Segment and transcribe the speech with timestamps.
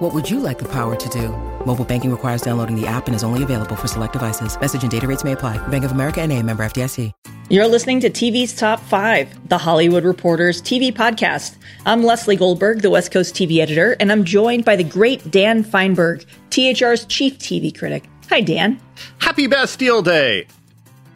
[0.00, 1.28] What would you like the power to do?
[1.66, 4.58] Mobile banking requires downloading the app and is only available for select devices.
[4.58, 5.58] Message and data rates may apply.
[5.68, 7.12] Bank of America and a member FDIC.
[7.50, 11.58] You're listening to TV's Top 5, the Hollywood Reporter's TV podcast.
[11.84, 15.62] I'm Lesley Goldberg, the West Coast TV editor, and I'm joined by the great Dan
[15.62, 18.08] Feinberg, THR's chief TV critic.
[18.30, 18.80] Hi, Dan.
[19.18, 20.46] Happy Bastille Day!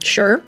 [0.02, 0.42] Sure.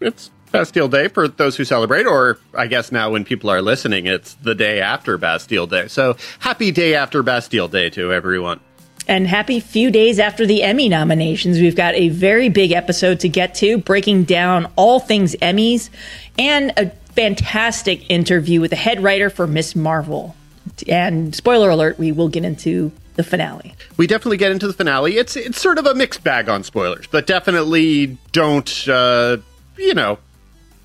[0.00, 4.06] It's Bastille Day for those who celebrate, or I guess now when people are listening,
[4.06, 5.88] it's the day after Bastille Day.
[5.88, 8.60] So happy day after Bastille Day to everyone.
[9.08, 11.58] And happy few days after the Emmy nominations.
[11.58, 15.90] We've got a very big episode to get to, breaking down all things Emmys
[16.38, 20.36] and a fantastic interview with the head writer for Miss Marvel.
[20.86, 23.74] And spoiler alert, we will get into the finale.
[23.96, 25.16] We definitely get into the finale.
[25.18, 29.38] It's it's sort of a mixed bag on spoilers, but definitely don't uh,
[29.76, 30.18] you know,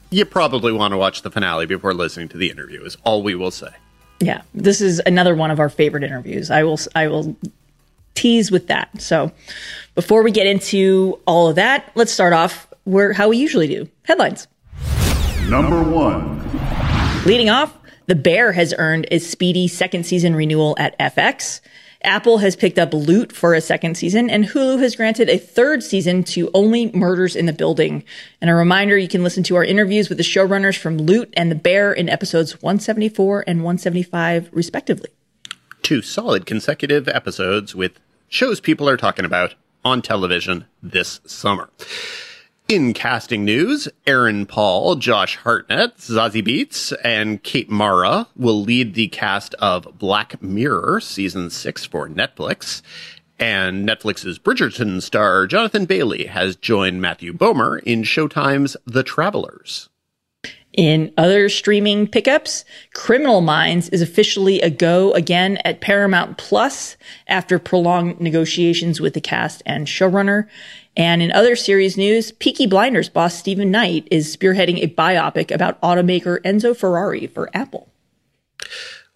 [0.09, 3.35] you probably want to watch the finale before listening to the interview is all we
[3.35, 3.69] will say.
[4.19, 6.49] Yeah, this is another one of our favorite interviews.
[6.49, 7.35] I will I will
[8.15, 9.01] tease with that.
[9.01, 9.31] So
[9.93, 13.87] before we get into all of that, let's start off where how we usually do.
[14.03, 14.47] Headlines.
[15.47, 16.35] Number one.
[17.25, 21.61] Leading off, The Bear has earned a speedy second season renewal at FX.
[22.03, 25.83] Apple has picked up Loot for a second season, and Hulu has granted a third
[25.83, 28.03] season to Only Murders in the Building.
[28.39, 31.51] And a reminder you can listen to our interviews with the showrunners from Loot and
[31.51, 35.09] The Bear in episodes 174 and 175, respectively.
[35.81, 41.69] Two solid consecutive episodes with shows people are talking about on television this summer.
[42.69, 49.07] In casting news, Aaron Paul, Josh Hartnett, Zazie Beetz, and Kate Mara will lead the
[49.07, 52.81] cast of Black Mirror season six for Netflix.
[53.39, 59.87] And Netflix's Bridgerton star Jonathan Bailey has joined Matthew Bomer in Showtime's The Travelers.
[60.73, 66.97] In other streaming pickups, Criminal Minds is officially a go again at Paramount Plus
[67.27, 70.47] after prolonged negotiations with the cast and showrunner.
[70.97, 75.79] And in other series news, Peaky Blinders boss Steven Knight is spearheading a biopic about
[75.81, 77.87] automaker Enzo Ferrari for Apple.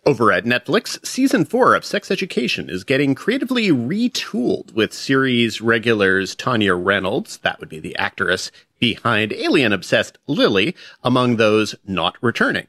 [0.05, 6.35] Over at Netflix, season four of Sex Education is getting creatively retooled with series regulars
[6.35, 12.67] Tanya Reynolds, that would be the actress behind alien obsessed Lily, among those not returning.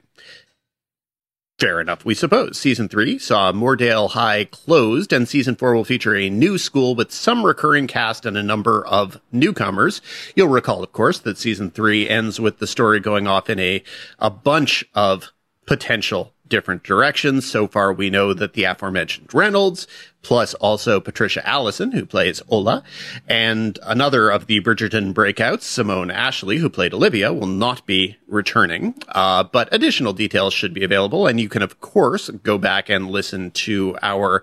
[1.62, 2.58] Fair enough, we suppose.
[2.58, 7.12] Season 3 saw Moordale High closed, and Season 4 will feature a new school with
[7.12, 10.02] some recurring cast and a number of newcomers.
[10.34, 13.80] You'll recall, of course, that Season 3 ends with the story going off in a,
[14.18, 15.30] a bunch of
[15.64, 17.50] potential different directions.
[17.50, 19.86] So far, we know that the aforementioned Reynolds,
[20.20, 22.84] plus also Patricia Allison, who plays Ola,
[23.26, 28.94] and another of the Bridgerton breakouts, Simone Ashley, who played Olivia, will not be returning.
[29.08, 31.26] Uh, but additional details should be available.
[31.26, 34.42] And you can, of course, go back and listen to our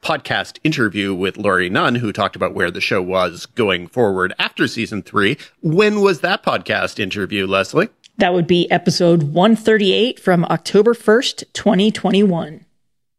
[0.00, 4.68] podcast interview with Laurie Nunn, who talked about where the show was going forward after
[4.68, 5.36] season three.
[5.60, 7.88] When was that podcast interview, Lesley?
[8.18, 12.64] That would be episode 138 from October 1st, 2021.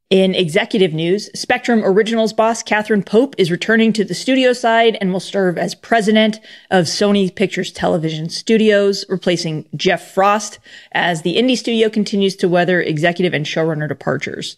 [0.09, 5.13] In executive news, Spectrum Originals boss Katherine Pope is returning to the studio side and
[5.13, 6.39] will serve as president
[6.71, 10.57] of Sony Pictures Television Studios, replacing Jeff Frost
[10.93, 14.57] as the indie studio continues to weather executive and showrunner departures.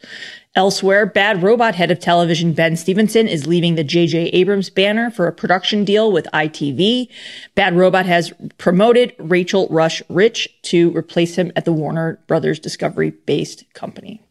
[0.56, 4.28] Elsewhere, Bad Robot head of television Ben Stevenson is leaving the J.J.
[4.28, 7.10] Abrams banner for a production deal with ITV.
[7.56, 13.10] Bad Robot has promoted Rachel Rusch Rich to replace him at the Warner Brothers Discovery
[13.10, 14.24] based company.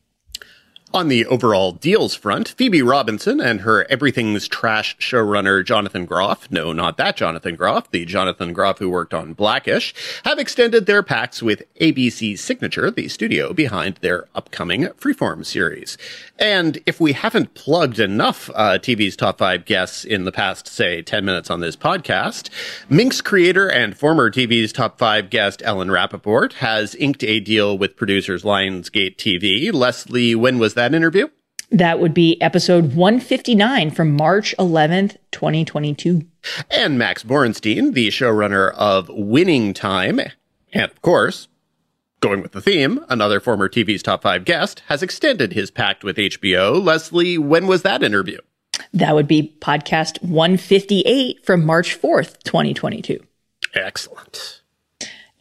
[0.93, 6.73] On the overall deals front, Phoebe Robinson and her Everything's Trash showrunner Jonathan Groff, no,
[6.73, 11.45] not that Jonathan Groff, the Jonathan Groff who worked on Blackish, have extended their pacts
[11.45, 15.97] with ABC Signature, the studio behind their upcoming Freeform series.
[16.41, 21.03] And if we haven't plugged enough uh, TV's top five guests in the past, say,
[21.03, 22.49] 10 minutes on this podcast,
[22.89, 27.95] Minx creator and former TV's top five guest Ellen Rapoport has inked a deal with
[27.95, 29.71] producers Lionsgate TV.
[29.71, 31.29] Lesley, when was that interview?
[31.71, 36.27] That would be episode 159 from March 11th, 2022.
[36.71, 40.21] And Max Borenstein, the showrunner of Winning Time,
[40.73, 41.49] and of course,
[42.21, 46.17] going with the theme, another former TV's top five guest, has extended his pact with
[46.17, 46.83] HBO.
[46.83, 48.39] Lesley, when was that interview?
[48.93, 53.21] That would be podcast 158 from March 4th, 2022.
[53.75, 54.60] Excellent.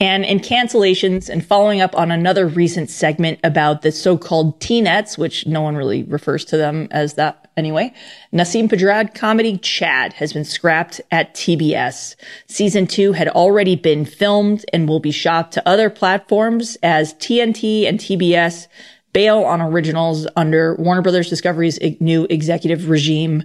[0.02, 5.46] And in cancellations and following up on another recent segment about the so-called T-nets, which
[5.46, 7.94] no one really refers to them as that anyway,
[8.32, 12.16] Nasim Pedrad comedy Chad has been scrapped at TBS.
[12.48, 17.86] Season two had already been filmed and will be shot to other platforms as TNT
[17.86, 18.68] and TBS
[19.12, 23.44] bail on originals under Warner Brothers Discovery's new executive regime.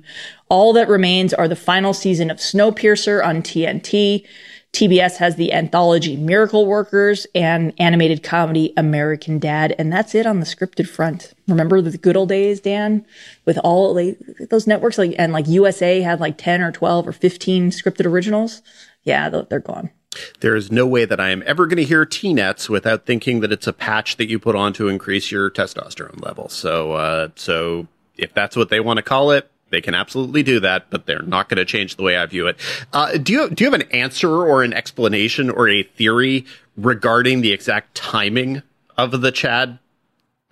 [0.48, 4.24] All that remains are the final season of Snowpiercer on TNT.
[4.74, 9.72] TBS has the anthology Miracle Workers and animated comedy American Dad.
[9.78, 11.32] And that's it on the scripted front.
[11.46, 13.06] Remember the good old days, Dan,
[13.44, 14.18] with all like,
[14.50, 18.62] those networks like, and like USA had like 10 or 12 or 15 scripted originals.
[19.04, 19.90] Yeah, they're gone.
[20.40, 23.52] There is no way that I am ever going to hear T-nets without thinking that
[23.52, 26.48] it's a patch that you put on to increase your testosterone level.
[26.48, 27.86] So, uh, so
[28.16, 31.22] if that's what they want to call it, they can absolutely do that, but they're
[31.22, 32.56] not going to change the way I view it.
[32.92, 37.40] Uh, do you do you have an answer or an explanation or a theory regarding
[37.40, 38.62] the exact timing
[38.96, 39.78] of the Chad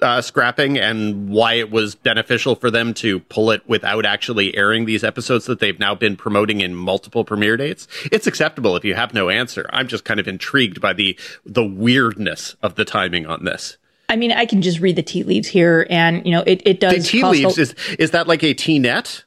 [0.03, 4.85] uh, scrapping and why it was beneficial for them to pull it without actually airing
[4.85, 7.87] these episodes that they've now been promoting in multiple premiere dates.
[8.11, 9.65] It's acceptable if you have no answer.
[9.71, 11.17] I'm just kind of intrigued by the
[11.47, 13.79] the weirdness of the timing on this.
[14.13, 16.81] I mean, I can just read the tea leaves here, and you know, it, it
[16.81, 16.97] does.
[16.97, 19.25] The tea leaves a- is is that like a tea net?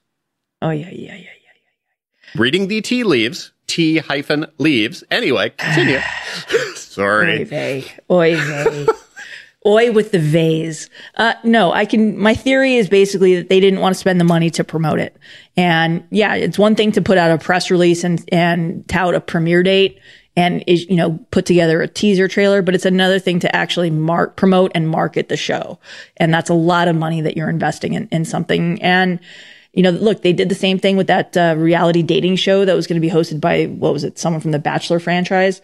[0.62, 2.42] Oh yeah, yeah, yeah, yeah, yeah.
[2.42, 5.04] Reading the tea leaves, tea hyphen leaves.
[5.10, 6.00] Anyway, continue.
[6.76, 7.42] Sorry.
[7.42, 8.86] Oy vey, oy vey.
[9.66, 10.92] Oi with the vase.
[11.16, 14.24] Uh, no, I can, my theory is basically that they didn't want to spend the
[14.24, 15.18] money to promote it.
[15.58, 19.20] And yeah, it's one thing to put out a press release and, and tout a
[19.20, 20.00] premiere date
[20.36, 23.90] and is, you know, put together a teaser trailer, but it's another thing to actually
[23.90, 25.80] mark, promote and market the show.
[26.18, 28.82] And that's a lot of money that you're investing in, in something.
[28.82, 29.20] And,
[29.74, 32.76] you know, look, they did the same thing with that uh, reality dating show that
[32.76, 35.62] was going to be hosted by, what was it, someone from the Bachelor franchise.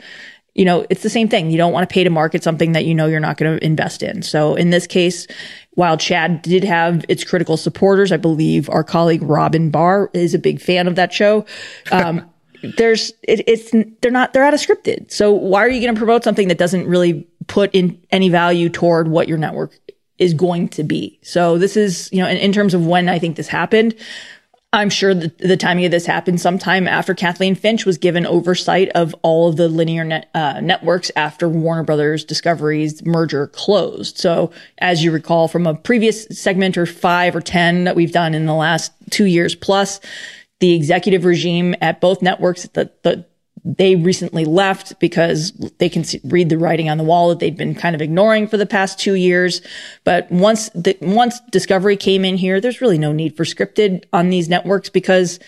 [0.54, 1.50] You know, it's the same thing.
[1.50, 3.66] You don't want to pay to market something that you know you're not going to
[3.66, 4.22] invest in.
[4.22, 5.28] So in this case,
[5.72, 10.40] while Chad did have its critical supporters, I believe our colleague Robyn Bahr is a
[10.40, 11.46] big fan of that show.
[11.92, 12.30] Um,
[12.78, 13.72] there's it, it's
[14.02, 15.12] they're not they're out of scripted.
[15.12, 18.70] So why are you going to promote something that doesn't really put in any value
[18.70, 19.78] toward what your network
[20.18, 21.20] is going to be?
[21.22, 23.96] So this is you know in, in terms of when I think this happened.
[24.74, 28.88] I'm sure that the timing of this happened sometime after Kathleen Finch was given oversight
[28.96, 34.18] of all of the linear net, uh, networks after Warner Brothers Discovery's merger closed.
[34.18, 38.34] So, as you recall from a previous segment or five or 10 that we've done
[38.34, 40.00] in the last two years plus,
[40.62, 43.26] the executive regime at both networks that the,
[43.66, 47.58] they recently left because they can see, read the writing on the wall that they'd
[47.58, 49.62] been kind of ignoring for the past two years.
[50.04, 54.30] But once the, once Discovery came in here, there's really no need for scripted on
[54.30, 55.40] these networks because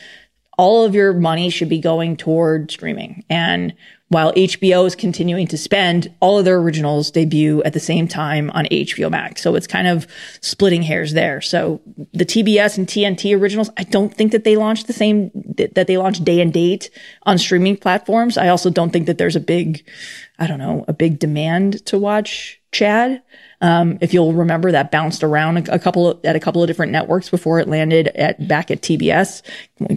[0.58, 3.24] all of your money should be going toward streaming.
[3.30, 3.74] And
[4.14, 8.52] while HBO is continuing to spend, all of their originals debut at the same time
[8.52, 9.42] on HBO Max.
[9.42, 10.06] So it's kind of
[10.40, 11.42] splitting hairs there.
[11.42, 11.82] So
[12.14, 15.98] the TBS and TNT originals, I don't think that they launched the same, that they
[15.98, 16.92] launched day and date
[17.24, 18.38] on streaming platforms.
[18.38, 19.84] I also don't think that there's a big,
[20.38, 23.23] I don't know, a big demand to watch Chad.
[23.64, 26.68] Um, if you'll remember, that bounced around a, a couple of, at a couple of
[26.68, 29.42] different networks before it landed at back at TBS.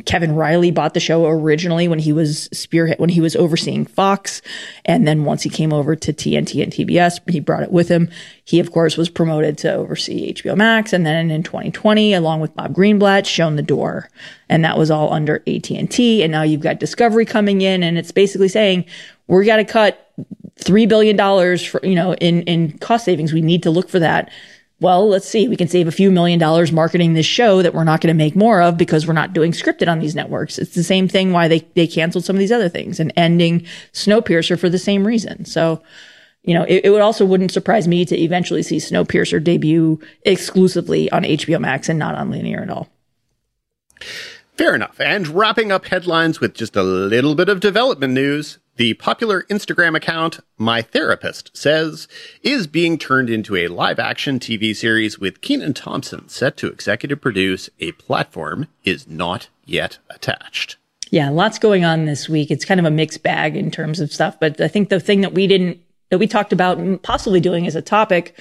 [0.05, 4.41] Kevin Reilly bought the show originally when he was spearhead when he was overseeing Fox,
[4.85, 8.09] and then once he came over to TNT and TBS, he brought it with him.
[8.45, 12.55] He of course was promoted to oversee HBO Max, and then in 2020, along with
[12.55, 14.09] Bob Greenblatt, shown the door,
[14.49, 16.23] and that was all under AT and T.
[16.23, 18.85] And now you've got Discovery coming in, and it's basically saying
[19.27, 20.06] we got to cut
[20.59, 23.33] three billion dollars for you know in in cost savings.
[23.33, 24.31] We need to look for that.
[24.79, 25.49] Well, let's see.
[25.49, 28.19] We can save a few million dollars marketing this show that we're not going to
[28.19, 30.59] make more of because we're not doing scripted on these networks.
[30.59, 33.67] It's the same thing why they they canceled some of these other things and ending
[33.93, 35.45] Snowpiercer for the same reason.
[35.45, 35.83] So.
[36.43, 41.11] You know, it, it would also wouldn't surprise me to eventually see Snowpiercer debut exclusively
[41.11, 42.89] on HBO Max and not on linear at all.
[44.57, 45.01] Fair enough.
[45.01, 48.59] And wrapping up headlines with just a little bit of development news.
[48.77, 52.07] The popular Instagram account, My Therapist, says
[52.43, 57.23] is being turned into a live action TV series with Kenan Thompson set to executive
[57.23, 57.71] produce.
[57.81, 60.77] A platform is not yet attached.
[61.11, 62.51] Yeah, lots going on this week.
[62.51, 65.23] It's kind of a mixed bag in terms of stuff, but I think the thing
[65.23, 65.81] that we didn't,
[66.11, 68.39] that we talked about possibly doing as a topic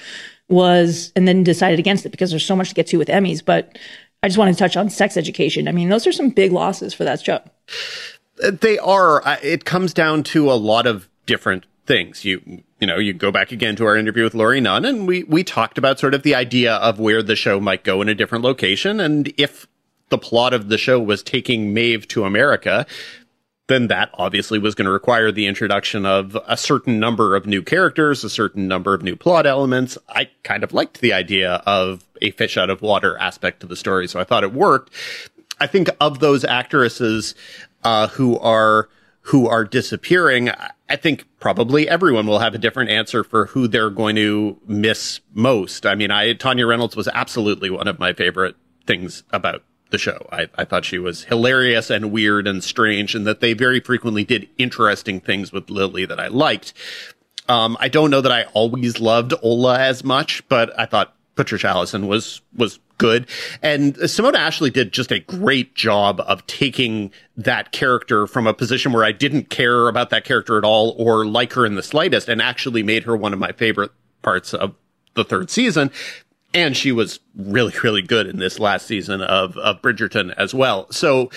[0.50, 3.42] was, and then decided against it because there's so much to get to with Emmys,
[3.42, 3.78] but
[4.22, 5.66] I just wanted to touch on sex education.
[5.66, 7.40] I mean, those are some big losses for that show.
[8.42, 9.26] Uh, they are.
[9.26, 12.24] Uh, it comes down to a lot of different things.
[12.24, 15.24] You you know, you go back again to our interview with Laurie Nunn, and we
[15.24, 18.14] we talked about sort of the idea of where the show might go in a
[18.14, 19.66] different location, and if
[20.08, 22.86] the plot of the show was taking Maeve to America,
[23.66, 27.62] then that obviously was going to require the introduction of a certain number of new
[27.62, 29.98] characters, a certain number of new plot elements.
[30.08, 33.76] I kind of liked the idea of a fish out of water aspect to the
[33.76, 34.92] story, so I thought it worked.
[35.58, 37.34] I think of those actresses
[37.86, 38.88] uh, who are
[39.20, 40.50] who are disappearing,
[40.88, 45.20] I think probably everyone will have a different answer for who they're going to miss
[45.34, 45.86] most.
[45.86, 50.26] I mean, I Tanya Reynolds was absolutely one of my favorite things about the show.
[50.32, 54.24] I, I thought she was hilarious and weird and strange, and that they very frequently
[54.24, 56.72] did interesting things with Lily that I liked.
[57.48, 61.68] Um, I don't know that I always loved Ola as much, but I thought Patricia
[61.68, 63.26] Allison was was good.
[63.62, 68.92] And Simone Ashley did just a great job of taking that character from a position
[68.92, 72.28] where I didn't care about that character at all or like her in the slightest
[72.28, 74.74] and actually made her one of my favorite parts of
[75.14, 75.90] the third season
[76.54, 80.90] and she was really, really good in this last season of, of Bridgerton as well.
[80.90, 81.30] So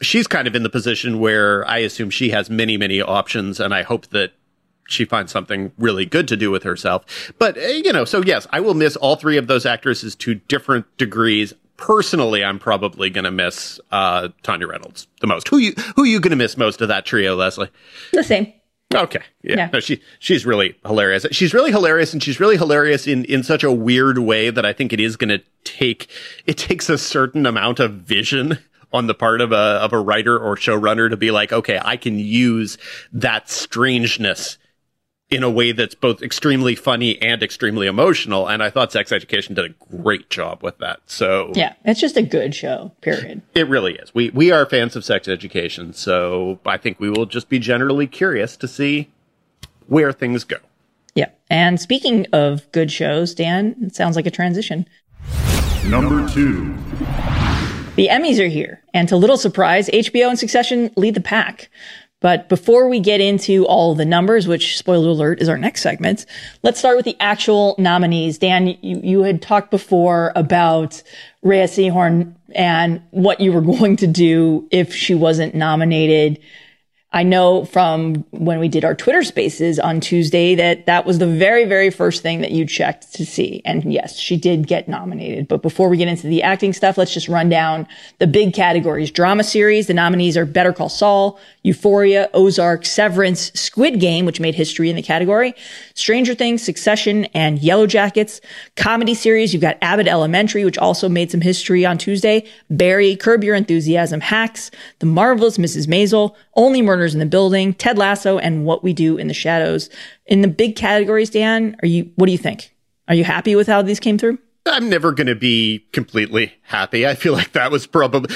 [0.00, 3.74] she's kind of in the position where I assume she has many, many options, and
[3.74, 4.32] I hope that
[4.90, 7.32] she finds something really good to do with herself.
[7.38, 10.34] But, uh, you know, so yes, I will miss all three of those actresses to
[10.34, 11.54] different degrees.
[11.76, 15.48] Personally, I'm probably going to miss uh, Tanya Reynolds the most.
[15.48, 17.70] Who you who you going to miss most of that trio, Lesley?
[18.12, 18.52] The same.
[18.94, 19.22] Okay.
[19.42, 19.56] Yeah.
[19.56, 19.70] yeah.
[19.72, 21.24] No, she she's really hilarious.
[21.30, 24.72] She's really hilarious and she's really hilarious in in such a weird way that I
[24.72, 26.08] think it is going to take
[26.44, 28.58] it takes a certain amount of vision
[28.92, 31.96] on the part of a of a writer or showrunner to be like, okay, I
[31.96, 32.78] can use
[33.12, 34.58] that strangeness
[35.30, 38.48] in a way that's both extremely funny and extremely emotional.
[38.48, 41.00] And I thought Sex Education did a great job with that.
[41.06, 42.92] So yeah, it's just a good show.
[43.00, 43.42] Period.
[43.54, 44.14] It really is.
[44.14, 48.06] We we are fans of Sex Education, so I think we will just be generally
[48.06, 49.10] curious to see
[49.86, 50.56] where things go.
[51.14, 51.30] Yeah.
[51.48, 54.86] And speaking of good shows, Dan, it sounds like a transition.
[55.86, 56.76] Number two.
[57.96, 61.68] The Emmys are here, and to little surprise, HBO and Succession lead the pack.
[62.20, 66.26] But before we get into all the numbers, which spoiler alert is our next segment,
[66.62, 68.36] let's start with the actual nominees.
[68.36, 71.02] Dan, you, you had talked before about
[71.42, 76.38] Rhea Seehorn and what you were going to do if she wasn't nominated.
[77.12, 81.26] I know from when we did our Twitter spaces on Tuesday that that was the
[81.26, 83.62] very, very first thing that you checked to see.
[83.64, 85.48] And yes, she did get nominated.
[85.48, 87.88] But before we get into the acting stuff, let's just run down
[88.18, 89.10] the big categories.
[89.10, 89.88] Drama series.
[89.88, 94.94] The nominees are Better Call Saul, Euphoria, Ozark, Severance, Squid Game, which made history in
[94.94, 95.54] the category,
[95.94, 98.40] Stranger Things, Succession, and Yellow Jackets.
[98.76, 99.52] Comedy series.
[99.52, 102.46] You've got Abbott Elementary, which also made some history on Tuesday.
[102.70, 105.88] Barry, Curb Your Enthusiasm, Hacks, The Marvelous Mrs.
[105.88, 109.88] Maisel, Only Murders in the Building, Ted Lasso, and What We Do in the Shadows.
[110.26, 112.12] In the big categories, Dan, are you?
[112.16, 112.74] What do you think?
[113.08, 114.36] Are you happy with how these came through?
[114.66, 117.06] I'm never going to be completely happy.
[117.06, 118.28] I feel like that was probably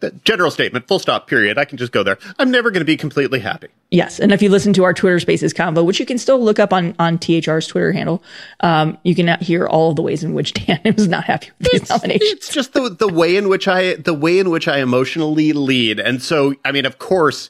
[0.00, 1.56] the general statement, full stop, period.
[1.56, 2.18] I can just go there.
[2.38, 3.68] I'm never going to be completely happy.
[3.90, 4.20] Yes.
[4.20, 6.74] And if you listen to our Twitter Spaces convo, which you can still look up
[6.74, 8.22] on, on THR's Twitter handle,
[8.60, 11.70] um, you can hear all of the ways in which Dan was not happy with
[11.70, 12.30] these it's, nominations.
[12.30, 15.98] It's just the, the way in which I, the way in which I emotionally lead.
[15.98, 17.48] And so, I mean, of course,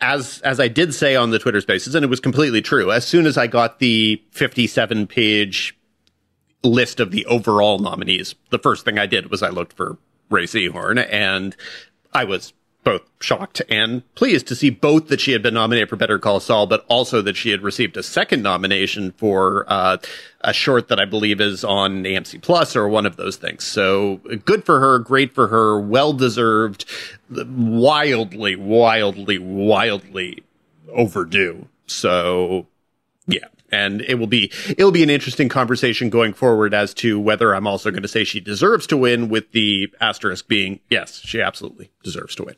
[0.00, 2.92] as as I did say on the Twitter Spaces, and it was completely true.
[2.92, 5.76] As soon as I got the 57 page
[6.62, 9.98] list of the overall nominees, the first thing I did was I looked for
[10.30, 11.56] Rhea Seehorn, and
[12.12, 12.52] I was
[12.86, 16.38] both shocked and pleased to see both that she had been nominated for Better Call
[16.38, 19.96] Saul, but also that she had received a second nomination for uh,
[20.42, 23.64] a short that I believe is on AMC Plus or one of those things.
[23.64, 26.84] So good for her, great for her, well deserved,
[27.28, 30.44] wildly, wildly, wildly
[30.88, 31.66] overdue.
[31.88, 32.68] So
[33.26, 37.54] yeah, and it will be it'll be an interesting conversation going forward as to whether
[37.54, 41.40] I'm also going to say she deserves to win with the asterisk being yes she
[41.40, 42.56] absolutely deserves to win.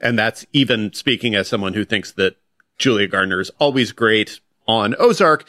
[0.00, 2.36] And that's even speaking as someone who thinks that
[2.78, 5.46] Julia Garner is always great on Ozark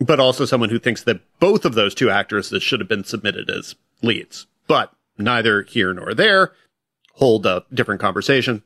[0.00, 3.48] but also someone who thinks that both of those two actresses should have been submitted
[3.48, 4.46] as leads.
[4.66, 6.52] But neither here nor there
[7.14, 8.62] hold a different conversation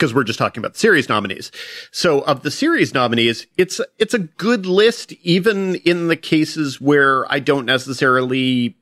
[0.00, 1.52] because we're just talking about the series nominees.
[1.90, 7.30] So of the series nominees, it's, it's a good list, even in the cases where
[7.30, 8.78] I don't necessarily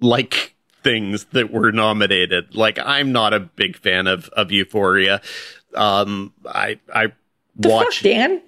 [0.00, 2.56] like things that were nominated.
[2.56, 5.22] Like I'm not a big fan of, of Euphoria.
[5.76, 7.12] Um, I, I
[7.56, 8.02] watch.
[8.02, 8.42] Dan?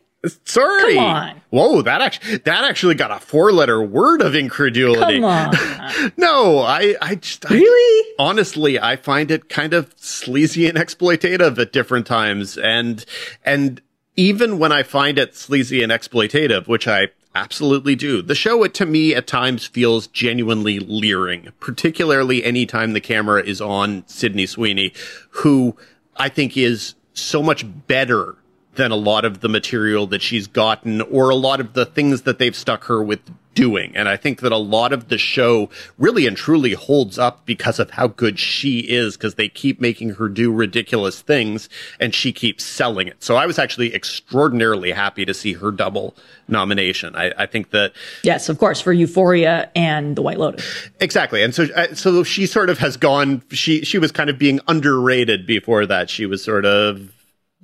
[0.45, 0.95] Sorry.
[0.95, 1.41] Come on.
[1.51, 5.21] Whoa, that actually that actually got a four letter word of incredulity.
[5.21, 6.13] Come on.
[6.17, 11.59] no, I I just really I, honestly I find it kind of sleazy and exploitative
[11.59, 13.05] at different times, and
[13.45, 13.81] and
[14.17, 18.75] even when I find it sleazy and exploitative, which I absolutely do, the show it
[18.75, 24.93] to me at times feels genuinely leering, particularly anytime the camera is on Sydney Sweeney,
[25.31, 25.77] who
[26.17, 28.37] I think is so much better
[28.75, 32.23] than a lot of the material that she's gotten or a lot of the things
[32.23, 33.21] that they've stuck her with
[33.55, 33.95] doing.
[33.95, 37.79] And I think that a lot of the show really and truly holds up because
[37.79, 41.69] of how good she is, because they keep making her do ridiculous things
[42.01, 43.23] and she keeps selling it.
[43.23, 46.15] So I was actually extraordinarily happy to see her double
[46.49, 47.15] nomination.
[47.15, 47.93] I, I think that.
[48.23, 50.89] Yes, of course, for Euphoria and The White Lotus.
[50.99, 51.43] Exactly.
[51.43, 54.61] And so, uh, so she sort of has gone, she, she was kind of being
[54.67, 56.09] underrated before that.
[56.09, 57.13] She was sort of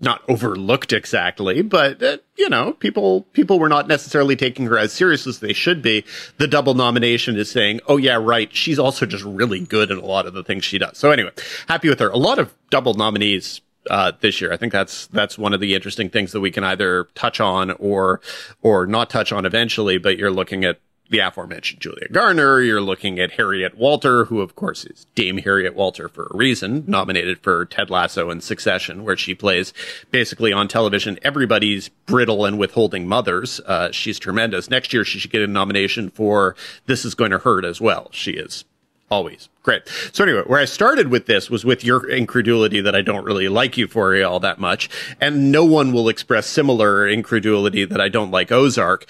[0.01, 4.93] not overlooked exactly, but uh, you know, people people were not necessarily taking her as
[4.93, 6.05] serious as they should be.
[6.39, 8.55] The double nomination is saying, "Oh yeah, right.
[8.55, 11.31] She's also just really good at a lot of the things she does." So anyway,
[11.67, 12.09] happy with her.
[12.09, 14.53] A lot of double nominees uh, this year.
[14.53, 17.73] I think that's that's one of the interesting things that we can either touch on
[17.73, 18.21] or
[18.63, 19.99] or not touch on eventually.
[19.99, 22.61] But you're looking at the aforementioned Julia Garner.
[22.61, 26.85] You're looking at Harriet Walter, who of course is Dame Harriet Walter for a reason,
[26.87, 29.73] nominated for Ted Lasso and Succession, where she plays
[30.11, 33.61] basically on television everybody's brittle and withholding mothers.
[33.61, 34.71] Uh, she's tremendous.
[34.71, 38.09] Next year, she should get a nomination for This Is Going to Hurt as well.
[38.13, 38.65] She is
[39.11, 39.89] always great.
[40.13, 43.49] So anyway, where I started with this was with your incredulity that I don't really
[43.49, 44.89] like Euphoria all that much,
[45.21, 49.07] and no one will express similar incredulity that I don't like Ozark.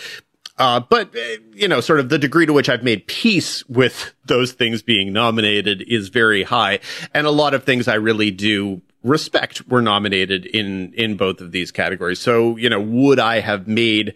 [0.58, 1.20] Uh, but, uh,
[1.52, 5.12] you know, sort of the degree to which I've made peace with those things being
[5.12, 6.80] nominated is very high.
[7.14, 11.52] And a lot of things I really do respect were nominated in, in both of
[11.52, 12.18] these categories.
[12.18, 14.14] So, you know, would I have made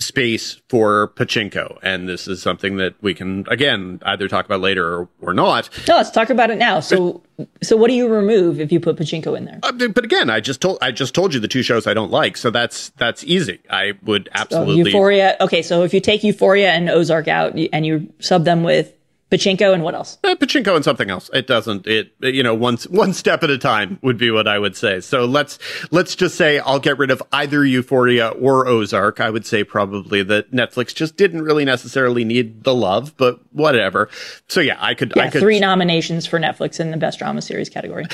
[0.00, 1.78] space for pachinko.
[1.82, 5.68] And this is something that we can again either talk about later or, or not.
[5.86, 6.80] No let's talk about it now.
[6.80, 7.22] So
[7.62, 9.60] so what do you remove if you put pachinko in there?
[9.62, 12.10] Uh, but again i just told i just told you the two shows i don't
[12.10, 12.36] like.
[12.36, 13.60] So that's that's easy.
[13.70, 17.86] I would absolutely so euphoria okay so if you take euphoria and ozark out and
[17.86, 18.94] you sub them with
[19.30, 20.18] Pachinko and what else?
[20.24, 21.30] Uh, Pachinko and something else.
[21.32, 21.86] It doesn't.
[21.86, 25.00] It you know one one step at a time would be what I would say.
[25.00, 25.58] So let's
[25.90, 29.20] let's just say I'll get rid of either Euphoria or Ozark.
[29.20, 34.08] I would say probably that Netflix just didn't really necessarily need the love, but whatever.
[34.48, 35.12] So yeah, I could.
[35.14, 38.06] Yeah, I could, three nominations for Netflix in the best drama series category.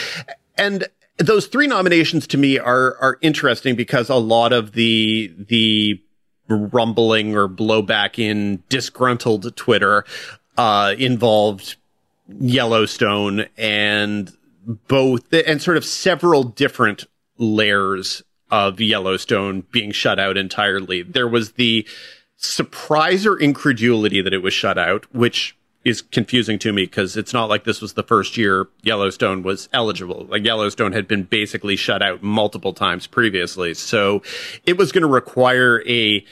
[0.59, 0.87] And
[1.19, 6.03] those three nominations to me are are interesting because a lot of the the
[6.49, 10.05] rumbling or blowback in disgruntled Twitter
[10.57, 11.77] uh, involved
[12.29, 14.33] Yellowstone and
[14.89, 17.05] both and sort of several different
[17.39, 21.03] layers of Yellowstone being shut out entirely.
[21.03, 21.87] There was the
[22.37, 27.33] surprise or incredulity that it was shut out, which is confusing to me because it's
[27.33, 30.27] not like this was the first year Yellowstone was eligible.
[30.29, 33.73] Like Yellowstone had been basically shut out multiple times previously.
[33.73, 34.23] So
[34.65, 36.25] it was going to require a,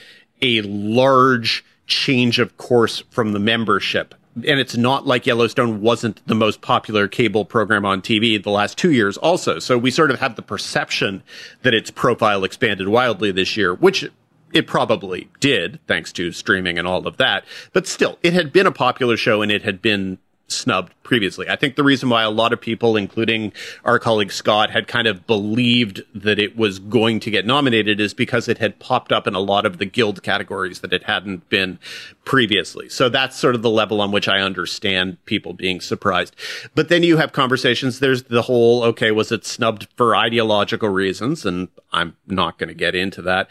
[0.43, 4.15] a large change of course from the membership.
[4.37, 8.77] And it's not like Yellowstone wasn't the most popular cable program on TV the last
[8.77, 9.61] two years also.
[9.61, 11.23] So we sort of have the perception
[11.63, 14.11] that its profile expanded wildly this year, which
[14.53, 17.45] it probably did thanks to streaming and all of that.
[17.73, 21.49] But still, it had been a popular show and it had been snubbed previously.
[21.49, 23.53] I think the reason why a lot of people, including
[23.85, 28.15] our colleague Scott, had kind of believed that it was going to get nominated is
[28.15, 31.49] because it had popped up in a lot of the guild categories that it hadn't
[31.49, 31.79] been
[32.25, 32.89] previously.
[32.89, 36.37] So that's sort of the level on which I understand people being surprised.
[36.75, 38.01] But then you have conversations.
[38.01, 41.47] There's the whole, okay, was it snubbed for ideological reasons?
[41.47, 43.51] And I'm not going to get into that.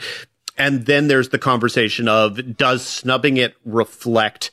[0.58, 4.52] And then there's the conversation of does snubbing it reflect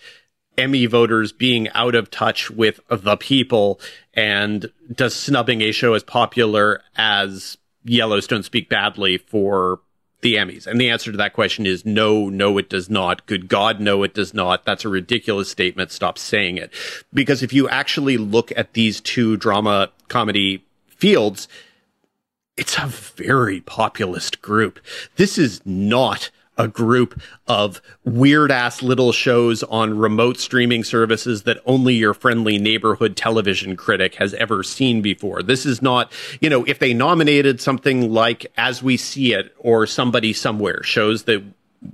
[0.61, 3.81] Emmy voters being out of touch with the people
[4.15, 9.81] and does snubbing a show as popular as Yellowstone speak badly for
[10.21, 10.67] the Emmys?
[10.67, 13.27] And the answer to that question is no, no, it does not.
[13.27, 14.65] Good God, no, it does not.
[14.65, 15.93] That's a ridiculous statement.
[15.93, 16.71] Stop saying it.
[17.13, 21.49] Because if you actually look at these two drama comedy fields,
[22.57, 24.79] it's a very populist group.
[25.17, 31.59] This is not a group of weird ass little shows on remote streaming services that
[31.65, 35.43] only your friendly neighborhood television critic has ever seen before.
[35.43, 39.87] This is not, you know, if they nominated something like As We See It or
[39.87, 41.43] Somebody Somewhere, shows that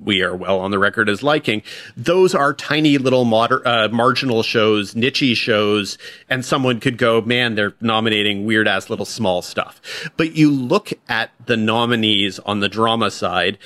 [0.02, 1.62] we are well on the record as liking.
[1.96, 5.96] Those are tiny little moder- uh, marginal shows, nichey shows,
[6.28, 9.80] and someone could go, man, they're nominating weird ass little small stuff.
[10.16, 13.58] But you look at the nominees on the drama side,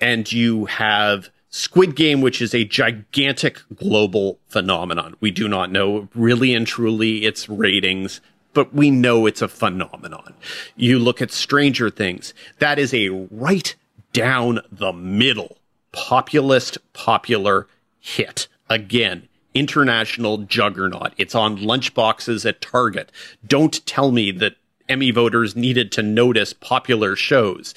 [0.00, 5.16] and you have Squid Game, which is a gigantic global phenomenon.
[5.20, 8.20] We do not know really and truly its ratings,
[8.52, 10.34] but we know it's a phenomenon.
[10.76, 13.74] You look at Stranger Things, that is a right
[14.12, 15.58] down the middle
[15.92, 17.66] populist popular
[17.98, 18.48] hit.
[18.68, 21.14] Again, international juggernaut.
[21.16, 23.10] It's on lunchboxes at Target.
[23.46, 24.56] Don't tell me that
[24.88, 27.74] Emmy voters needed to notice popular shows.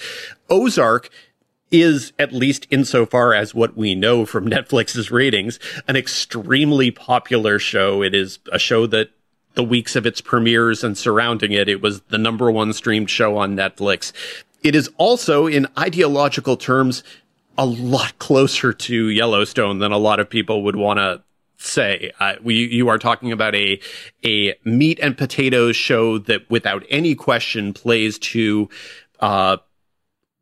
[0.49, 1.10] Ozark
[1.71, 8.03] is, at least insofar as what we know from Netflix's ratings, an extremely popular show.
[8.03, 9.12] It is a show that
[9.53, 13.38] the weeks of its premieres and surrounding it, it was the number one streamed show
[13.38, 14.13] on Netflix.
[14.63, 17.03] It is also, in ideological terms,
[17.57, 21.21] a lot closer to Yellowstone than a lot of people would want to
[21.57, 22.12] say.
[22.19, 23.79] Uh, we, you are talking about a,
[24.25, 28.69] a meat and potatoes show that without any question plays to,
[29.19, 29.57] uh,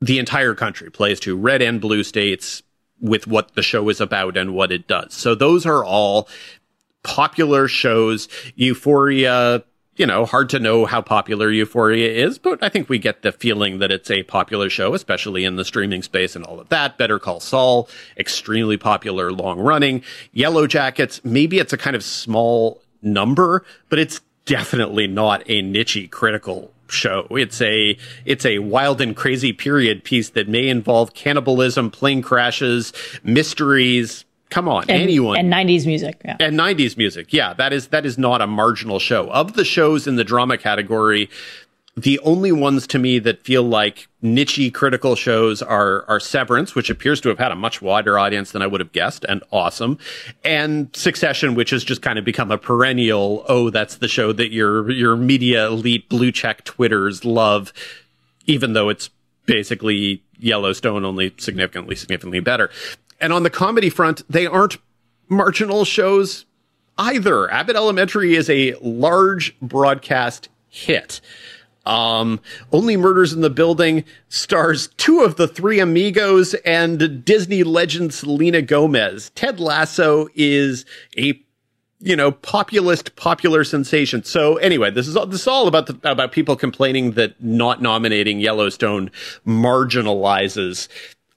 [0.02, 2.64] the entire country plays to red and blue states
[3.02, 5.14] with what the show is about and what it does.
[5.14, 6.28] So those are all
[7.04, 8.28] popular shows.
[8.56, 9.64] Euphoria,
[9.96, 13.32] you know, hard to know how popular Euphoria is, but I think we get the
[13.32, 16.98] feeling that it's a popular show, especially in the streaming space and all of that.
[16.98, 20.04] Better Call Saul, extremely popular, long running.
[20.32, 26.10] Yellow Jackets, maybe it's a kind of small number, but it's definitely not a niche
[26.12, 27.28] critical show.
[27.32, 32.94] It's a it's a wild and crazy period piece that may involve cannibalism, plane crashes,
[33.24, 36.38] mysteries, come on, and, anyone and 90s music, yeah.
[36.40, 37.34] And 90s music.
[37.34, 39.30] Yeah, that is that is not a marginal show.
[39.30, 41.30] Of the shows in the drama category,
[42.02, 46.90] the only ones to me that feel like niche critical shows are are Severance, which
[46.90, 49.98] appears to have had a much wider audience than I would have guessed, and awesome,
[50.44, 53.46] and Succession, which has just kind of become a perennial.
[53.48, 57.74] Oh, that's the show that your your media elite blue check twitters love,
[58.46, 59.10] even though it's
[59.46, 62.70] basically Yellowstone, only significantly significantly better.
[63.20, 64.78] And on the comedy front, they aren't
[65.28, 66.46] marginal shows
[66.98, 67.52] either.
[67.52, 71.20] Abbott Elementary is a large broadcast hit.
[71.90, 72.40] Um,
[72.72, 78.62] Only Murders in the Building stars two of the three amigos and Disney legend Selena
[78.62, 79.32] Gomez.
[79.32, 80.86] Ted Lasso is
[81.18, 81.42] a
[82.02, 84.24] you know, populist, popular sensation.
[84.24, 87.82] So anyway, this is all, this is all about the, about people complaining that not
[87.82, 89.12] nominating Yellowstone
[89.46, 90.88] marginalizes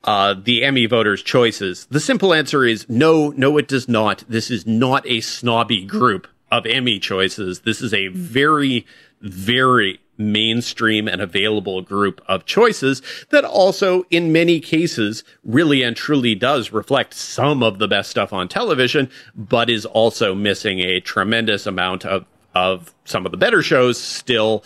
[0.04, 1.86] uh, the Emmy voters' choices?
[1.86, 4.24] The simple answer is no, no, it does not.
[4.28, 7.60] This is not a snobby group of Emmy choices.
[7.60, 8.86] This is a very,
[9.20, 9.98] very
[10.30, 16.72] mainstream and available group of choices that also in many cases really and truly does
[16.72, 22.04] reflect some of the best stuff on television, but is also missing a tremendous amount
[22.04, 24.62] of of some of the better shows still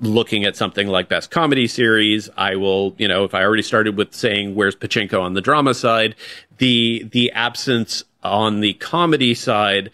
[0.00, 3.96] looking at something like best comedy series, I will, you know, if I already started
[3.96, 6.14] with saying where's Pachinko on the drama side,
[6.58, 9.90] the the absence on the comedy side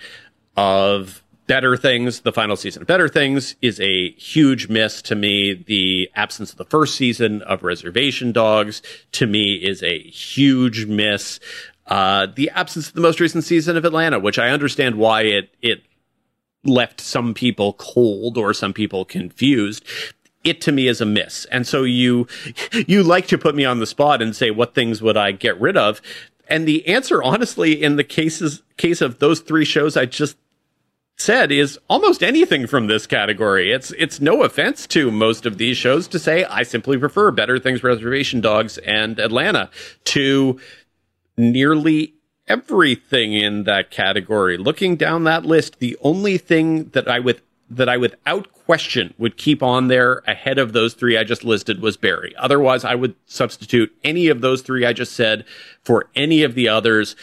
[0.57, 5.55] of Better Things, the final season of Better Things is a huge miss to me.
[5.55, 11.41] The absence of the first season of Reservation Dogs to me is a huge miss.
[11.87, 15.55] Uh, the absence of the most recent season of Atlanta, which I understand why it
[15.61, 15.83] it
[16.65, 19.85] left some people cold or some people confused
[20.45, 21.45] it to me is a miss.
[21.47, 22.27] And so you,
[22.87, 25.61] you like to put me on the spot and say, what things would I get
[25.61, 26.01] rid of?
[26.49, 30.37] And the answer, honestly, in the cases, case of those three shows I just
[31.23, 33.73] said is almost anything from this category.
[33.73, 37.59] It's, it's no offense to most of these shows to say I simply prefer Better
[37.59, 39.71] Things Reservation Dogs and Atlanta
[40.05, 40.61] to
[41.37, 42.15] nearly
[42.49, 44.57] everything in that category.
[44.57, 49.39] Looking down that list, the only thing that I with that I without question would
[49.39, 52.35] keep on there ahead of those three I just listed was Barry.
[52.37, 55.47] Otherwise, I would substitute any of those three I just said
[55.83, 57.17] for any of the others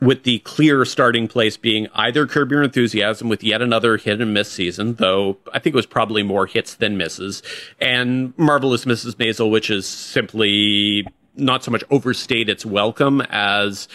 [0.00, 4.32] with the clear starting place being either Curb Your Enthusiasm with yet another hit and
[4.32, 7.42] miss season, though I think it was probably more hits than misses,
[7.80, 9.14] and Marvelous Mrs.
[9.16, 13.88] Maisel, which is simply not so much overstayed its welcome as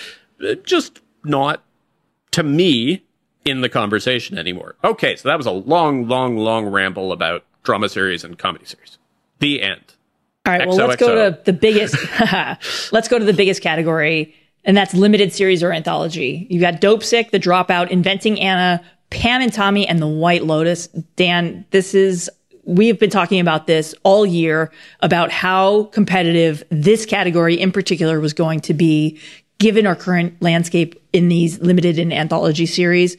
[0.48, 1.64] uh, just not
[2.32, 3.04] to me
[3.46, 4.76] in the conversation anymore.
[4.84, 8.98] Okay, so that was a long, long, long ramble about drama series and comedy series.
[9.40, 9.82] The end.
[10.46, 11.96] All right, well, let's go to the biggest.
[12.92, 16.48] let's go to the biggest category, and that's limited series or anthology.
[16.50, 20.88] You've got Dopesick, The Dropout, Inventing Anna, Pam and Tommy, and The White Lotus.
[21.16, 22.30] Dan, this is
[22.64, 28.20] we have been talking about this all year about how competitive this category in particular
[28.20, 29.20] was going to be
[29.60, 33.18] given our current landscape in these limited and anthology series,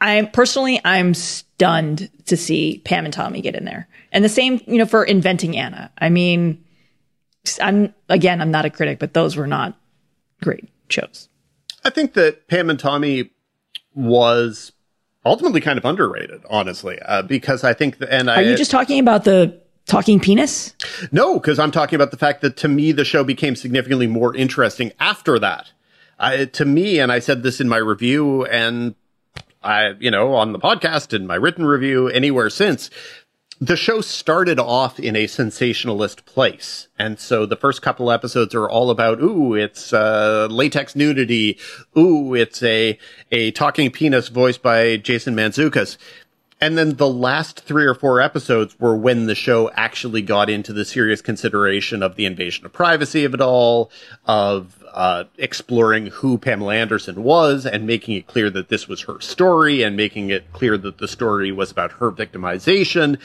[0.00, 3.88] I personally I'm stunned to see Pam and Tommy get in there.
[4.12, 5.92] And the same, you know, for Inventing Anna.
[5.98, 6.64] I mean,
[7.60, 9.78] I'm again, I'm not a critic, but those were not
[10.42, 11.28] great shows.
[11.84, 13.30] I think that Pam and Tommy
[13.94, 14.72] was
[15.24, 18.70] ultimately kind of underrated, honestly, uh, because I think, the, and are I, you just
[18.70, 20.74] talking about the talking penis?
[21.12, 24.34] No, because I'm talking about the fact that to me the show became significantly more
[24.34, 25.72] interesting after that.
[26.18, 28.94] I, to me, and I said this in my review and
[29.62, 32.90] I, you know, on the podcast and my written review anywhere since,
[33.60, 36.88] the show started off in a sensationalist place.
[36.98, 41.58] And so the first couple episodes are all about, ooh, it's, uh, latex nudity.
[41.96, 42.98] Ooh, it's a,
[43.30, 45.98] a talking penis voiced by Jason Mantzoukas.
[46.62, 50.72] And then the last three or four episodes were when the show actually got into
[50.72, 53.90] the serious consideration of the invasion of privacy of it all,
[54.26, 59.20] of uh, exploring who Pamela Anderson was and making it clear that this was her
[59.20, 63.18] story and making it clear that the story was about her victimization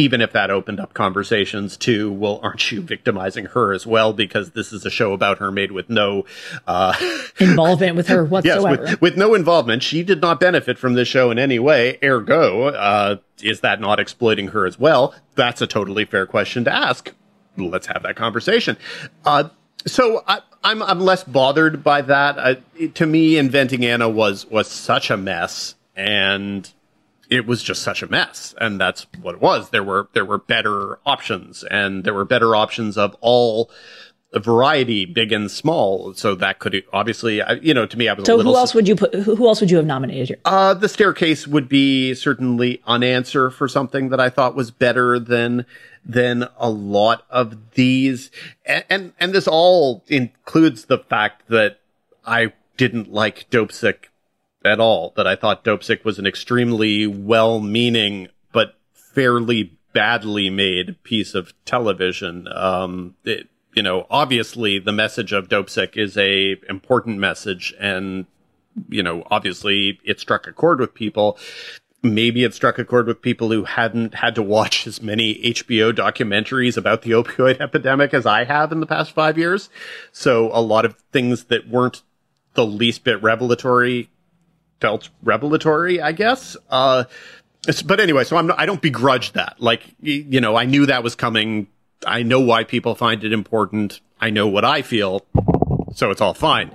[0.00, 4.14] even if that opened up conversations to, well, aren't you victimizing her as well?
[4.14, 6.24] Because this is a show about her made with no
[6.66, 6.94] uh,
[7.38, 8.82] involvement with her whatsoever.
[8.84, 9.82] yes, with, with, no involvement.
[9.82, 11.98] She did not benefit from this show in any way.
[12.02, 15.14] Ergo, uh, is that not exploiting her as well?
[15.34, 17.12] That's a totally fair question to ask.
[17.58, 18.78] Let's have that conversation.
[19.24, 19.50] Uh,
[19.86, 22.38] so I, I'm I'm less bothered by that.
[22.38, 22.54] Uh,
[22.94, 26.70] to me, inventing Anna was was such a mess, and
[27.30, 28.54] it was just such a mess.
[28.60, 29.70] And that's what it was.
[29.70, 33.70] There were, there were better options and there were better options of all
[34.34, 36.14] variety, big and small.
[36.14, 38.26] So that could obviously, you know, to me, I was.
[38.26, 39.14] So who else would you put?
[39.14, 40.38] Who else would you have nominated here?
[40.44, 45.18] Uh, the staircase would be certainly an answer for something that I thought was better
[45.18, 45.66] than
[46.04, 48.30] than a lot of these,
[48.64, 51.80] and and, and this all includes the fact that
[52.24, 54.10] I didn't like Dopesick
[54.64, 55.12] at all.
[55.16, 62.48] That I thought Dopesick was an extremely well-meaning but fairly badly made piece of television.
[62.54, 68.26] Um, it, you know, obviously the message of Dopesick is a important message, and
[68.88, 71.38] you know, obviously it struck a chord with people.
[72.02, 75.92] Maybe it struck a chord with people who hadn't had to watch as many HBO
[75.92, 79.68] documentaries about the opioid epidemic as I have in the past five years.
[80.10, 82.02] So a lot of things that weren't
[82.54, 84.08] the least bit revelatory
[84.80, 86.56] felt revelatory, I guess.
[86.70, 87.04] Uh,
[87.84, 89.56] but anyway, so I'm not, I don't begrudge that.
[89.58, 91.68] Like, you know, I knew that was coming.
[92.06, 94.00] I know why people find it important.
[94.20, 95.24] I know what I feel.
[95.94, 96.70] So it's all fine.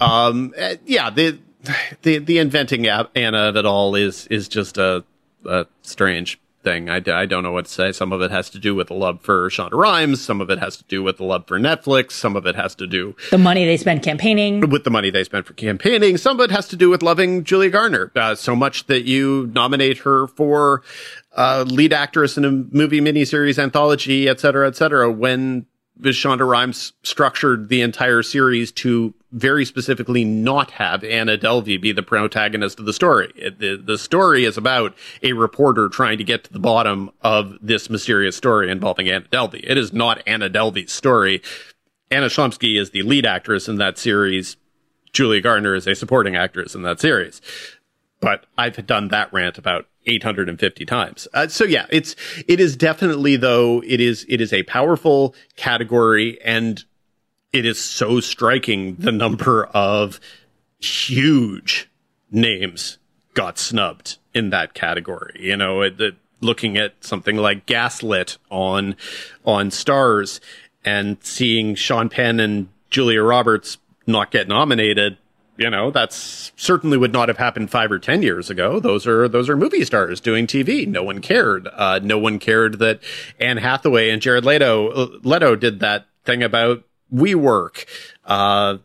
[0.00, 1.38] Um, eh, yeah, the,
[2.02, 5.04] the, the inventing Anna of it all is, is just a,
[5.46, 6.88] a strange thing.
[6.90, 7.92] I, I don't know what to say.
[7.92, 10.20] Some of it has to do with the love for Shonda Rhimes.
[10.20, 12.12] Some of it has to do with the love for Netflix.
[12.12, 14.68] Some of it has to do the money they spend campaigning.
[14.68, 16.16] With the money they spend for campaigning.
[16.16, 19.50] Some of it has to do with loving Julia Garner uh, so much that you
[19.54, 20.82] nominate her for
[21.36, 25.10] uh, lead actress in a movie miniseries anthology, et cetera, et cetera.
[25.10, 25.66] When
[26.00, 32.02] Shonda Rhimes structured the entire series to very specifically not have Anna Delvey be the
[32.02, 33.30] protagonist of the story.
[33.36, 37.58] It, the, the story is about a reporter trying to get to the bottom of
[37.60, 39.60] this mysterious story involving Anna Delvey.
[39.62, 41.42] It is not Anna Delvey's story.
[42.10, 44.56] Anna Chlumsky is the lead actress in that series.
[45.12, 47.42] Julia Garner is a supporting actress in that series.
[48.20, 51.28] But I've done that rant about 850 times.
[51.34, 52.16] Uh, so yeah, it's,
[52.48, 56.84] it is definitely though, it is, it is a powerful category and
[57.52, 60.20] it is so striking the number of
[60.78, 61.90] huge
[62.30, 62.98] names
[63.34, 65.38] got snubbed in that category.
[65.40, 68.96] You know, it, it, looking at something like Gaslit on,
[69.44, 70.40] on Starz
[70.84, 75.18] and seeing Sean Penn and Julia Roberts not get nominated
[75.58, 78.78] you know, that's certainly would not have happened five or ten years ago.
[78.78, 80.86] Those are those are movie stars doing TV.
[80.86, 81.68] No one cared.
[81.74, 83.00] Uh, no one cared that
[83.40, 87.86] Anne Hathaway and Jared Leto Leto did that thing about WeWork.
[88.24, 88.78] Uh,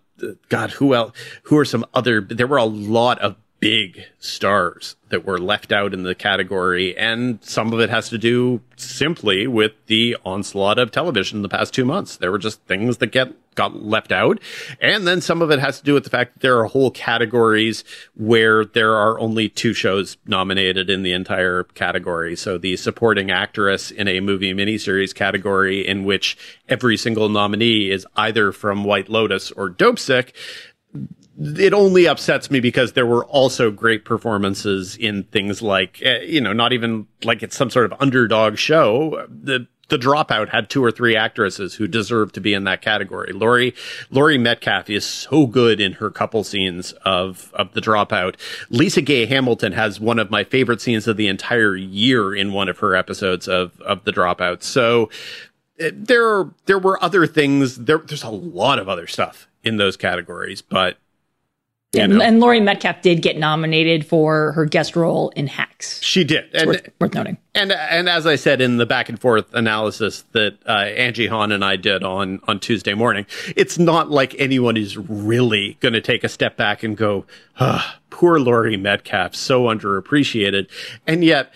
[0.49, 1.15] God, who else?
[1.43, 2.21] Who are some other?
[2.21, 6.97] There were a lot of big stars that were left out in the category.
[6.97, 11.47] And some of it has to do simply with the onslaught of television in the
[11.47, 12.17] past two months.
[12.17, 14.39] There were just things that get got left out.
[14.81, 16.91] And then some of it has to do with the fact that there are whole
[16.91, 22.35] categories where there are only two shows nominated in the entire category.
[22.35, 28.05] So the supporting actress in a movie miniseries category in which every single nominee is
[28.17, 30.33] either from White Lotus or Dopesick
[31.39, 36.39] it only upsets me because there were also great performances in things like, uh, you
[36.39, 39.25] know, not even like it's some sort of underdog show.
[39.29, 43.33] The, the dropout had two or three actresses who deserved to be in that category.
[43.33, 43.73] Laurie,
[44.11, 48.35] Laurie Metcalf is so good in her couple scenes of, of the dropout.
[48.71, 52.79] LisaGay Hamilton has one of my favorite scenes of the entire year in one of
[52.79, 54.63] her episodes of, of the dropout.
[54.63, 55.09] So,
[55.83, 57.77] uh, there, there were other things.
[57.77, 60.97] There, there's a lot of other stuff in those categories, but
[61.93, 62.21] yeah, know?
[62.21, 66.01] and Laurie Metcalf did get nominated for her guest role in Hacks.
[66.01, 67.37] She did, and, worth, worth, noting.
[67.53, 71.51] And and as I said in the back and forth analysis that uh, Angie Han
[71.51, 76.01] and I did on on Tuesday morning, it's not like anyone is really going to
[76.01, 77.25] take a step back and go,
[77.59, 80.67] oh, "Poor Laurie Metcalf, so underappreciated,"
[81.05, 81.53] and yet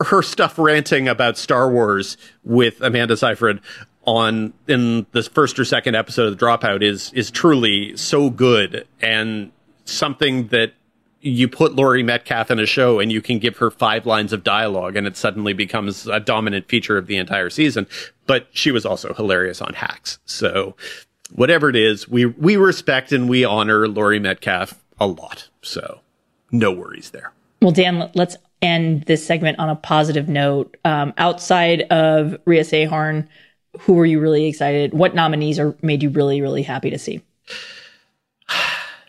[0.00, 3.60] her stuff ranting about Star Wars with Amanda Seyfried
[4.06, 8.86] on in the first or second episode of the Dropout is is truly so good
[9.02, 9.52] and
[9.86, 10.74] something that
[11.20, 14.44] you put Laurie Metcalf in a show and you can give her five lines of
[14.44, 17.86] dialogue and it suddenly becomes a dominant feature of the entire season.
[18.26, 20.18] But she was also hilarious on hacks.
[20.24, 20.76] So
[21.34, 25.48] whatever it is, we, we respect and we honor Laurie Metcalf a lot.
[25.62, 26.00] So
[26.52, 27.32] no worries there.
[27.60, 30.76] Well, Dan, let's end this segment on a positive note.
[30.84, 33.26] Um, outside of Rhea Seehorn,
[33.80, 34.94] who were you really excited?
[34.94, 37.22] What nominees are made you really, really happy to see?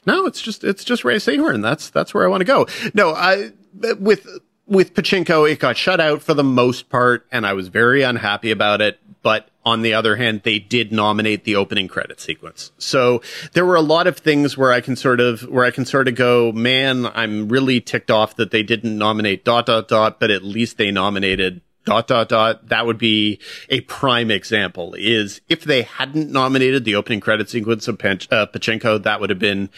[0.08, 1.62] No, it's just it's just Rhea Seehorn.
[1.62, 2.66] That's that's where I want to go.
[2.94, 3.52] No, I
[4.00, 4.26] with
[4.66, 8.50] with Pachinko, it got shut out for the most part, and I was very unhappy
[8.50, 9.00] about it.
[9.22, 12.72] But on the other hand, they did nominate the opening credit sequence.
[12.78, 15.84] So there were a lot of things where I can sort of where I can
[15.86, 20.22] sort of go, man, I'm really ticked off that they didn't nominate dot dot dot,
[20.22, 25.40] but at least they nominated dot dot dot that would be a prime example is
[25.48, 29.70] if they hadn't nominated the opening credit sequence of Pen- uh, that would have been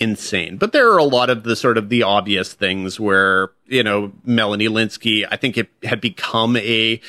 [0.00, 0.56] insane.
[0.56, 4.12] But there are a lot of the sort of the obvious things where you know
[4.24, 7.00] melanie lynskey i think it had become a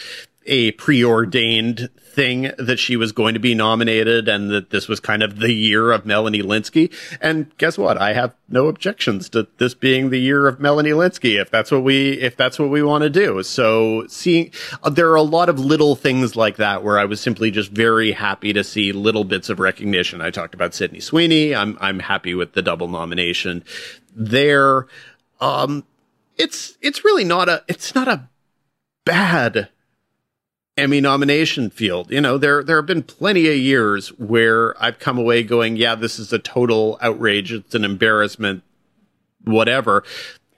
[0.46, 5.22] a preordained thing that she was going to be nominated and that this was kind
[5.22, 6.92] of the year of Melanie Lynskey.
[7.20, 7.98] And guess what?
[7.98, 11.84] I have no objections to this being the year of Melanie Lynskey if that's what
[11.84, 13.44] we if that's what we want to do.
[13.44, 14.52] So seeing
[14.82, 17.72] uh, there are a lot of little things like that where I was simply just
[17.72, 20.22] very happy to see little bits of recognition.
[20.22, 21.54] I talked about Sydney Sweeney.
[21.54, 23.64] I'm I'm happy with the double nomination
[24.16, 24.88] there.
[25.42, 25.84] Um
[26.38, 28.30] it's it's really not a it's not a
[29.04, 29.70] bad
[30.78, 32.12] Emmy nomination field.
[32.12, 35.96] You know, there there have been plenty of years where I've come away going, yeah,
[35.96, 37.54] this is a total outrage.
[37.54, 38.64] It's an embarrassment,
[39.44, 40.04] whatever.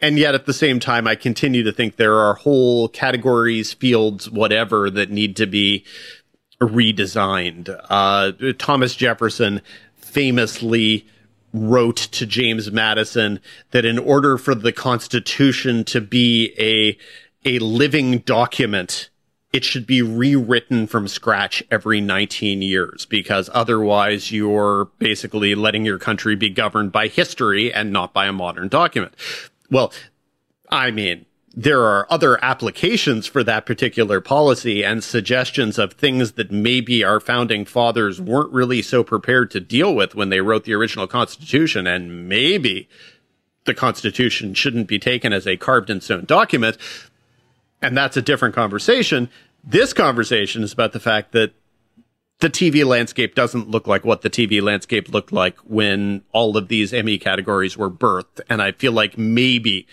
[0.01, 4.29] And yet at the same time, I continue to think there are whole categories, fields,
[4.29, 5.85] whatever that need to be
[6.61, 7.75] redesigned.
[7.89, 9.61] Uh, Thomas Jefferson
[9.95, 11.05] famously
[11.53, 13.39] wrote to James Madison
[13.71, 16.97] that in order for the Constitution to be a,
[17.47, 19.09] a living document,
[19.53, 25.97] it should be rewritten from scratch every 19 years because otherwise you're basically letting your
[25.97, 29.13] country be governed by history and not by a modern document.
[29.71, 29.93] Well,
[30.69, 36.51] I mean, there are other applications for that particular policy and suggestions of things that
[36.51, 40.75] maybe our founding fathers weren't really so prepared to deal with when they wrote the
[40.75, 41.87] original constitution.
[41.87, 42.87] And maybe
[43.65, 46.77] the constitution shouldn't be taken as a carved in stone document.
[47.81, 49.29] And that's a different conversation.
[49.63, 51.53] This conversation is about the fact that
[52.39, 56.67] the TV landscape doesn't look like what the TV landscape looked like when all of
[56.67, 58.41] these Emmy categories were birthed.
[58.49, 59.87] And I feel like maybe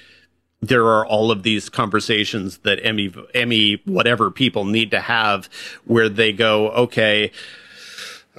[0.61, 5.49] there are all of these conversations that Emmy, Emmy, whatever people need to have
[5.85, 7.33] where they go, okay,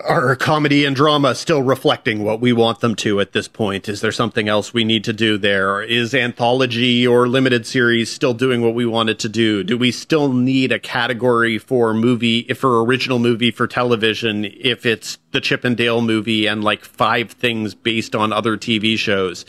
[0.03, 3.87] are comedy and drama still reflecting what we want them to at this point?
[3.87, 5.81] Is there something else we need to do there?
[5.81, 9.63] Is anthology or limited series still doing what we want it to do?
[9.63, 14.85] Do we still need a category for movie, if for original movie for television if
[14.85, 19.45] it's the Chip and Dale movie and like five things based on other TV shows?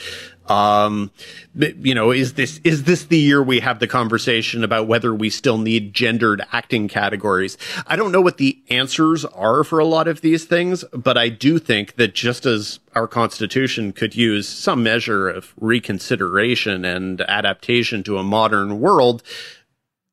[0.49, 1.11] Um,
[1.55, 5.31] you know, is this, is this the year we have the conversation about whether we
[5.31, 7.59] still need gendered acting categories?
[7.87, 11.29] I don't know what the answers are for a lot of these things, but I
[11.29, 18.03] do think that just as our constitution could use some measure of reconsideration and adaptation
[18.05, 19.23] to a modern world,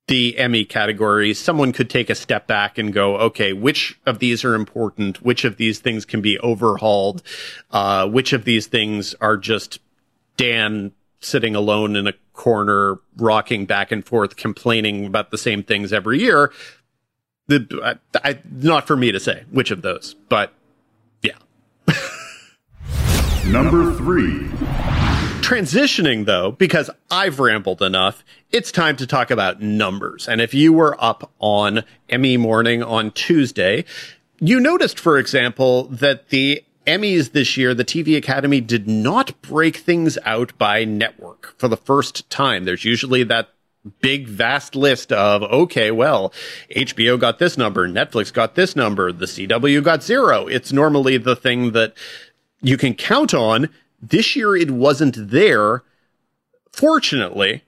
[0.08, 4.44] the Emmy categories, someone could take a step back and go, okay, which of these
[4.44, 5.22] are important?
[5.22, 7.24] Which of these things can be overhauled?
[7.72, 9.80] Uh, which of these things are just
[10.38, 15.94] Dan sitting alone in a corner, rocking back and forth, complaining about the same things
[15.94, 16.52] every year.
[17.48, 20.54] The, I, I, not for me to say which of those, but
[21.22, 21.38] yeah.
[23.48, 24.50] Number three.
[25.42, 30.28] Transitioning though, because I've rambled enough, it's time to talk about numbers.
[30.28, 33.84] And if you were up on Emmy morning on Tuesday,
[34.40, 39.78] you noticed, for example, that the Emmys this year, the TV Academy did not break
[39.78, 42.66] things out by network for the first time.
[42.66, 43.50] There's usually that
[44.02, 46.32] big vast list of okay well
[46.74, 50.48] hbo got this number netflix got this number the cw got zero.
[50.48, 51.94] It's normally the thing that
[52.62, 53.68] you can count on.
[54.02, 55.84] This year it wasn't there.
[56.72, 57.64] Fortunately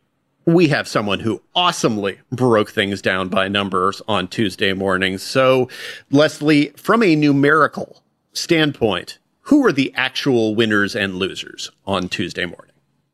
[0.46, 5.68] we have someone who awesomely broke things down by numbers on tuesday mornings so
[6.12, 8.02] lesley from a numerical
[8.36, 12.72] standpoint, who are the actual winners and losers on Tuesday morning?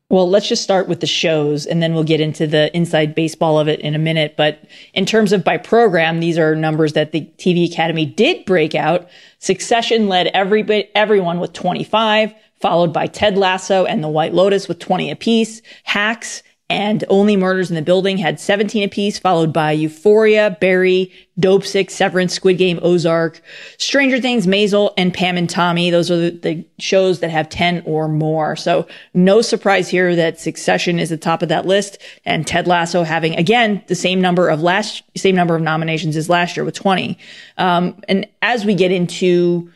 [0.08, 3.58] Well, let's just start with the shows and then we'll get into the inside baseball
[3.58, 4.34] of it in a minute.
[4.36, 4.62] But
[4.92, 9.08] in terms of by program, these are numbers that the TV Academy did break out.
[9.38, 14.78] Succession led everybody, everyone with 25, followed by Ted Lasso and The White Lotus with
[14.80, 15.62] 20 apiece.
[15.84, 16.42] Hacks
[16.72, 21.90] and Only Murders in the Building had 17 apiece, followed by Euphoria, Barry, Dope Dopesick,
[21.90, 23.42] Severance, Squid Game, Ozark,
[23.76, 25.90] Stranger Things, Maisel, and Pam and Tommy.
[25.90, 28.56] Those are the, the, shows that have 10 or more.
[28.56, 32.66] So no surprise here that Succession is at the top of that list and Ted
[32.66, 36.64] Lasso having again the same number of last, same number of nominations as last year
[36.64, 37.18] with 20.
[37.58, 39.70] Um, and as we get into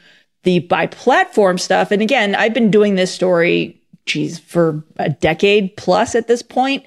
[0.45, 5.77] the by platform stuff, and again, I've been doing this story geez, for a decade
[5.77, 6.85] plus at this point.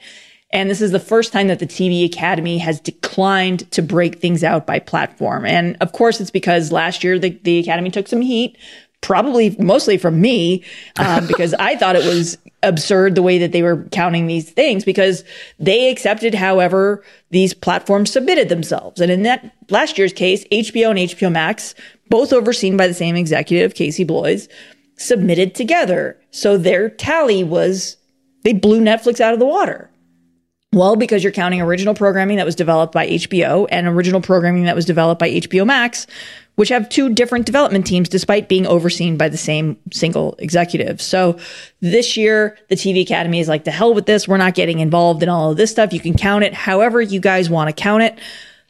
[0.52, 4.44] And this is the first time that the TV Academy has declined to break things
[4.44, 5.46] out by platform.
[5.46, 8.58] And of course, it's because last year the, the Academy took some heat,
[9.02, 10.64] probably mostly from me,
[10.98, 14.84] um, because I thought it was absurd the way that they were counting these things
[14.84, 15.24] because
[15.60, 19.00] they accepted however these platforms submitted themselves.
[19.00, 21.76] And in that last year's case, HBO and HBO Max,
[22.10, 24.50] both overseen by the same executive, Casey Bloys,
[25.00, 26.20] submitted together.
[26.32, 27.98] So their tally was
[28.44, 29.90] they blew Netflix out of the water.
[30.72, 34.76] Well, because you're counting original programming that was developed by HBO and original programming that
[34.76, 36.06] was developed by HBO Max,
[36.56, 41.02] which have two different development teams despite being overseen by the same single executive.
[41.02, 41.40] So
[41.80, 44.28] this year, the TV Academy is like, the hell with this.
[44.28, 45.92] We're not getting involved in all of this stuff.
[45.92, 48.20] You can count it however you guys want to count it.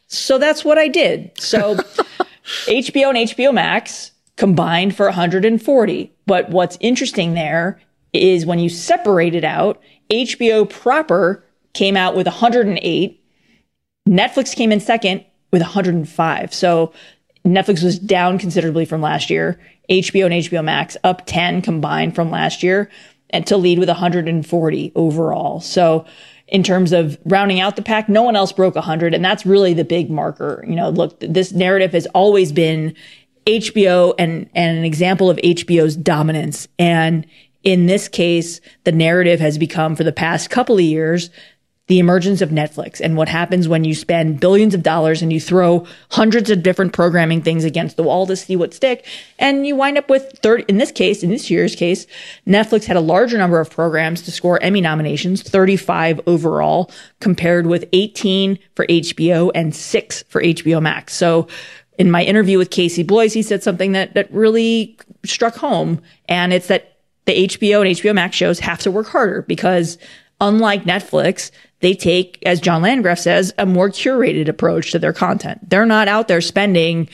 [0.06, 1.32] So that's what I did.
[1.38, 1.74] So
[2.66, 6.14] HBO and HBO Max combined for 140.
[6.24, 7.78] But what's interesting there
[8.14, 9.78] is when you separate it out,
[10.10, 13.22] HBO proper came out with 108.
[14.08, 16.54] Netflix came in second with 105.
[16.54, 16.94] So
[17.44, 19.60] Netflix was down considerably from last year.
[19.90, 22.90] HBO and HBO Max up 10 combined from last year
[23.28, 25.60] and to lead with 140 overall.
[25.60, 26.06] So
[26.48, 29.74] in terms of rounding out the pack, no one else broke 100 and that's really
[29.74, 30.64] the big marker.
[30.66, 32.96] You know, look, this narrative has always been
[33.46, 36.68] HBO and, and an example of HBO's dominance.
[36.78, 37.26] And
[37.62, 41.30] in this case, the narrative has become for the past couple of years
[41.90, 45.40] the emergence of Netflix and what happens when you spend billions of dollars and you
[45.40, 49.04] throw hundreds of different programming things against the wall to see what stick.
[49.40, 52.06] And you wind up with 30, in this case, in this year's case,
[52.46, 57.88] Netflix had a larger number of programs to score Emmy nominations, 35 overall, compared with
[57.92, 61.12] 18 for HBO and six for HBO Max.
[61.12, 61.48] So
[62.00, 66.00] in my interview with Casey Bloys, he said something that, that really struck home.
[66.30, 66.96] And it's that
[67.26, 69.98] the HBO and HBO Max shows have to work harder because
[70.40, 75.68] unlike Netflix, they take, as John Landgraf says, a more curated approach to their content.
[75.68, 77.10] They're not out there spending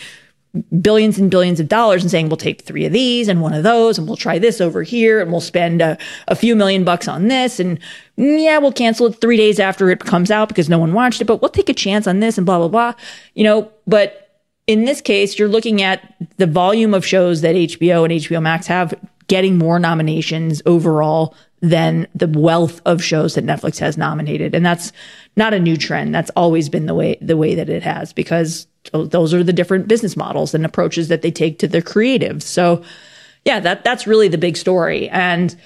[0.80, 3.64] billions and billions of dollars and saying, we'll take three of these and one of
[3.64, 7.08] those and we'll try this over here and we'll spend a, a few million bucks
[7.08, 7.58] on this.
[7.58, 7.80] And
[8.16, 11.24] yeah, we'll cancel it three days after it comes out because no one watched it,
[11.24, 12.94] but we'll take a chance on this and blah, blah, blah.
[13.34, 14.25] You know, but
[14.66, 18.66] in this case, you're looking at the volume of shows that HBO and HBO Max
[18.66, 18.94] have
[19.28, 24.54] getting more nominations overall than the wealth of shows that Netflix has nominated.
[24.54, 24.92] And that's
[25.36, 26.14] not a new trend.
[26.14, 29.88] That's always been the way, the way that it has because those are the different
[29.88, 32.42] business models and approaches that they take to their creatives.
[32.42, 32.84] So
[33.44, 35.08] yeah, that, that's really the big story.
[35.08, 35.56] And,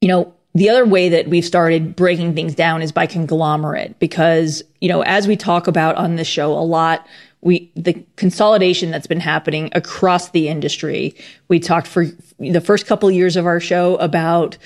[0.00, 4.62] you know, the other way that we've started breaking things down is by conglomerate because,
[4.80, 7.06] you know, as we talk about on this show a lot,
[7.40, 11.14] we the consolidation that's been happening across the industry.
[11.48, 12.06] We talked for
[12.38, 14.58] the first couple of years of our show about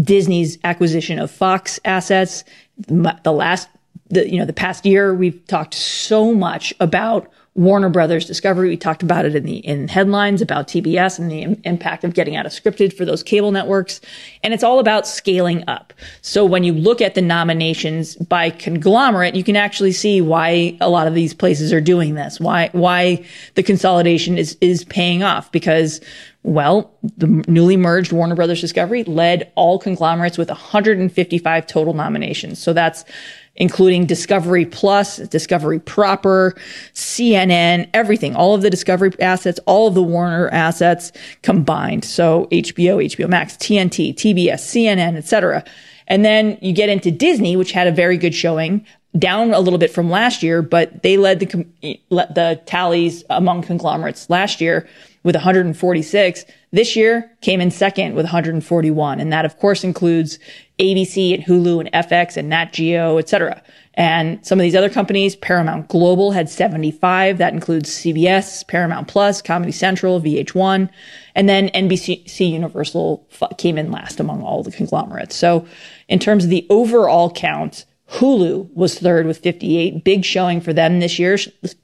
[0.00, 2.44] Disney's acquisition of Fox assets.
[2.78, 3.68] The last,
[4.08, 8.68] the, you know, the past year, we've talked so much about Warner Brothers Discovery.
[8.68, 12.14] We talked about it in the in headlines about TBS and the Im- impact of
[12.14, 14.00] getting out of scripted for those cable networks.
[14.44, 15.92] And it's all about scaling up.
[16.22, 20.88] So when you look at the nominations by conglomerate, you can actually see why a
[20.88, 22.38] lot of these places are doing this.
[22.38, 26.00] Why why the consolidation is is paying off because
[26.44, 32.58] well, the newly merged Warner Brothers Discovery led all conglomerates with 155 total nominations.
[32.60, 33.04] So that's
[33.58, 36.54] including Discovery Plus, Discovery Proper,
[36.94, 42.04] CNN, everything, all of the Discovery assets, all of the Warner assets combined.
[42.04, 45.64] So HBO, HBO Max, TNT, TBS, CNN, etc.
[46.06, 48.86] And then you get into Disney, which had a very good showing,
[49.18, 51.66] down a little bit from last year, but they led the
[52.10, 54.88] the tallies among conglomerates last year
[55.28, 56.46] with 146.
[56.72, 59.20] This year came in second with 141.
[59.20, 60.38] And that, of course, includes
[60.78, 63.62] ABC and Hulu and FX and Nat Geo, et cetera.
[63.92, 67.36] And some of these other companies, Paramount Global had 75.
[67.36, 70.88] That includes CBS, Paramount Plus, Comedy Central, VH1.
[71.34, 75.36] And then NBC Universal came in last among all the conglomerates.
[75.36, 75.66] So
[76.08, 80.02] in terms of the overall count, Hulu was third with 58.
[80.02, 81.36] Big showing for them this year,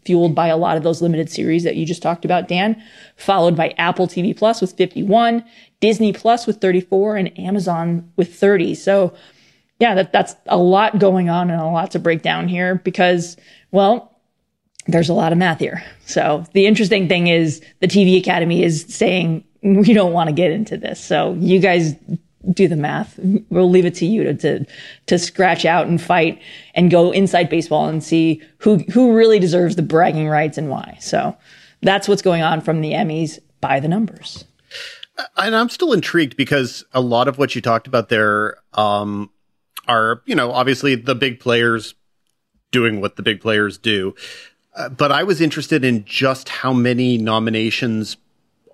[0.05, 2.83] fueled by a lot of those limited series that you just talked about, Dan.
[3.17, 5.45] Followed by Apple TV Plus with 51,
[5.81, 8.75] Disney Plus with 34, and Amazon with 30.
[8.75, 9.13] So,
[9.79, 13.37] yeah, that, that's a lot going on and a lot to break down here because,
[13.71, 14.19] well,
[14.87, 15.85] there's a lot of math here.
[16.07, 20.51] So the interesting thing is the TV Academy is saying we don't want to get
[20.51, 21.03] into this.
[21.03, 21.95] So you guys
[22.53, 23.19] do the math.
[23.51, 24.67] We'll leave it to you to, to,
[25.07, 26.41] to scratch out and fight
[26.75, 30.97] and go inside baseball and see who, who really deserves the bragging rights and why.
[31.01, 31.37] So
[31.83, 34.45] that's what's going on from the Emmys by the numbers.
[35.37, 39.31] And I'm still intrigued because a lot of what you talked about there, um,
[39.87, 41.95] are, you know, obviously the big players
[42.71, 44.15] doing what the big players do.
[44.75, 48.17] Uh, but I was interested in just how many nominations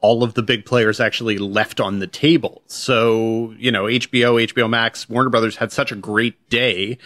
[0.00, 2.62] all of the big players actually left on the table.
[2.66, 6.98] So, you know, HBO, HBO Max, Warner Brothers had such a great day.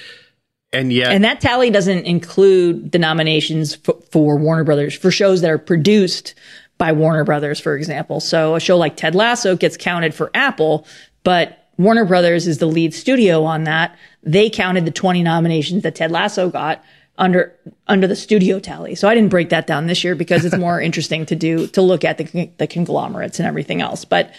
[0.73, 3.77] And yet, and that tally doesn't include the nominations
[4.11, 6.35] for Warner Brothers for shows that are produced
[6.79, 8.21] by Warner Brothers, for example.
[8.21, 10.87] So a show like Ted Lasso gets counted for Apple,
[11.23, 13.97] but Warner Brothers is the lead studio on that.
[14.23, 16.83] They counted the 20 nominations that Ted Lasso got
[17.19, 17.55] under
[17.87, 18.95] under the studio tally.
[18.95, 21.83] So I didn't break that down this year because it's more interesting to do to
[21.83, 24.05] look at the the conglomerates and everything else.
[24.05, 24.35] But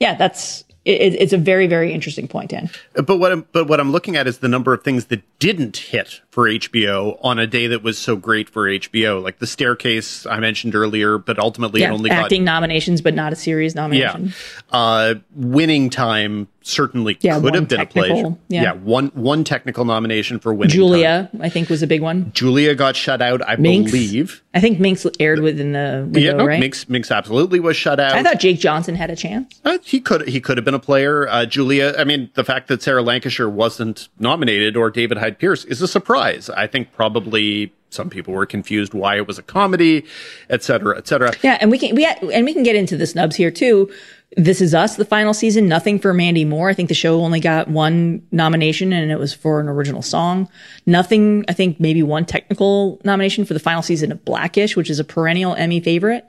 [0.00, 2.70] yeah, that's it, it's a very very interesting point, Dan.
[2.94, 5.76] But what I'm but what I'm looking at is the number of things that didn't
[5.76, 10.26] hit for HBO on a day that was so great for HBO, like the Staircase
[10.26, 13.74] I mentioned earlier, but ultimately yeah, it only acting got, nominations, but not a series
[13.74, 14.26] nomination.
[14.26, 14.32] Yeah,
[14.78, 18.24] uh, Winning Time certainly yeah, could have been a play.
[18.48, 18.62] Yeah.
[18.62, 18.72] yeah.
[18.72, 21.42] one one technical nomination for Winning Julia, Time.
[21.42, 22.32] I think, was a big one.
[22.32, 23.90] Julia got shut out, I Minx.
[23.90, 24.42] believe.
[24.54, 26.60] I think Minx aired within the window, yeah, no, right?
[26.60, 28.12] Minx, Minx absolutely was shut out.
[28.12, 29.60] I thought Jake Johnson had a chance.
[29.64, 31.28] Uh, he could he could have been a player.
[31.28, 35.64] Uh, Julia, I mean, the fact that Sarah Lancashire wasn't nominated or David Hyde Pierce
[35.64, 36.48] is a surprise.
[36.50, 40.04] I think probably some people were confused why it was a comedy,
[40.50, 41.32] et cetera, et cetera.
[41.42, 43.92] Yeah, and we can we and we can get into the snubs here too.
[44.36, 45.68] This is Us, the final season.
[45.68, 46.68] Nothing for Mandy Moore.
[46.68, 50.48] I think the show only got one nomination and it was for an original song.
[50.86, 54.98] Nothing, I think maybe one technical nomination for the final season of Blackish, which is
[54.98, 56.26] a perennial Emmy favorite.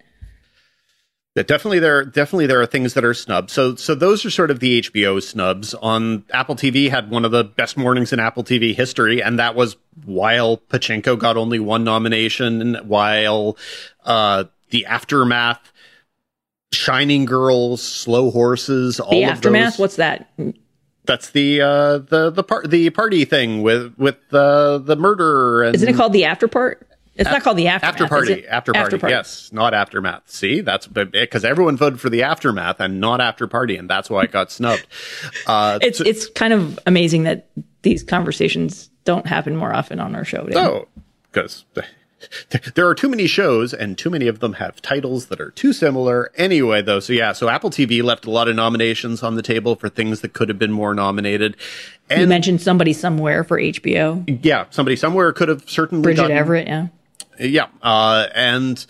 [1.36, 3.52] Yeah, definitely there definitely there are things that are snubs.
[3.52, 5.74] So so those are sort of the HBO snubs.
[5.74, 9.54] On Apple TV had one of the best mornings in Apple TV history, and that
[9.54, 9.76] was
[10.06, 13.58] while Pachinko got only one nomination, while
[14.06, 15.74] uh, the aftermath
[16.74, 19.74] Shining Girls, Slow Horses, all the aftermath.
[19.74, 19.80] Those.
[19.80, 20.30] What's that?
[21.06, 25.64] That's the uh, the the part the party thing with with uh, the murder.
[25.64, 26.88] And Isn't it called the after part?
[27.16, 27.94] It's not called the aftermath.
[27.94, 28.48] After party.
[28.48, 28.84] After party.
[28.86, 29.14] After party.
[29.14, 30.30] Yes, not aftermath.
[30.30, 34.24] See, that's because everyone voted for the aftermath and not after party, and that's why
[34.24, 34.86] it got snubbed.
[35.48, 37.48] Uh, it's so, it's kind of amazing that
[37.84, 40.48] these conversations don't happen more often on our show.
[40.56, 40.88] Oh,
[41.32, 41.66] because
[42.76, 45.74] there are too many shows and too many of them have titles that are too
[45.74, 46.32] similar.
[46.36, 49.76] Anyway though so yeah so apple tv left a lot of nominations on the table
[49.76, 51.58] for things that could have been more nominated.
[52.10, 56.38] And you mentioned somebody somewhere for hbo yeah somebody somewhere could have certainly bridget gotten,
[56.38, 56.88] everett yeah.
[57.38, 58.86] Yeah uh, and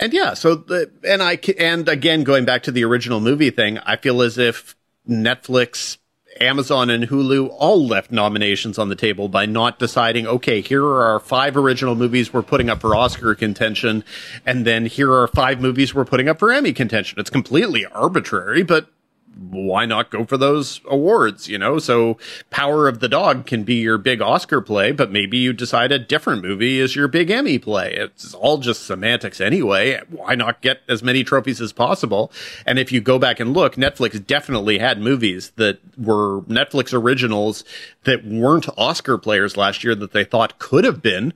[0.00, 3.78] and yeah so the, and i and again going back to the original movie thing
[3.78, 4.76] i feel as if
[5.08, 5.98] netflix
[6.40, 11.04] Amazon and Hulu all left nominations on the table by not deciding, okay, here are
[11.04, 14.04] our five original movies we're putting up for Oscar contention,
[14.46, 17.18] and then here are five movies we're putting up for Emmy contention.
[17.18, 18.88] It's completely arbitrary, but
[19.36, 21.78] why not go for those awards, you know?
[21.78, 22.18] So
[22.50, 25.98] Power of the Dog can be your big Oscar play, but maybe you decide a
[25.98, 27.94] different movie is your big Emmy play.
[27.94, 30.00] It's all just semantics anyway.
[30.10, 32.32] Why not get as many trophies as possible?
[32.66, 37.64] And if you go back and look, Netflix definitely had movies that were Netflix originals
[38.04, 41.32] that weren't Oscar players last year that they thought could have been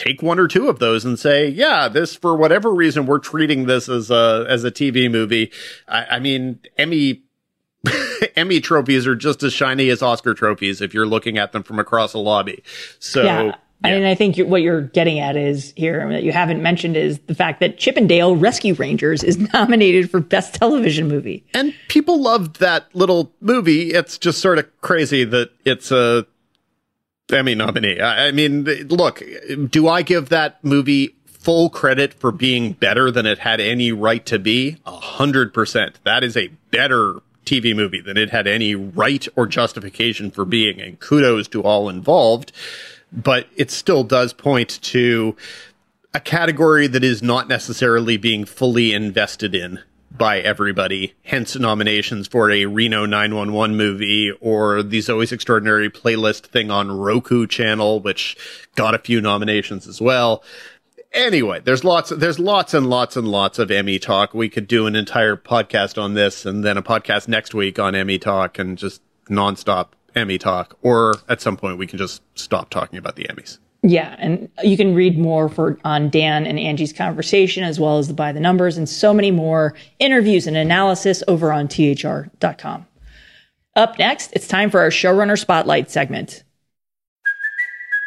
[0.00, 3.66] take one or two of those and say, yeah, this for whatever reason we're treating
[3.66, 5.52] this as a as a TV movie.
[5.86, 7.22] I, I mean, Emmy
[8.36, 11.78] Emmy trophies are just as shiny as Oscar trophies if you're looking at them from
[11.78, 12.62] across a lobby.
[12.98, 13.22] So.
[13.22, 13.52] Yeah.
[13.82, 13.96] Yeah.
[13.96, 17.34] And I think what you're getting at is here that you haven't mentioned is the
[17.34, 21.46] fact that Chip 'n Dale Rescue Rangers is nominated for Best Television Movie.
[21.54, 23.94] And people loved that little movie.
[23.94, 26.26] It's just sort of crazy that it's a
[27.32, 28.00] Emmy nominee.
[28.00, 29.22] I mean, look,
[29.68, 34.24] do I give that movie full credit for being better than it had any right
[34.26, 34.78] to be?
[34.86, 35.98] A hundred percent.
[36.04, 40.80] That is a better TV movie than it had any right or justification for being.
[40.80, 42.52] And kudos to all involved.
[43.12, 45.36] But it still does point to
[46.14, 49.80] a category that is not necessarily being fully invested in
[50.10, 56.70] by everybody, hence nominations for a Reno 911 movie or the Zoey's Extraordinary playlist thing
[56.70, 58.36] on Roku channel, which
[58.74, 60.42] got a few nominations as well.
[61.12, 64.34] Anyway, there's lots, there's lots and lots and lots of Emmy talk.
[64.34, 67.94] We could do an entire podcast on this and then a podcast next week on
[67.94, 70.76] Emmy talk and just nonstop Emmy talk.
[70.82, 73.58] Or at some point we can just stop talking about the Emmys.
[73.82, 78.08] Yeah, and you can read more for on Dan and Angie's conversation as well as
[78.08, 82.86] the by the numbers and so many more interviews and analysis over on thr.com.
[83.76, 86.44] Up next, it's time for our showrunner spotlight segment.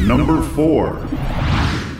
[0.00, 1.08] Number 4.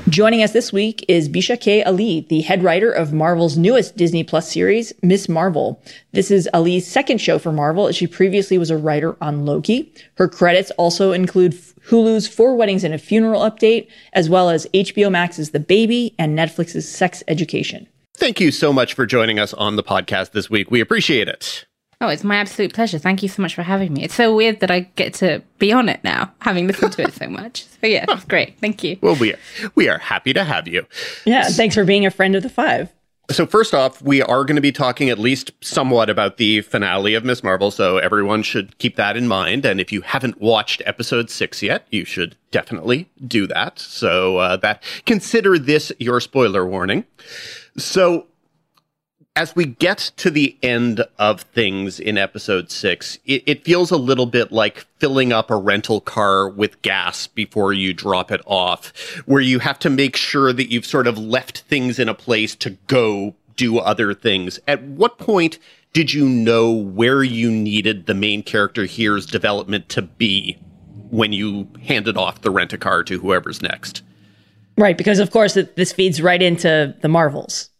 [0.08, 1.82] Joining us this week is Bisha K.
[1.84, 5.28] Ali, the head writer of Marvel's newest Disney Plus series, Ms.
[5.28, 5.80] Marvel.
[6.12, 9.92] This is Ali's second show for Marvel, as she previously was a writer on Loki.
[10.16, 11.54] Her credits also include
[11.88, 16.36] Hulu's Four Weddings and a Funeral Update, as well as HBO Max's The Baby and
[16.36, 17.86] Netflix's Sex Education.
[18.16, 20.70] Thank you so much for joining us on the podcast this week.
[20.70, 21.64] We appreciate it.
[22.04, 22.98] Oh, it's my absolute pleasure.
[22.98, 24.04] Thank you so much for having me.
[24.04, 27.14] It's so weird that I get to be on it now, having listened to it
[27.14, 27.64] so much.
[27.64, 28.58] So yeah, it's great.
[28.58, 28.98] Thank you.
[29.00, 29.38] Well, we are,
[29.74, 30.86] we are happy to have you.
[31.24, 32.92] Yeah, thanks for being a friend of the five.
[33.30, 37.14] So first off, we are going to be talking at least somewhat about the finale
[37.14, 37.42] of Ms.
[37.42, 39.64] Marvel, so everyone should keep that in mind.
[39.64, 43.78] And if you haven't watched episode six yet, you should definitely do that.
[43.78, 47.06] So uh, that consider this your spoiler warning.
[47.78, 48.26] So
[49.36, 53.96] as we get to the end of things in episode six, it, it, feels a
[53.96, 58.92] little bit like filling up a rental car with gas before you drop it off,
[59.26, 62.54] where you have to make sure that you've sort of left things in a place
[62.54, 64.60] to go do other things.
[64.68, 65.58] At what point
[65.92, 70.56] did you know where you needed the main character here's development to be
[71.10, 74.02] when you handed off the rent a car to whoever's next?
[74.78, 77.70] Right, because of course this feeds right into the Marvels.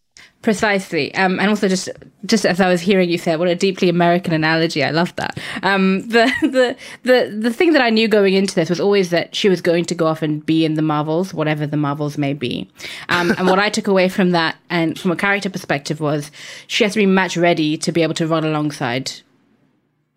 [0.45, 1.89] Precisely, um, and also just
[2.27, 4.85] just as I was hearing you say, what a deeply American analogy.
[4.85, 5.39] I love that.
[5.63, 9.35] Um, the the the the thing that I knew going into this was always that
[9.35, 12.35] she was going to go off and be in the Marvels, whatever the Marvels may
[12.35, 12.71] be.
[13.09, 16.31] Um, and what I took away from that, and from a character perspective, was
[16.67, 19.13] she has to be match ready to be able to run alongside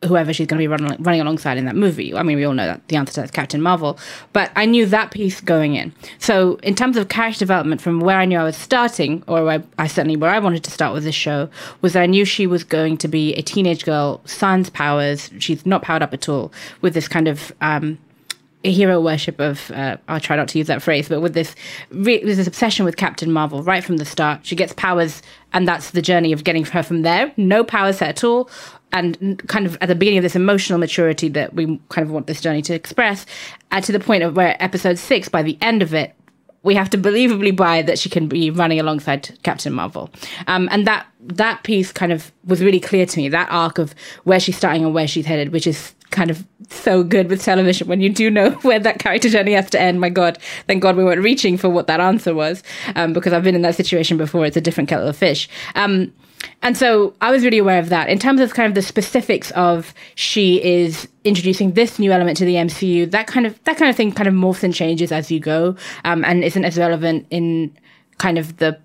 [0.05, 2.13] whoever she's going to be running, running alongside in that movie.
[2.13, 3.97] I mean, we all know that the answer to that is Captain Marvel,
[4.31, 5.91] but I knew that piece going in.
[6.19, 9.63] So, in terms of character development, from where I knew I was starting, or I,
[9.79, 11.49] I certainly where I wanted to start with this show,
[11.81, 15.31] was that I knew she was going to be a teenage girl, sans powers.
[15.39, 17.97] She's not powered up at all, with this kind of um,
[18.63, 21.55] hero worship of uh, I'll try not to use that phrase, but with this
[21.89, 24.45] re- this obsession with Captain Marvel right from the start.
[24.45, 25.21] She gets powers,
[25.53, 27.33] and that's the journey of getting her from there.
[27.37, 28.49] No powers at all,
[28.93, 32.27] and kind of at the beginning of this emotional maturity that we kind of want
[32.27, 33.25] this journey to express,
[33.71, 36.15] uh, to the point of where episode six, by the end of it,
[36.63, 40.09] we have to believably buy that she can be running alongside Captain Marvel.
[40.47, 43.29] Um, and that that piece kind of was really clear to me.
[43.29, 47.03] That arc of where she's starting and where she's headed, which is kind of so
[47.03, 50.01] good with television when you do know where that character journey has to end.
[50.01, 52.63] My God, thank God we weren't reaching for what that answer was,
[52.95, 54.45] um, because I've been in that situation before.
[54.45, 55.47] It's a different kettle of fish.
[55.75, 56.13] Um,
[56.61, 58.09] and so I was really aware of that.
[58.09, 62.45] In terms of kind of the specifics of she is introducing this new element to
[62.45, 65.31] the MCU, that kind of that kind of thing kind of morphs and changes as
[65.31, 67.75] you go, um, and isn't as relevant in
[68.17, 68.79] kind of the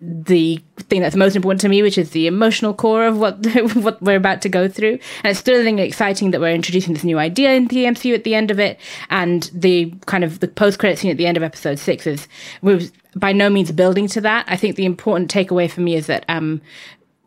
[0.00, 3.44] the thing that's most important to me, which is the emotional core of what
[3.74, 4.98] what we're about to go through.
[5.22, 8.34] And it's still exciting that we're introducing this new idea in the MCU at the
[8.34, 8.78] end of it,
[9.10, 12.28] and the kind of the post credit scene at the end of episode six is
[12.62, 12.80] we're
[13.14, 14.46] by no means building to that.
[14.48, 16.62] I think the important takeaway for me is that um,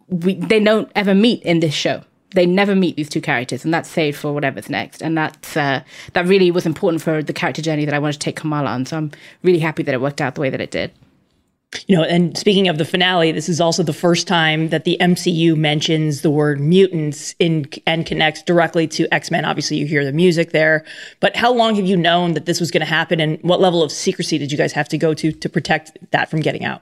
[0.08, 2.04] we they don't ever meet in this show.
[2.32, 5.04] They never meet these two characters, and that's saved for whatever's next.
[5.04, 8.20] And that's uh, that really was important for the character journey that I wanted to
[8.20, 8.88] take Kamala on.
[8.88, 9.12] So I'm
[9.44, 10.92] really happy that it worked out the way that it did.
[11.88, 14.98] You know, and speaking of the finale, this is also the first time that the
[15.00, 19.46] MCU mentions the word mutants in and connects directly to X Men.
[19.46, 20.86] Obviously, you hear the music there.
[21.20, 23.84] But how long have you known that this was going to happen, and what level
[23.84, 26.82] of secrecy did you guys have to go to to protect that from getting out?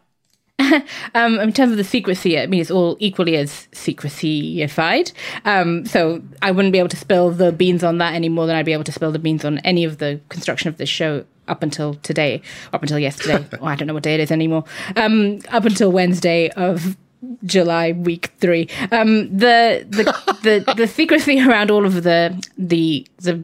[1.15, 5.11] um, in terms of the secrecy, I mean, it's all equally as secrecy-ified.
[5.45, 8.55] Um, so I wouldn't be able to spill the beans on that any more than
[8.55, 11.25] I'd be able to spill the beans on any of the construction of this show
[11.47, 12.41] up until today,
[12.73, 13.45] up until yesterday.
[13.61, 14.63] oh, I don't know what day it is anymore.
[14.95, 16.97] Um, up until Wednesday of
[17.45, 18.67] July week three.
[18.91, 20.03] Um, the the
[20.65, 23.43] the the secrecy around all of the the the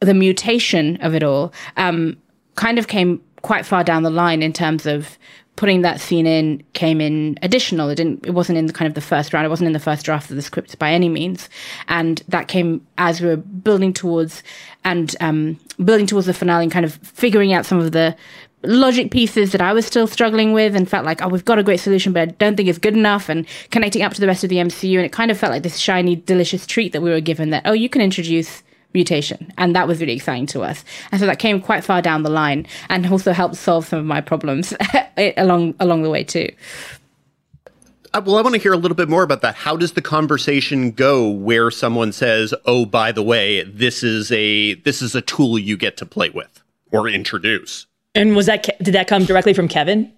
[0.00, 2.16] the mutation of it all um,
[2.56, 5.18] kind of came quite far down the line in terms of
[5.56, 7.88] putting that scene in came in additional.
[7.88, 8.26] It didn't.
[8.26, 9.46] It wasn't in the kind of the first round.
[9.46, 11.48] It wasn't in the first draft of the script by any means.
[11.88, 14.42] And that came as we were building towards
[14.84, 18.16] and um, building towards the finale and kind of figuring out some of the
[18.64, 21.62] logic pieces that I was still struggling with and felt like, oh, we've got a
[21.62, 24.42] great solution, but I don't think it's good enough and connecting up to the rest
[24.42, 24.96] of the MCU.
[24.96, 27.62] And it kind of felt like this shiny, delicious treat that we were given that,
[27.66, 28.62] oh, you can introduce
[28.94, 29.52] mutation.
[29.58, 30.84] And that was really exciting to us.
[31.12, 34.06] And so that came quite far down the line and also helped solve some of
[34.06, 34.72] my problems
[35.36, 36.48] along along the way too.
[38.14, 39.56] Uh, well, I want to hear a little bit more about that.
[39.56, 44.74] How does the conversation go where someone says, "Oh, by the way, this is a
[44.74, 47.86] this is a tool you get to play with or introduce"?
[48.14, 50.12] And was that did that come directly from Kevin?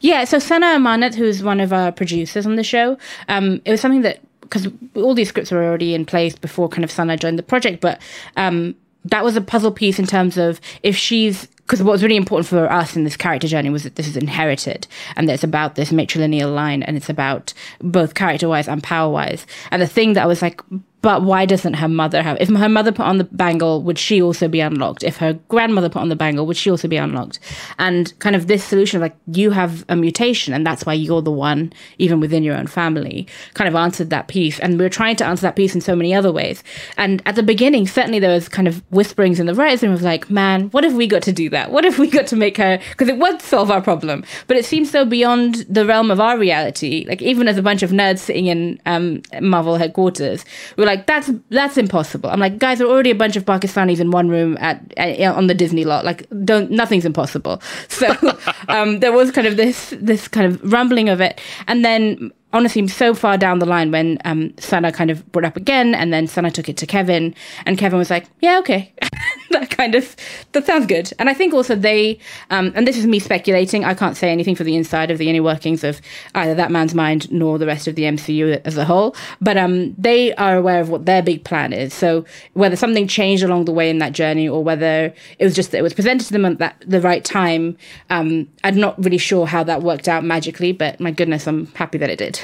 [0.00, 2.96] Yeah, so Sana Amanat, who's one of our producers on the show,
[3.28, 4.20] um, it was something that
[4.52, 7.80] because all these scripts were already in place before kind of Sana joined the project,
[7.80, 8.00] but
[8.36, 8.74] um,
[9.06, 12.46] that was a puzzle piece in terms of if she's because what was really important
[12.46, 14.86] for us in this character journey was that this is inherited
[15.16, 19.10] and that it's about this matrilineal line and it's about both character wise and power
[19.10, 19.46] wise.
[19.70, 20.60] And the thing that I was like,
[21.02, 22.38] but why doesn't her mother have?
[22.40, 25.02] If her mother put on the bangle, would she also be unlocked?
[25.02, 27.38] If her grandmother put on the bangle, would she also be unlocked?
[27.78, 31.22] And kind of this solution of like, you have a mutation and that's why you're
[31.22, 34.58] the one, even within your own family, kind of answered that piece.
[34.60, 36.62] And we are trying to answer that piece in so many other ways.
[36.96, 40.02] And at the beginning, certainly there was kind of whisperings in the writers' room of
[40.02, 41.72] like, man, what if we got to do that?
[41.72, 44.24] What if we got to make her, because it would solve our problem.
[44.46, 47.04] But it seems so beyond the realm of our reality.
[47.08, 50.44] Like, even as a bunch of nerds sitting in um, Marvel headquarters,
[50.76, 52.28] we're like, like, that's that's impossible.
[52.30, 55.20] I'm like, guys, there are already a bunch of Pakistanis in one room at, at
[55.34, 56.04] on the Disney lot.
[56.04, 57.62] Like, don't nothing's impossible.
[57.88, 58.14] So
[58.68, 62.86] um, there was kind of this this kind of rumbling of it, and then honestly
[62.88, 66.26] so far down the line when um, Sana kind of brought up again, and then
[66.26, 67.34] Sana took it to Kevin,
[67.66, 68.92] and Kevin was like, "Yeah, okay,
[69.50, 70.14] that kind of
[70.52, 72.18] that sounds good." And I think also they,
[72.50, 73.84] um, and this is me speculating.
[73.84, 76.00] I can't say anything for the inside of the inner workings of
[76.34, 79.16] either that man's mind nor the rest of the MCU as a whole.
[79.40, 81.94] But um, they are aware of what their big plan is.
[81.94, 82.24] So
[82.54, 85.78] whether something changed along the way in that journey, or whether it was just that
[85.78, 87.76] it was presented to them at that the right time,
[88.10, 90.72] um, I'm not really sure how that worked out magically.
[90.72, 92.41] But my goodness, I'm happy that it did.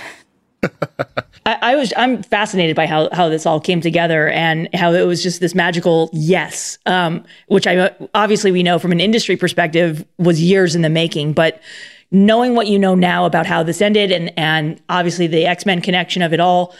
[1.46, 5.06] I, I, was I'm fascinated by how how this all came together and how it
[5.06, 10.04] was just this magical yes, um, which I obviously we know from an industry perspective
[10.18, 11.62] was years in the making, but
[12.10, 15.80] knowing what you know now about how this ended and and obviously the X Men
[15.80, 16.74] connection of it all,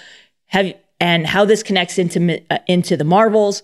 [0.47, 3.63] have and how this connects into uh, into the Marvels.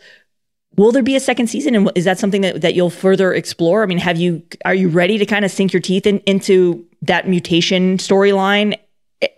[0.76, 3.84] Will there be a second season, and is that something that, that you'll further explore?
[3.84, 6.84] I mean, have you are you ready to kind of sink your teeth in, into
[7.02, 8.76] that mutation storyline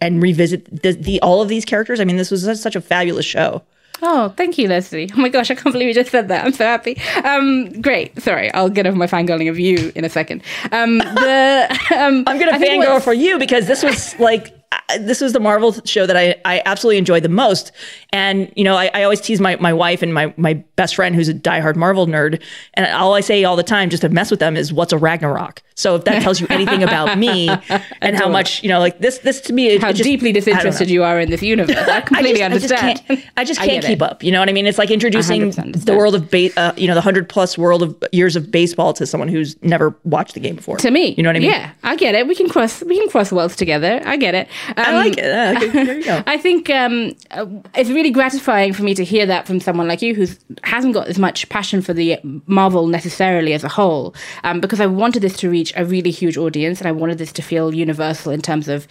[0.01, 2.01] and revisit the, the all of these characters.
[2.01, 3.63] I mean, this was such a fabulous show.
[4.03, 5.11] Oh, thank you, Lesley.
[5.15, 6.45] Oh my gosh, I can't believe you just said that.
[6.45, 7.01] I'm so happy.
[7.25, 8.21] Um, great.
[8.21, 10.43] Sorry, I'll get over my fangirling of you in a second.
[10.71, 11.67] Um, the
[11.97, 14.56] um, I'm gonna fangirl for you because this was like
[14.99, 17.73] this was the Marvel show that I, I absolutely enjoyed the most.
[18.11, 21.15] And, you know, I, I always tease my, my wife and my, my best friend
[21.15, 22.43] who's a diehard Marvel nerd.
[22.75, 24.99] And all I say all the time just to mess with them is what's a
[24.99, 25.63] Ragnarok?
[25.75, 27.49] So if that tells you anything about me
[28.01, 31.03] and how much, you know, like this, this to me, how just, deeply disinterested you
[31.05, 31.77] are in this universe.
[31.77, 32.89] I completely I just, understand.
[32.89, 34.03] I just can't, I just can't keep it.
[34.03, 34.23] up.
[34.23, 34.67] You know what I mean?
[34.67, 38.03] It's like introducing the world of, ba- uh, you know, the hundred plus world of
[38.13, 40.79] years of baseball to someone who's never watched the game before.
[40.79, 41.15] To me.
[41.17, 41.51] You know what I mean?
[41.51, 42.27] Yeah, I get it.
[42.27, 44.01] We can cross, we can cross worlds together.
[44.07, 44.49] I get it.
[44.69, 45.25] Um, I like it.
[45.25, 46.23] Uh, there you go.
[46.27, 50.03] I think um, uh, it's really gratifying for me to hear that from someone like
[50.03, 50.27] you who
[50.65, 54.15] hasn't got as much passion for the Marvel necessarily as a whole,
[54.45, 57.33] um, because I wanted this to reach a really huge audience and I wanted this
[57.33, 58.87] to feel universal in terms of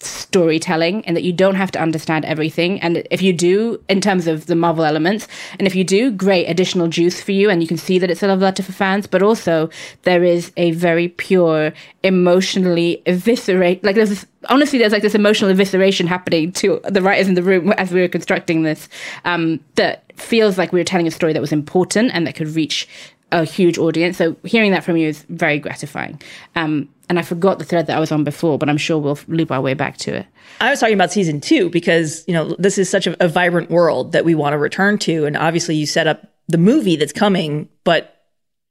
[0.00, 4.26] storytelling and that you don't have to understand everything and if you do in terms
[4.26, 5.26] of the marvel elements
[5.58, 8.22] and if you do great additional juice for you and you can see that it's
[8.22, 9.70] a love letter for fans but also
[10.02, 11.72] there is a very pure
[12.02, 17.26] emotionally eviscerate like there's this honestly there's like this emotional evisceration happening to the writers
[17.26, 18.90] in the room as we were constructing this
[19.24, 22.48] um, that feels like we were telling a story that was important and that could
[22.48, 22.86] reach
[23.32, 24.16] a huge audience.
[24.16, 26.20] So hearing that from you is very gratifying.
[26.54, 29.18] Um, and I forgot the thread that I was on before, but I'm sure we'll
[29.28, 30.26] loop our way back to it.
[30.60, 33.70] I was talking about season two because, you know, this is such a, a vibrant
[33.70, 35.24] world that we want to return to.
[35.24, 38.24] And obviously, you set up the movie that's coming, but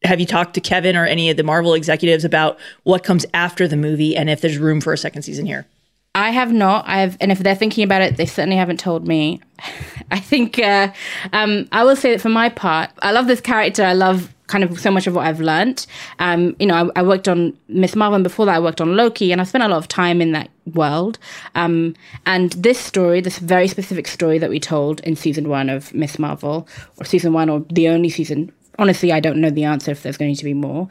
[0.03, 3.67] have you talked to Kevin or any of the Marvel executives about what comes after
[3.67, 5.65] the movie and if there's room for a second season here?
[6.13, 6.87] I have not.
[6.87, 9.41] I have, and if they're thinking about it, they certainly haven't told me.
[10.11, 10.91] I think uh,
[11.33, 13.83] um, I will say that for my part, I love this character.
[13.83, 15.85] I love kind of so much of what I've learned.
[16.19, 17.95] Um, you know, I, I, worked on Ms.
[17.95, 20.21] Marvel, and before that, I worked on Loki, and I spent a lot of time
[20.21, 21.17] in that world.
[21.55, 25.93] Um, and this story, this very specific story that we told in season one of
[25.93, 26.19] Ms.
[26.19, 26.67] Marvel,
[26.97, 28.51] or season one, or the only season.
[28.77, 30.89] Honestly, I don't know the answer if there's going to be more.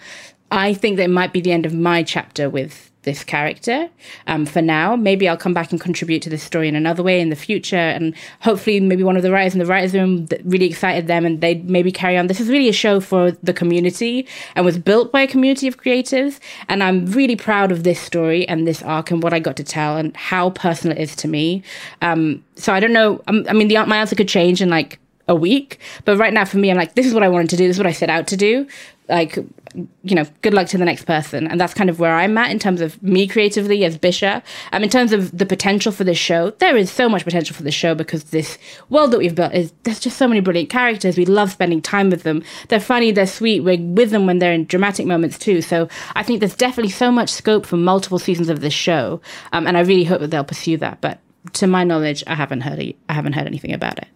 [0.51, 3.89] I think that it might be the end of my chapter with this character
[4.27, 4.97] um, for now.
[4.97, 7.77] Maybe I'll come back and contribute to this story in another way in the future,
[7.77, 11.25] and hopefully, maybe one of the writers in the writers' room that really excited them,
[11.25, 12.27] and they maybe carry on.
[12.27, 15.81] This is really a show for the community and was built by a community of
[15.81, 19.57] creatives, and I'm really proud of this story and this arc and what I got
[19.57, 21.63] to tell and how personal it is to me.
[22.03, 23.23] Um, so I don't know.
[23.29, 24.99] Um, I mean, the my answer could change in like
[25.29, 25.79] a week.
[26.05, 27.67] But right now, for me, I'm like, this is what I wanted to do.
[27.67, 28.67] This is what I set out to do.
[29.09, 29.39] Like,
[29.75, 31.47] you know, good luck to the next person.
[31.47, 34.43] And that's kind of where I'm at in terms of me creatively as Bisha.
[34.73, 37.63] Um, in terms of the potential for this show, there is so much potential for
[37.63, 38.59] this show because this
[38.89, 41.17] world that we've built is, there's just so many brilliant characters.
[41.17, 42.43] We love spending time with them.
[42.69, 43.61] They're funny, they're sweet.
[43.61, 45.61] We're with them when they're in dramatic moments too.
[45.63, 49.21] So I think there's definitely so much scope for multiple seasons of this show.
[49.53, 51.01] Um, and I really hope that they'll pursue that.
[51.01, 51.19] But
[51.55, 54.09] to my knowledge, I haven't heard, I haven't heard anything about it.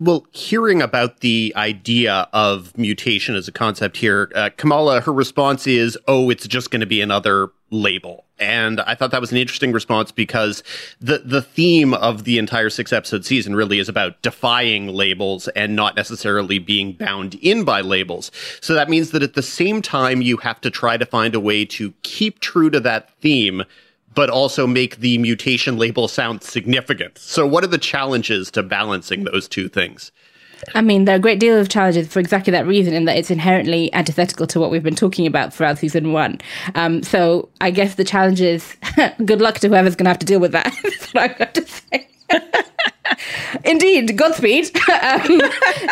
[0.00, 5.66] Well, hearing about the idea of mutation as a concept here, uh, Kamala, her response
[5.66, 8.24] is, oh, it's just going to be another label.
[8.40, 10.64] And I thought that was an interesting response because
[11.00, 15.76] the, the theme of the entire six episode season really is about defying labels and
[15.76, 18.32] not necessarily being bound in by labels.
[18.60, 21.40] So that means that at the same time, you have to try to find a
[21.40, 23.62] way to keep true to that theme
[24.14, 27.18] but also make the mutation label sound significant.
[27.18, 30.12] So, what are the challenges to balancing those two things?
[30.74, 33.16] I mean, there are a great deal of challenges for exactly that reason, in that
[33.16, 36.38] it's inherently antithetical to what we've been talking about throughout season one.
[36.74, 38.76] Um, so, I guess the challenge is
[39.24, 40.64] good luck to whoever's going to have to deal with that.
[40.82, 42.08] That's what I've got to say.
[43.64, 44.76] Indeed, Godspeed.
[44.88, 45.38] um,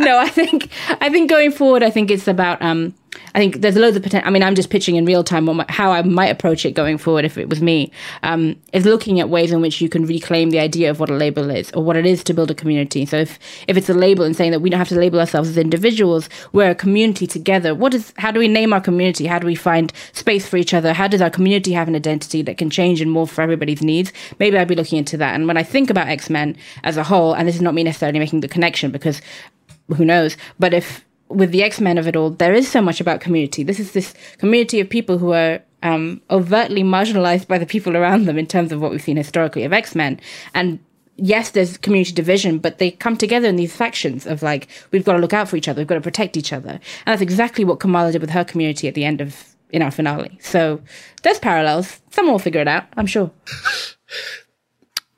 [0.00, 2.94] no, I think I think going forward, I think it's about um,
[3.34, 4.26] I think there's loads of potential.
[4.26, 6.98] I mean, I'm just pitching in real time my, how I might approach it going
[6.98, 7.92] forward if it was me.
[8.22, 11.14] Um, is looking at ways in which you can reclaim the idea of what a
[11.14, 13.06] label is or what it is to build a community.
[13.06, 15.48] So if if it's a label and saying that we don't have to label ourselves
[15.48, 17.74] as individuals, we're a community together.
[17.74, 18.12] What is?
[18.18, 19.26] How do we name our community?
[19.26, 20.92] How do we find space for each other?
[20.92, 24.12] How does our community have an identity that can change and morph for everybody's needs?
[24.38, 25.34] Maybe I'd be looking into that.
[25.34, 27.84] And when I think about X Men as a whole, and this is not me
[27.84, 29.20] necessarily making the connection because
[29.96, 33.00] who knows, but if with the X Men of it all, there is so much
[33.00, 33.62] about community.
[33.62, 38.24] This is this community of people who are um, overtly marginalized by the people around
[38.24, 40.20] them in terms of what we've seen historically of X Men.
[40.54, 40.78] And
[41.16, 45.12] yes, there's community division, but they come together in these factions of like, we've got
[45.14, 46.70] to look out for each other, we've got to protect each other.
[46.70, 49.90] And that's exactly what Kamala did with her community at the end of in our
[49.90, 50.38] finale.
[50.40, 50.80] So
[51.22, 52.00] there's parallels.
[52.10, 53.30] Someone will figure it out, I'm sure.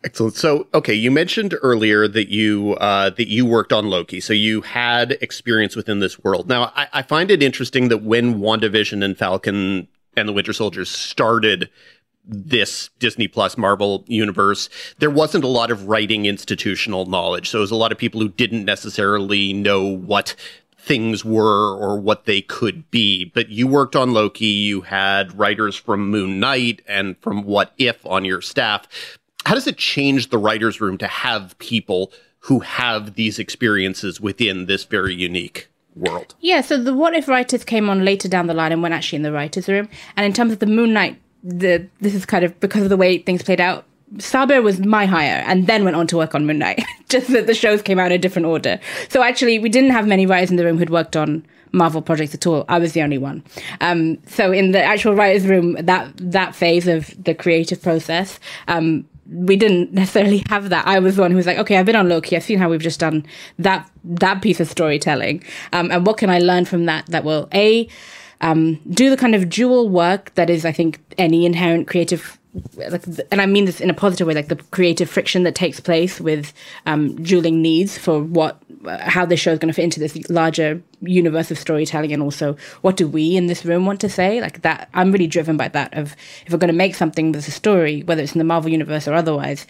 [0.03, 0.34] Excellent.
[0.34, 4.62] So, okay, you mentioned earlier that you uh, that you worked on Loki, so you
[4.62, 6.48] had experience within this world.
[6.48, 10.86] Now, I, I find it interesting that when WandaVision and Falcon and the Winter Soldier
[10.86, 11.68] started
[12.24, 14.70] this Disney Plus Marvel universe,
[15.01, 17.51] there wasn't a lot of writing institutional knowledge.
[17.51, 20.34] So it was a lot of people who didn't necessarily know what
[20.78, 23.26] things were or what they could be.
[23.26, 28.05] But you worked on Loki, you had writers from Moon Knight and from What If
[28.07, 28.88] on your staff
[29.45, 34.66] how does it change the writer's room to have people who have these experiences within
[34.66, 36.34] this very unique world?
[36.41, 39.16] Yeah, so the What If writers came on later down the line and went actually
[39.16, 39.88] in the writer's room.
[40.16, 42.97] And in terms of the Moon Knight, the this is kind of because of the
[42.97, 43.84] way things played out.
[44.16, 46.82] Sabir was my hire and then went on to work on Moon Knight.
[47.09, 48.80] Just that the shows came out in a different order.
[49.09, 52.34] So actually, we didn't have many writers in the room who'd worked on Marvel projects
[52.34, 52.64] at all.
[52.68, 53.45] I was the only one.
[53.80, 59.09] Um, so in the actual writers' room, that that phase of the creative process, um,
[59.31, 60.87] we didn't necessarily have that.
[60.87, 62.37] I was the one who was like, okay, I've been on Loki.
[62.37, 63.26] I've seen how we've just done
[63.59, 67.49] that that piece of storytelling, um, and what can I learn from that that will
[67.55, 67.89] a
[68.41, 72.39] um, do the kind of dual work that is, I think, any inherent creative
[72.76, 75.78] like, and I mean this in a positive way, like the creative friction that takes
[75.78, 76.53] place with
[76.86, 78.61] um, dueling needs for what,
[79.01, 82.57] how this show is going to fit into this larger universe of storytelling, and also
[82.80, 84.40] what do we in this room want to say?
[84.40, 85.94] Like that, I'm really driven by that.
[85.94, 88.70] Of if we're going to make something with a story, whether it's in the Marvel
[88.70, 89.66] universe or otherwise,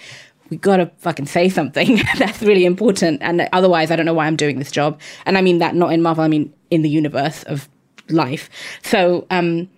[0.48, 2.00] we gotta fucking say something.
[2.18, 3.22] That's really important.
[3.22, 5.00] And otherwise, I don't know why I'm doing this job.
[5.24, 6.24] And I mean that not in Marvel.
[6.24, 7.68] I mean in the universe of
[8.08, 8.50] life.
[8.82, 9.26] So.
[9.30, 9.68] um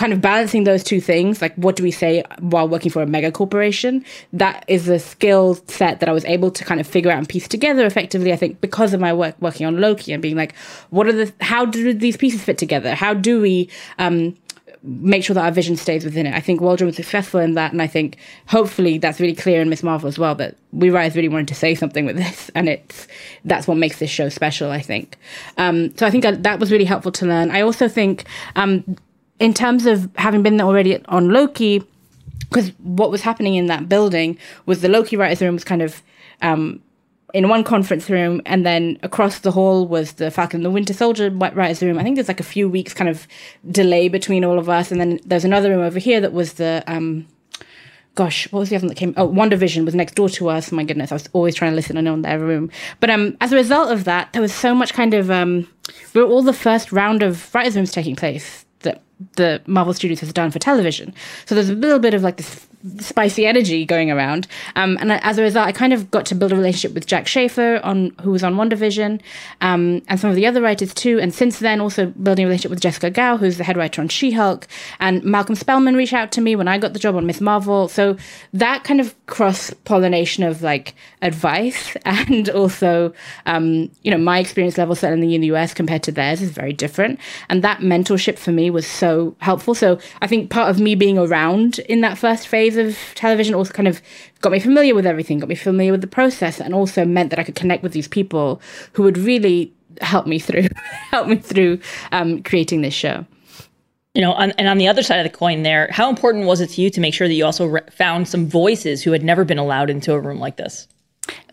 [0.00, 3.06] kind of balancing those two things, like what do we say while working for a
[3.06, 4.02] mega corporation?
[4.32, 7.28] That is a skill set that I was able to kind of figure out and
[7.28, 8.32] piece together effectively.
[8.32, 10.56] I think because of my work working on Loki and being like,
[10.88, 12.94] what are the how do these pieces fit together?
[12.94, 14.34] How do we um,
[14.82, 16.32] make sure that our vision stays within it.
[16.32, 19.68] I think Waldron was successful in that, and I think hopefully that's really clear in
[19.68, 19.82] Ms.
[19.82, 20.34] Marvel as well.
[20.34, 23.06] That we writers really wanted to say something with this, and it's
[23.44, 24.70] that's what makes this show special.
[24.70, 25.18] I think.
[25.58, 27.50] Um, so I think that, that was really helpful to learn.
[27.50, 28.24] I also think,
[28.56, 28.96] um,
[29.40, 31.82] in terms of having been there already on Loki,
[32.40, 36.02] because what was happening in that building was the Loki writers' room was kind of.
[36.42, 36.82] Um,
[37.32, 41.30] in one conference room, and then across the hall was the Falcon the Winter Soldier
[41.30, 41.96] writers' room.
[41.96, 43.28] I think there's like a few weeks kind of
[43.70, 46.82] delay between all of us, and then there's another room over here that was the
[46.88, 47.28] um,
[48.16, 49.14] gosh, what was the other one that came?
[49.16, 50.72] Oh, WandaVision was next door to us.
[50.72, 52.68] My goodness, I was always trying to listen in their room.
[52.98, 55.68] But um, as a result of that, there was so much kind of um,
[56.14, 58.64] we were all the first round of writers' rooms taking place
[59.36, 61.14] the Marvel Studios has done for television.
[61.46, 62.66] So there's a little bit of like this
[62.98, 64.46] spicy energy going around.
[64.76, 67.26] Um, and as a result, I kind of got to build a relationship with Jac
[67.26, 69.20] Schaeffer, on who was on WandaVision,
[69.60, 71.18] um, and some of the other writers too.
[71.20, 74.08] And since then, also building a relationship with Jessica Gao, who's the head writer on
[74.08, 74.66] She-Hulk,
[74.98, 77.40] and Malcolm Spellman reached out to me when I got the job on Ms.
[77.40, 77.88] Marvel.
[77.88, 78.16] So
[78.52, 83.12] that kind of cross pollination of like advice and also,
[83.46, 86.72] um, you know, my experience level certainly in the US compared to theirs is very
[86.72, 87.20] different.
[87.48, 89.74] And that mentorship for me was so helpful.
[89.74, 93.72] So I think part of me being around in that first phase of television also
[93.72, 94.02] kind of
[94.40, 97.38] got me familiar with everything, got me familiar with the process, and also meant that
[97.38, 98.60] I could connect with these people
[98.92, 100.68] who would really help me through
[101.10, 101.80] help me through
[102.12, 103.26] um, creating this show.
[104.14, 106.60] You know, on, and on the other side of the coin, there, how important was
[106.60, 109.22] it to you to make sure that you also re- found some voices who had
[109.22, 110.88] never been allowed into a room like this?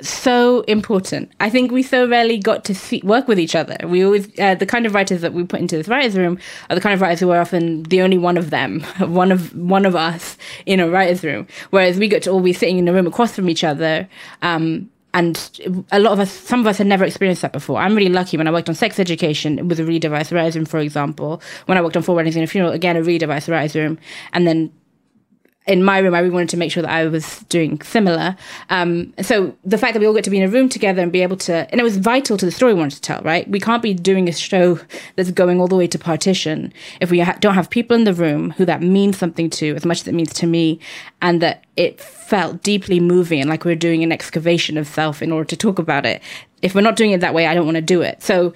[0.01, 1.31] So important.
[1.39, 3.77] I think we so rarely got to see, work with each other.
[3.85, 6.39] We always, uh, the kind of writers that we put into this writers' room
[6.69, 9.55] are the kind of writers who are often the only one of them, one of
[9.55, 11.47] one of us in a writers' room.
[11.71, 14.07] Whereas we got to all be sitting in a room across from each other.
[14.41, 17.79] Um, and a lot of us, some of us had never experienced that before.
[17.79, 20.55] I'm really lucky when I worked on sex education, it was a read device writers'
[20.55, 21.41] room, for example.
[21.65, 23.97] When I worked on Four Weddings and a Funeral, again, a read device writers' room.
[24.33, 24.71] And then
[25.67, 28.37] in my room, I really wanted to make sure that I was doing similar.
[28.69, 31.11] Um, so the fact that we all get to be in a room together and
[31.11, 33.47] be able to, and it was vital to the story we wanted to tell, right?
[33.49, 34.79] We can't be doing a show
[35.17, 38.13] that's going all the way to partition if we ha- don't have people in the
[38.13, 40.79] room who that means something to as much as it means to me,
[41.21, 45.21] and that it felt deeply moving and like we are doing an excavation of self
[45.21, 46.21] in order to talk about it.
[46.61, 48.23] If we're not doing it that way, I don't want to do it.
[48.23, 48.53] So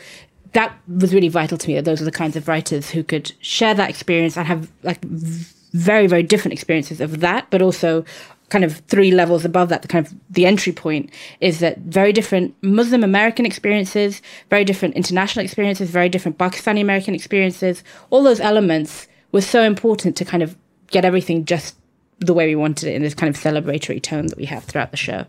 [0.53, 3.31] that was really vital to me that those are the kinds of writers who could
[3.41, 4.99] share that experience and have like
[5.73, 8.05] very, very different experiences of that, but also
[8.49, 11.09] kind of three levels above that, the kind of the entry point
[11.39, 17.15] is that very different Muslim American experiences, very different international experiences, very different Pakistani American
[17.15, 20.57] experiences, all those elements were so important to kind of
[20.87, 21.77] get everything just
[22.19, 24.91] the way we wanted it in this kind of celebratory tone that we have throughout
[24.91, 25.25] the show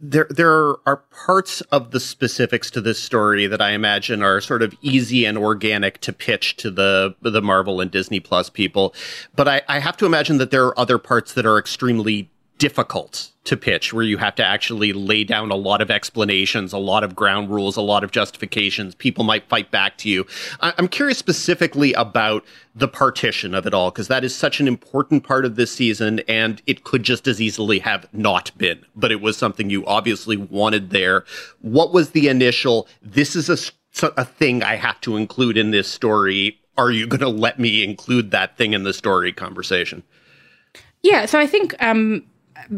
[0.00, 4.62] there there are parts of the specifics to this story that I imagine are sort
[4.62, 8.94] of easy and organic to pitch to the the Marvel and Disney Plus people,
[9.34, 13.30] but I, I have to imagine that there are other parts that are extremely difficult
[13.44, 17.04] to pitch where you have to actually lay down a lot of explanations, a lot
[17.04, 18.94] of ground rules, a lot of justifications.
[18.94, 20.26] People might fight back to you.
[20.60, 22.44] I- am curious specifically about
[22.74, 26.20] the partition of it all, because that is such an important part of this season,
[26.28, 30.36] and it could just as easily have not been, but it was something you obviously
[30.36, 31.24] wanted there.
[31.60, 35.88] What was the initial, this is a, a thing I have to include in this
[35.88, 36.58] story.
[36.76, 40.02] Are you going to let me include that thing in the story conversation?
[41.02, 42.24] Yeah, so I think um,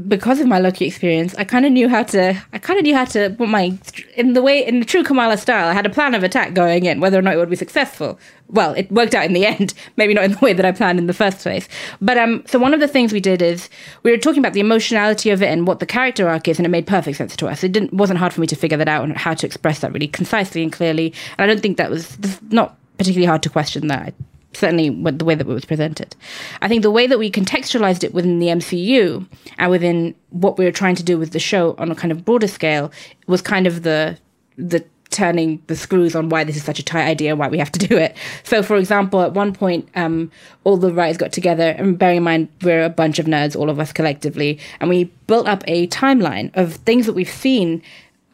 [0.06, 2.40] because of my lucky experience, I kind of knew how to.
[2.52, 3.76] I kind of knew how to put my
[4.16, 5.68] in the way in the true Kamala style.
[5.68, 8.18] I had a plan of attack going in, whether or not it would be successful.
[8.48, 9.74] Well, it worked out in the end.
[9.96, 11.68] Maybe not in the way that I planned in the first place.
[12.00, 13.68] But um, so one of the things we did is
[14.02, 16.66] we were talking about the emotionality of it and what the character arc is, and
[16.66, 17.64] it made perfect sense to us.
[17.64, 19.92] It didn't wasn't hard for me to figure that out and how to express that
[19.92, 21.14] really concisely and clearly.
[21.38, 22.16] And I don't think that was
[22.50, 24.12] not particularly hard to question that
[24.58, 26.14] certainly the way that it was presented.
[26.60, 29.26] I think the way that we contextualized it within the MCU
[29.58, 32.24] and within what we were trying to do with the show on a kind of
[32.24, 32.92] broader scale
[33.26, 34.18] was kind of the
[34.56, 37.72] the turning the screws on why this is such a tight idea why we have
[37.72, 38.16] to do it.
[38.42, 40.30] So, for example, at one point, um,
[40.64, 43.70] all the writers got together, and bearing in mind we're a bunch of nerds, all
[43.70, 47.82] of us collectively, and we built up a timeline of things that we've seen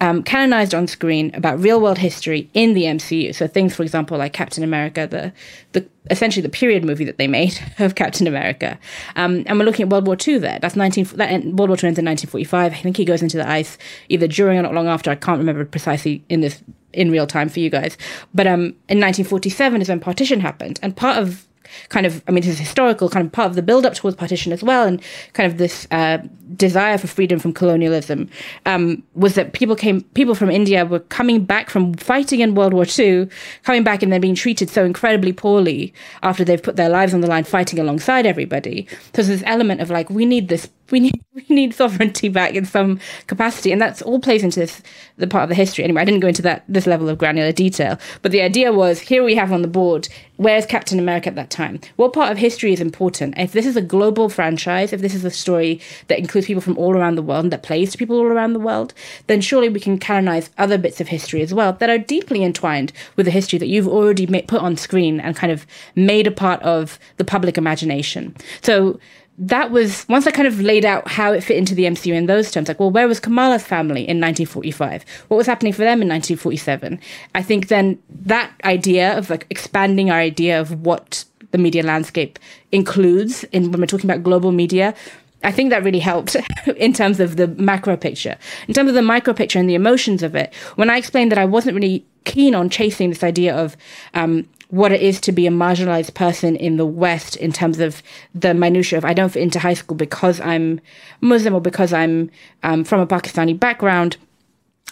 [0.05, 3.35] um, canonized on screen about real world history in the MCU.
[3.35, 5.33] So things, for example, like Captain America, the
[5.73, 8.79] the essentially the period movie that they made of Captain America,
[9.17, 10.59] um, and we're looking at World War II there.
[10.59, 11.05] That's nineteen.
[11.15, 12.73] That World War II ends in nineteen forty five.
[12.73, 13.79] I think he goes into the ice
[14.11, 15.11] either during or not long after.
[15.11, 17.97] I can't remember precisely in this in real time for you guys.
[18.35, 21.47] But um, in nineteen forty seven is when partition happened, and part of
[21.89, 24.17] kind of, I mean, this is historical, kind of part of the build up towards
[24.17, 25.03] partition as well, and
[25.33, 26.19] kind of this uh,
[26.57, 28.29] desire for freedom from colonialism
[28.67, 32.75] um, was that people came, people from India were coming back from fighting in World
[32.75, 33.29] War II,
[33.63, 37.21] coming back and then being treated so incredibly poorly after they've put their lives on
[37.21, 38.87] the line fighting alongside everybody.
[38.91, 42.55] So there's this element of like, we need this we need we need sovereignty back
[42.55, 44.83] in some capacity, and that's all plays into this
[45.17, 45.85] the part of the history.
[45.85, 49.01] Anyway, I didn't go into that this level of granular detail, but the idea was
[49.01, 51.64] here we have on the board where's Captain America at that time?
[51.97, 53.35] What part of history is important?
[53.39, 56.79] If this is a global franchise, if this is a story that includes people from
[56.79, 58.95] all around the world and that plays to people all around the world,
[59.27, 62.93] then surely we can canonize other bits of history as well that are deeply entwined
[63.17, 66.63] with the history that you've already put on screen and kind of made a part
[66.63, 68.35] of the public imagination.
[68.63, 68.99] So
[69.37, 72.27] that was once I kind of laid out how it fit into the MCU in
[72.27, 72.69] those terms.
[72.69, 75.05] Like, well, where was Kamala's family in 1945?
[75.29, 77.01] What was happening for them in 1947?
[77.35, 81.25] I think then that idea of like expanding our idea of what
[81.55, 82.41] the media landscape
[82.73, 84.93] includes in when we're talking about global media.
[85.45, 86.35] I think that really helped
[86.77, 88.37] in terms of the macro picture.
[88.67, 91.39] In terms of the micro picture and the emotions of it, when I explained that
[91.39, 93.77] I wasn't really keen on chasing this idea of
[94.15, 98.03] um, what it is to be a marginalized person in the West in terms of
[98.35, 100.81] the minutia of I don't fit into high school because I'm
[101.21, 102.33] Muslim or because I'm
[102.65, 104.17] um, from a Pakistani background.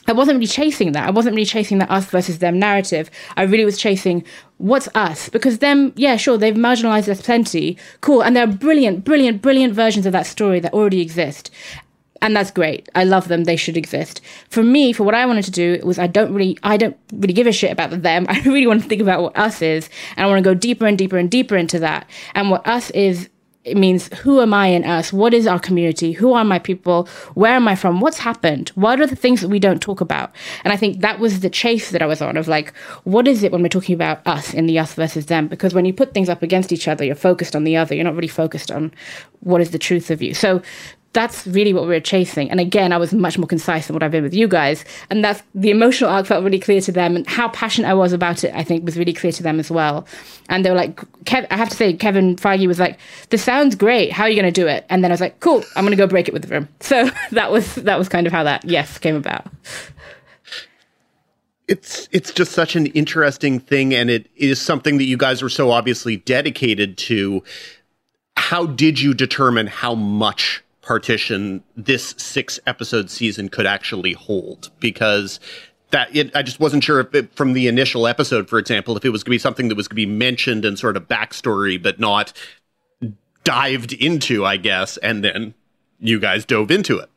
[0.08, 1.06] I wasn't really chasing that.
[1.06, 3.10] I wasn't really chasing that us versus them narrative.
[3.36, 4.24] I really was chasing
[4.58, 7.78] what's us because them, yeah, sure, they've marginalized us plenty.
[8.00, 8.22] Cool.
[8.22, 11.50] And there are brilliant, brilliant, brilliant versions of that story that already exist
[12.22, 12.88] and that's great.
[12.94, 13.44] I love them.
[13.44, 14.20] They should exist.
[14.48, 17.34] For me, for what I wanted to do was I don't really, I don't really
[17.34, 18.26] give a shit about them.
[18.28, 20.86] I really want to think about what us is, and I want to go deeper
[20.86, 22.08] and deeper and deeper into that.
[22.34, 23.28] And what us is
[23.64, 25.12] it means who am I in us?
[25.12, 26.12] What is our community?
[26.12, 27.08] Who are my people?
[27.34, 28.00] Where am I from?
[28.00, 28.70] What's happened?
[28.70, 30.32] What are the things that we don't talk about?
[30.64, 33.44] And I think that was the chase that I was on of like, what is
[33.44, 35.46] it when we're talking about us in the us versus them?
[35.46, 37.94] Because when you put things up against each other, you're focused on the other.
[37.94, 38.92] You're not really focused on
[39.40, 40.34] what is the truth of you.
[40.34, 40.60] So
[41.12, 42.50] that's really what we were chasing.
[42.50, 44.84] And again, I was much more concise than what I've been with you guys.
[45.10, 47.16] And that's the emotional arc felt really clear to them.
[47.16, 49.70] And how passionate I was about it, I think, was really clear to them as
[49.70, 50.06] well.
[50.48, 52.98] And they were like, Kev- I have to say, Kevin Feige was like,
[53.28, 54.10] this sounds great.
[54.12, 54.86] How are you going to do it?
[54.88, 56.68] And then I was like, cool, I'm going to go break it with the room.
[56.80, 59.46] So that was, that was kind of how that yes came about.
[61.68, 65.48] It's it's just such an interesting thing, and it is something that you guys were
[65.48, 67.42] so obviously dedicated to.
[68.36, 75.40] How did you determine how much partition this six episode season could actually hold because
[75.90, 79.04] that it, I just wasn't sure if it, from the initial episode, for example, if
[79.04, 81.06] it was going to be something that was going to be mentioned and sort of
[81.06, 82.32] backstory, but not
[83.44, 85.54] dived into, I guess, and then
[86.00, 87.10] you guys dove into it.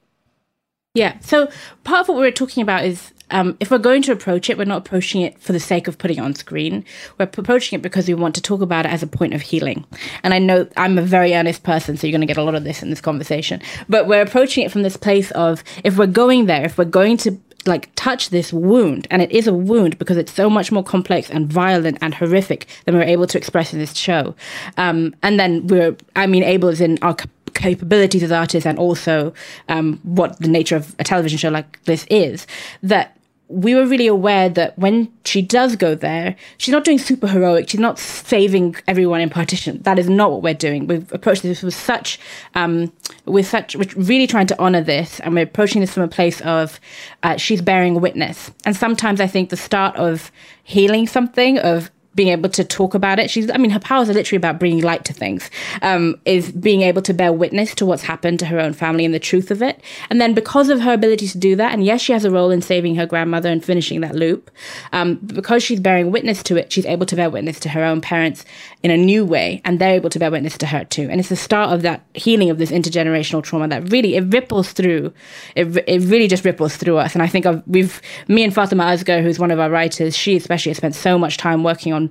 [0.94, 1.18] Yeah.
[1.20, 1.50] So
[1.84, 4.58] part of what we were talking about is um, if we're going to approach it,
[4.58, 6.86] we're not approaching it for the sake of putting it on screen.
[7.18, 9.86] We're approaching it because we want to talk about it as a point of healing.
[10.24, 12.56] And I know I'm a very earnest person, so you're going to get a lot
[12.56, 13.62] of this in this conversation.
[13.90, 17.18] But we're approaching it from this place of if we're going there, if we're going
[17.18, 20.84] to like touch this wound, and it is a wound because it's so much more
[20.84, 24.36] complex and violent and horrific than we're able to express in this show.
[24.78, 27.16] Um, and then we're, I mean, able as in our
[27.56, 29.34] capabilities as artists and also
[29.70, 32.46] um, what the nature of a television show like this is,
[32.84, 33.15] that
[33.48, 37.70] we were really aware that when she does go there, she's not doing super heroic.
[37.70, 39.82] She's not saving everyone in partition.
[39.84, 40.88] That is not what we're doing.
[40.88, 42.20] We've approached this with such,
[42.56, 42.92] um,
[43.26, 46.42] with such, we're really trying to honor this, and we're approaching this from a place
[46.42, 46.80] of
[47.22, 48.52] uh, she's bearing witness.
[48.66, 50.32] And sometimes I think the start of
[50.64, 53.30] healing something, of being able to talk about it.
[53.30, 55.50] She's, I mean, her powers are literally about bringing light to things,
[55.82, 59.14] um, is being able to bear witness to what's happened to her own family and
[59.14, 59.82] the truth of it.
[60.10, 62.52] And then because of her ability to do that, and yes, she has a role
[62.52, 64.50] in saving her grandmother and finishing that loop,
[64.94, 68.00] um, because she's bearing witness to it, she's able to bear witness to her own
[68.02, 68.46] parents
[68.82, 71.10] in a new way, and they're able to bear witness to her too.
[71.10, 74.72] And it's the start of that healing of this intergenerational trauma that really, it ripples
[74.72, 75.12] through,
[75.56, 77.14] it, it really just ripples through us.
[77.14, 80.38] And I think I've, we've, me and Fatima Asghar, who's one of our writers, she
[80.38, 82.05] especially has spent so much time working on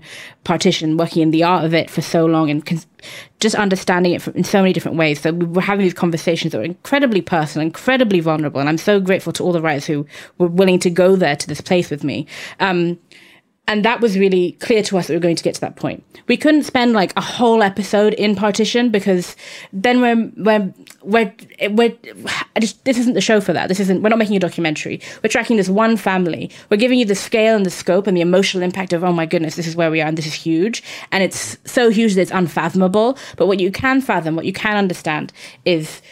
[0.45, 2.81] partition, working in the art of it for so long and con-
[3.41, 5.21] just understanding it in so many different ways.
[5.21, 8.61] So we were having these conversations that were incredibly personal, incredibly vulnerable.
[8.61, 10.07] And I'm so grateful to all the writers who
[10.39, 12.27] were willing to go there to this place with me.
[12.61, 12.99] Um,
[13.67, 15.77] and that was really clear to us that we were going to get to that
[15.77, 16.05] point.
[16.27, 19.37] We couldn't spend like a whole episode in partition because
[19.73, 20.73] then we're we're
[21.03, 21.35] we're,
[21.71, 21.97] we're
[22.61, 23.69] just, this isn't the show for that.
[23.69, 24.03] This isn't.
[24.03, 25.01] We're not making a documentary.
[25.23, 26.51] We're tracking this one family.
[26.71, 29.25] We're giving you the scale and the scope and the emotional impact of oh my
[29.25, 32.23] goodness, this is where we are and this is huge and it's so huge that
[32.23, 33.17] it's unfathomable.
[33.37, 35.33] But what you can fathom, what you can understand,
[35.65, 36.03] is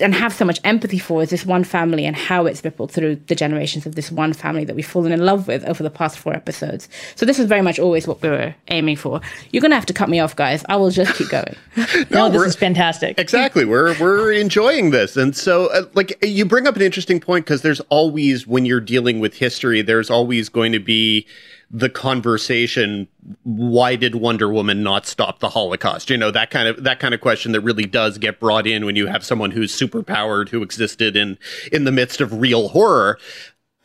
[0.00, 3.16] and have so much empathy for is this one family and how it's rippled through
[3.26, 6.18] the generations of this one family that we've fallen in love with over the past
[6.18, 6.88] four episodes.
[7.16, 9.20] So this is very much always what we were aiming for.
[9.50, 10.64] You're gonna have to cut me off, guys.
[10.68, 11.56] I will just keep going.
[12.10, 13.18] No, this is fantastic.
[13.18, 13.64] Exactly.
[13.64, 15.16] We're we're enjoying this.
[15.16, 18.80] And so uh, like you bring up an interesting point because there's always when you're
[18.80, 21.26] dealing with history there's always going to be
[21.70, 23.06] the conversation
[23.44, 26.10] why did Wonder Woman not stop the Holocaust?
[26.10, 28.84] You know, that kind of that kind of question that really does get brought in
[28.84, 31.38] when you have someone who's superpowered who existed in
[31.70, 33.18] in the midst of real horror.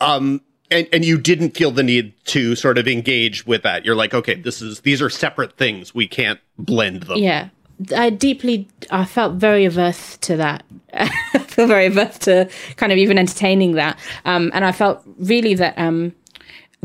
[0.00, 3.84] Um and, and you didn't feel the need to sort of engage with that.
[3.84, 5.94] You're like, okay, this is these are separate things.
[5.94, 7.18] We can't blend them.
[7.18, 7.50] Yeah.
[7.94, 10.64] I deeply, I felt very averse to that.
[10.94, 13.98] I feel very averse to kind of even entertaining that.
[14.24, 16.14] Um, and I felt really that um,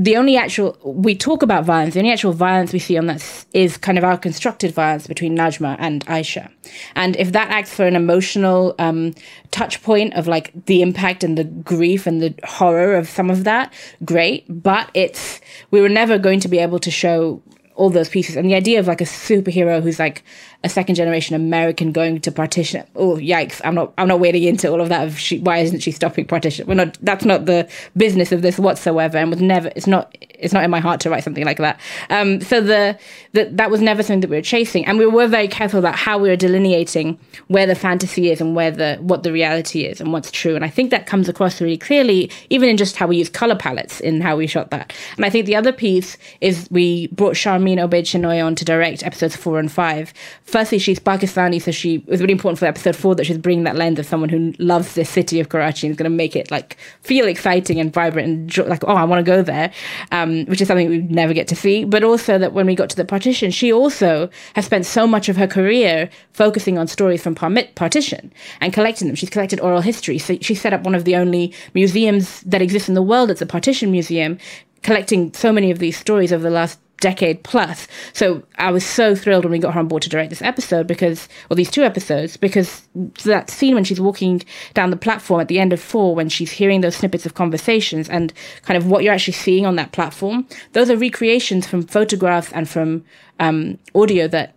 [0.02, 3.18] the only actual, we talk about violence, the only actual violence we see on that
[3.18, 6.50] s- is kind of our constructed violence between Najma and Aisha.
[6.96, 9.14] And if that acts for an emotional um,
[9.52, 13.44] touch point of like the impact and the grief and the horror of some of
[13.44, 13.72] that,
[14.04, 14.44] great.
[14.50, 17.42] But it's, we were never going to be able to show
[17.82, 20.24] all those pieces and the idea of like a superhero who's like
[20.64, 22.86] a second generation American going to partition.
[22.96, 23.60] Oh yikes!
[23.66, 23.92] I'm not.
[23.98, 25.08] I'm not wading into all of that.
[25.08, 26.68] Of she, why isn't she stopping partition?
[26.68, 27.00] We're not.
[27.02, 27.68] That's not the
[27.98, 29.18] business of this whatsoever.
[29.18, 29.72] And was never.
[29.76, 30.16] It's not.
[30.42, 31.80] It's not in my heart to write something like that.
[32.10, 32.98] Um, so the,
[33.34, 35.96] the that was never something that we were chasing, and we were very careful about
[35.96, 40.02] how we were delineating where the fantasy is and where the what the reality is
[40.02, 40.56] and what's true.
[40.56, 43.56] And I think that comes across really clearly, even in just how we use color
[43.56, 44.94] palettes in how we shot that.
[45.16, 49.36] And I think the other piece is we brought Sharmeen Obaid-Chinoy on to direct episodes
[49.36, 50.14] four and five.
[50.44, 53.64] Firstly, she's Pakistani, so she it was really important for episode four that she's bringing
[53.66, 56.36] that lens of someone who loves this city of Karachi and is going to make
[56.36, 59.72] it like feel exciting and vibrant and like oh I want to go there,
[60.12, 61.84] um, Um, which is something we never get to see.
[61.84, 65.30] But also that when we got to the partition, she also has spent so much
[65.30, 69.16] of her career focusing on stories from partition and collecting them.
[69.16, 70.18] She's collected oral history.
[70.18, 73.32] So she set up one of the only museums that exists in the world.
[73.32, 74.38] It's a partition museum,
[74.84, 77.88] collecting so many of these stories over the last decade plus.
[78.14, 80.88] So I was so thrilled when we got her on board to direct this episode
[80.88, 82.88] because, or these two episodes, because
[83.26, 84.42] that scene when she's walking
[84.74, 88.08] down the platform at the end of four, when she's hearing those snippets of conversations
[88.08, 92.52] and kind of what you're actually seeing on that platform, those are recreations from photographs
[92.54, 93.04] and from
[93.40, 94.56] um, audio that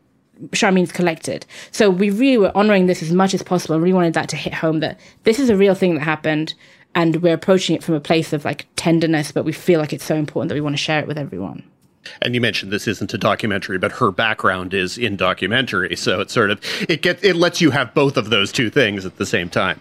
[0.50, 1.46] Sharmeen's collected.
[1.70, 4.36] So we really were honoring this as much as possible and really wanted that to
[4.36, 6.54] hit home that this is a real thing that happened
[6.94, 10.04] and we're approaching it from a place of like tenderness, but we feel like it's
[10.04, 11.64] so important that we want to share it with everyone.
[12.22, 16.30] And you mentioned this isn't a documentary, but her background is in documentary, so it
[16.30, 19.26] sort of it gets it lets you have both of those two things at the
[19.26, 19.80] same time.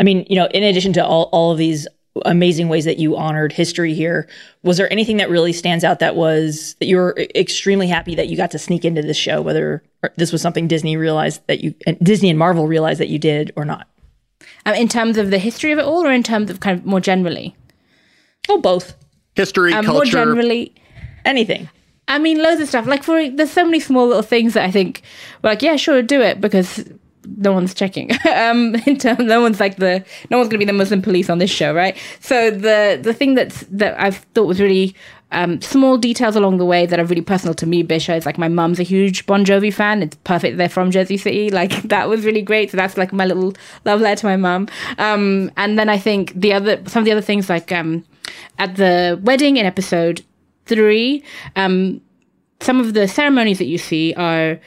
[0.00, 1.86] I mean, you know, in addition to all, all of these
[2.24, 4.28] amazing ways that you honored history here,
[4.62, 8.28] was there anything that really stands out that was that you were extremely happy that
[8.28, 9.82] you got to sneak into this show, whether
[10.16, 13.52] this was something Disney realized that you, and Disney and Marvel realized that you did
[13.56, 13.88] or not?
[14.66, 16.86] Um, in terms of the history of it all, or in terms of kind of
[16.86, 17.56] more generally?
[18.48, 18.94] Or both.
[19.34, 20.74] History, Um, more generally,
[21.24, 21.68] Anything.
[22.06, 22.86] I mean, loads of stuff.
[22.86, 25.02] Like for there's so many small little things that I think,
[25.42, 26.84] we're like, yeah, sure, do it because
[27.36, 28.10] no one's checking.
[28.34, 31.38] um, in terms, no one's like the no one's gonna be the Muslim police on
[31.38, 31.96] this show, right?
[32.20, 34.94] So the the thing that's that I've thought was really
[35.32, 37.82] um, small details along the way that are really personal to me.
[37.82, 40.02] Bisha is like my mum's a huge Bon Jovi fan.
[40.02, 41.50] It's perfect they're from Jersey City.
[41.54, 42.70] Like that was really great.
[42.72, 44.68] So that's like my little love letter to my mum.
[44.98, 48.04] Um, and then I think the other some of the other things like um,
[48.58, 50.24] at the wedding in episode
[50.66, 51.22] three,
[51.56, 52.00] um,
[52.60, 54.58] some of the ceremonies that you see are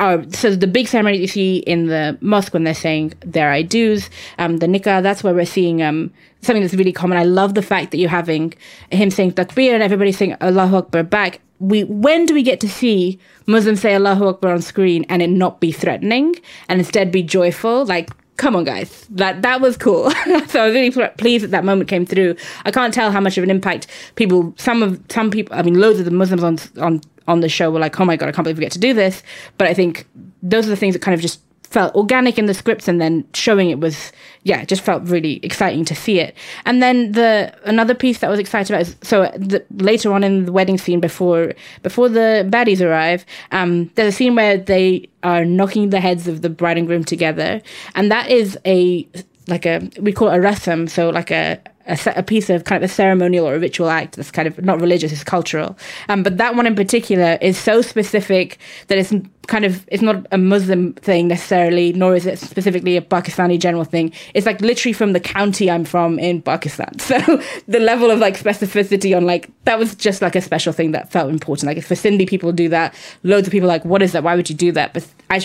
[0.00, 3.62] are so the big ceremonies you see in the mosque when they're saying their I
[3.62, 6.10] do's, um, the nikah, that's where we're seeing um,
[6.40, 7.18] something that's really common.
[7.18, 8.54] I love the fact that you're having
[8.90, 11.40] him saying takbir and everybody saying Allahu Akbar back.
[11.58, 15.28] We when do we get to see Muslims say Allahu Akbar on screen and it
[15.28, 16.34] not be threatening
[16.70, 17.84] and instead be joyful?
[17.84, 18.08] Like
[18.40, 19.06] come on guys.
[19.10, 20.10] That that was cool.
[20.48, 22.34] So i was really pl- pleased that that moment came through.
[22.64, 23.86] I can't tell how much of an impact
[24.16, 27.48] people some of some people i mean loads of the muslims on on on the
[27.48, 29.22] show were like oh my god i can't believe we get to do this.
[29.58, 30.06] But i think
[30.42, 31.40] those are the things that kind of just
[31.70, 35.84] felt organic in the scripts and then showing it was yeah just felt really exciting
[35.84, 36.36] to see it.
[36.64, 40.24] And then the another piece that I was excited about is so the, later on
[40.24, 45.08] in the wedding scene before before the baddies arrive um there's a scene where they
[45.22, 47.62] are knocking the heads of the bride and groom together.
[47.94, 49.08] And that is a
[49.48, 51.60] like a we call it a rasam so like a
[51.90, 54.62] a, a piece of kind of a ceremonial or a ritual act that's kind of
[54.64, 55.76] not religious, it's cultural.
[56.08, 58.58] Um, but that one in particular is so specific
[58.88, 59.12] that it's
[59.46, 63.84] kind of it's not a Muslim thing necessarily, nor is it specifically a Pakistani general
[63.84, 64.12] thing.
[64.34, 66.92] It's like literally from the county I'm from in Pakistan.
[67.10, 70.92] So the level of like specificity on like that was just like a special thing
[70.92, 71.66] that felt important.
[71.66, 72.94] Like if for Sindhi people do that,
[73.24, 74.22] loads of people like, what is that?
[74.22, 74.94] Why would you do that?
[74.94, 75.40] But I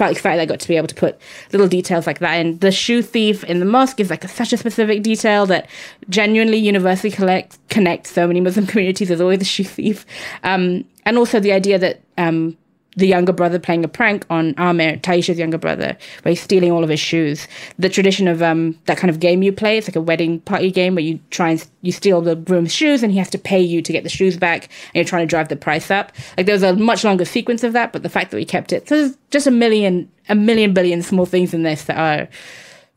[0.00, 1.20] felt excited I got to be able to put
[1.52, 2.58] little details like that in.
[2.60, 5.68] The shoe thief in the mosque is like a, such a specific detail that
[6.08, 9.08] genuinely universally collect, connects so many Muslim communities.
[9.08, 10.06] There's always a shoe thief.
[10.42, 12.56] Um, and also the idea that um,
[13.00, 16.90] the younger brother playing a prank on Aamir, Tyesha's younger brother, he's stealing all of
[16.90, 17.48] his shoes.
[17.78, 20.70] The tradition of um, that kind of game you play, it's like a wedding party
[20.70, 23.60] game where you try and you steal the groom's shoes and he has to pay
[23.60, 26.12] you to get the shoes back and you're trying to drive the price up.
[26.36, 28.72] Like there was a much longer sequence of that, but the fact that we kept
[28.72, 32.28] it, so there's just a million, a million billion small things in this that are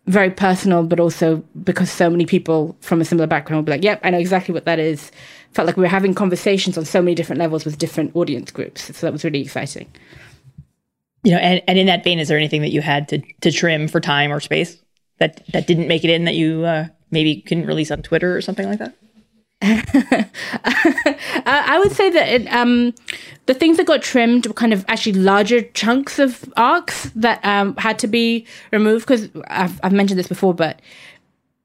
[0.05, 3.83] very personal, but also because so many people from a similar background will be like,
[3.83, 5.11] yep, I know exactly what that is
[5.53, 8.95] felt like we were having conversations on so many different levels with different audience groups.
[8.95, 9.87] So that was really exciting.
[11.23, 13.51] You know, and, and in that vein, is there anything that you had to, to
[13.51, 14.77] trim for time or space
[15.19, 18.41] that, that didn't make it in that you uh, maybe couldn't release on Twitter or
[18.41, 18.95] something like that?
[21.45, 22.93] I would say that it, um,
[23.45, 27.73] the things that got trimmed were kind of actually larger chunks of arcs that um,
[27.77, 30.81] had to be removed because I've, I've mentioned this before, but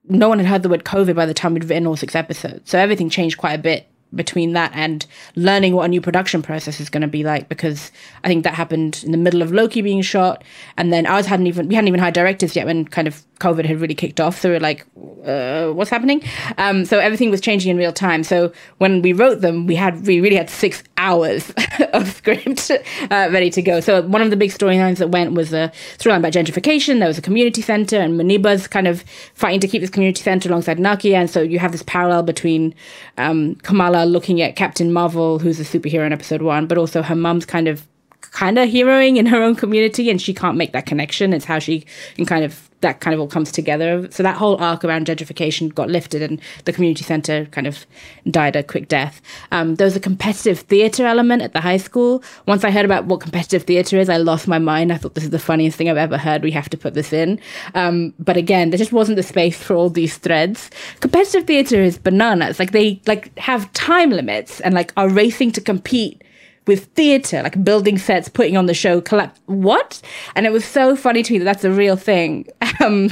[0.09, 2.71] no one had heard the word COVID by the time we'd written all six episodes.
[2.71, 5.05] So everything changed quite a bit between that and
[5.37, 7.93] learning what a new production process is going to be like because
[8.25, 10.43] I think that happened in the middle of Loki being shot
[10.79, 13.65] and then ours hadn't even we hadn't even hired directors yet when kind of COVID
[13.65, 14.87] had really kicked off so we are like
[15.25, 16.23] uh, what's happening?
[16.57, 18.25] Um, so everything was changing in real time.
[18.25, 21.53] So when we wrote them we had we really had six hours
[21.93, 23.81] of script uh, ready to go.
[23.81, 26.99] So one of the big storylines that went was a storyline about gentrification.
[26.99, 29.03] There was a community center and Muneeba's kind of
[29.35, 31.15] fighting to keep this community center alongside Nakia.
[31.15, 32.75] And so you have this parallel between
[33.17, 37.15] um, Kamala looking at Captain Marvel, who's a superhero in episode one, but also her
[37.15, 37.87] mum's kind of
[38.33, 41.33] kind of heroing in her own community and she can't make that connection.
[41.33, 41.85] It's how she
[42.17, 44.09] can kind of that kind of all comes together.
[44.11, 47.87] So that whole arc around gentrification got lifted and the community center kind of
[48.31, 49.21] died a quick death.
[49.51, 52.23] Um, there was a competitive theater element at the high school.
[52.47, 54.93] Once I heard about what competitive theater is, I lost my mind.
[54.93, 56.43] I thought this is the funniest thing I've ever heard.
[56.43, 57.41] We have to put this in.
[57.75, 60.71] Um, but again, there just wasn't the space for all these threads.
[61.01, 62.59] Competitive theater is bananas.
[62.61, 66.23] Like they like have time limits and like are racing to compete
[66.69, 70.01] with theater, like building sets, putting on the show, collect what?
[70.37, 72.47] And it was so funny to me that that's a real thing.
[72.81, 73.11] Um,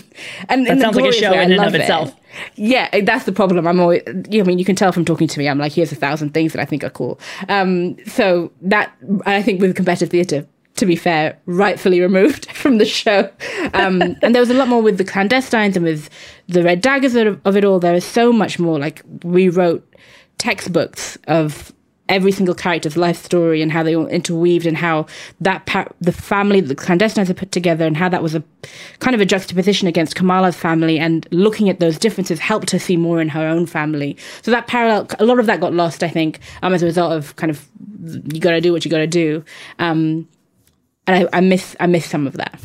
[0.48, 2.14] and that sounds like a show in and of itself.
[2.54, 3.66] Yeah, that's the problem.
[3.66, 4.12] I'm always, I
[4.42, 6.62] mean, you can tell from talking to me, I'm like, here's a thousand things that
[6.62, 7.18] I think are cool.
[7.48, 8.92] Um, so that,
[9.24, 10.46] I think with competitive theater,
[10.76, 13.28] to be fair, rightfully removed from the show.
[13.74, 16.08] Um, and there was a lot more with the clandestines and with
[16.46, 17.80] the red daggers of, of it all.
[17.80, 18.78] There is so much more.
[18.78, 19.84] Like we wrote
[20.38, 21.72] textbooks of
[22.08, 25.06] every single character's life story and how they all interweaved and how
[25.40, 28.42] that pa- the family the clandestines are put together and how that was a
[29.00, 32.96] kind of a juxtaposition against Kamala's family and looking at those differences helped her see
[32.96, 34.16] more in her own family.
[34.42, 37.12] So that parallel, a lot of that got lost, I think, um, as a result
[37.12, 37.66] of kind of
[38.32, 39.44] you got to do what you got to do.
[39.78, 40.28] Um,
[41.06, 42.60] and I, I miss I miss some of that.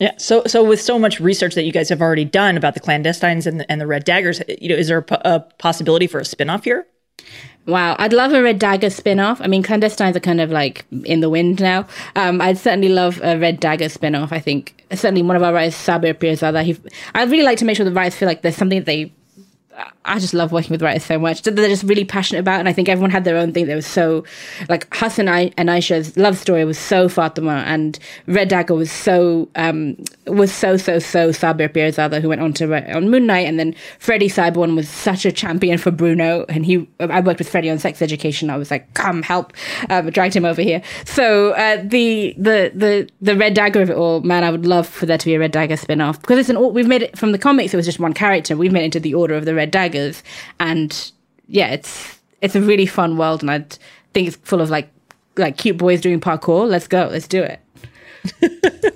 [0.00, 0.12] Yeah.
[0.16, 3.46] So, so with so much research that you guys have already done about the clandestines
[3.46, 6.22] and the, and the red daggers, you know, is there a, a possibility for a
[6.22, 6.86] spinoff here?
[7.68, 9.42] Wow, I'd love a Red Dagger spin-off.
[9.42, 11.86] I mean, clandestines are kind of like in the wind now.
[12.16, 14.32] Um, I'd certainly love a Red Dagger spin-off.
[14.32, 16.78] I think certainly one of our writers, Sabir Pirzada, he,
[17.14, 19.12] I'd really like to make sure the writers feel like there's something they
[20.04, 21.42] I just love working with writers so much.
[21.42, 23.66] They're just really passionate about, and I think everyone had their own thing.
[23.66, 24.24] That was so,
[24.68, 29.96] like Hassan and Aisha's love story was so Fatima, and Red Dagger was so um,
[30.26, 33.74] was so so so Sabir Pirzada, who went on to on Moon Knight, and then
[33.98, 37.78] Freddy Syborn was such a champion for Bruno, and he I worked with Freddy on
[37.78, 38.50] Sex Education.
[38.50, 39.52] I was like, come help,
[39.90, 40.82] um, dragged him over here.
[41.04, 44.88] So uh, the the the the Red Dagger of it all, man, I would love
[44.88, 47.18] for there to be a Red Dagger spin off because it's an we've made it
[47.18, 47.74] from the comics.
[47.74, 48.56] It was just one character.
[48.56, 50.22] We've made it into the Order of the Red daggers
[50.60, 51.12] and
[51.46, 53.58] yeah it's it's a really fun world and i
[54.12, 54.90] think it's full of like
[55.36, 57.60] like cute boys doing parkour let's go let's do it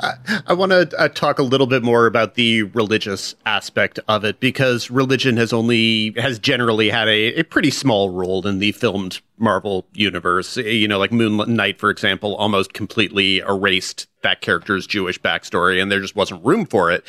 [0.00, 4.24] I, I want to uh, talk a little bit more about the religious aspect of
[4.24, 8.72] it because religion has only has generally had a, a pretty small role in the
[8.72, 10.56] filmed Marvel universe.
[10.56, 15.90] You know, like Moon Knight, for example, almost completely erased that character's Jewish backstory, and
[15.90, 17.04] there just wasn't room for it.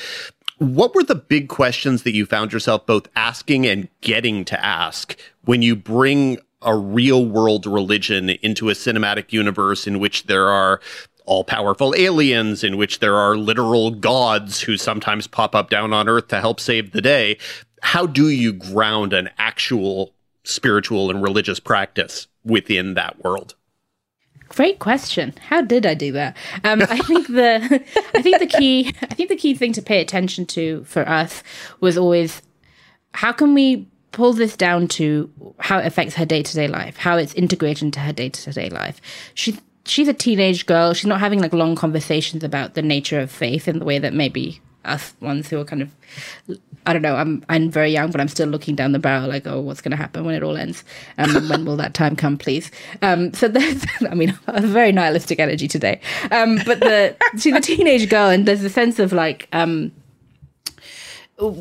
[0.59, 5.15] What were the big questions that you found yourself both asking and getting to ask
[5.45, 10.81] when you bring a real world religion into a cinematic universe in which there are
[11.25, 16.09] all powerful aliens, in which there are literal gods who sometimes pop up down on
[16.09, 17.37] Earth to help save the day?
[17.83, 20.13] How do you ground an actual
[20.43, 23.53] spiritual and religious practice within that world?
[24.57, 25.35] Great question.
[25.49, 26.35] How did I do that?
[26.63, 27.83] Um, I think the
[28.15, 31.43] I think the key I think the key thing to pay attention to for us
[31.79, 32.41] was always
[33.13, 36.97] how can we pull this down to how it affects her day to day life,
[36.97, 38.99] how it's integrated into her day to day life.
[39.35, 40.95] She she's a teenage girl.
[40.95, 44.15] She's not having like long conversations about the nature of faith in the way that
[44.15, 45.91] maybe us ones who are kind of
[46.87, 47.17] I don't know.
[47.17, 49.91] I'm I'm very young, but I'm still looking down the barrel, like, oh, what's going
[49.91, 50.85] to happen when it all ends?
[51.17, 52.71] Um, when will that time come, please?
[53.01, 55.99] Um, so there's, I mean, a very nihilistic energy today.
[56.31, 59.91] Um, but the she's a teenage girl, and there's a sense of like, um,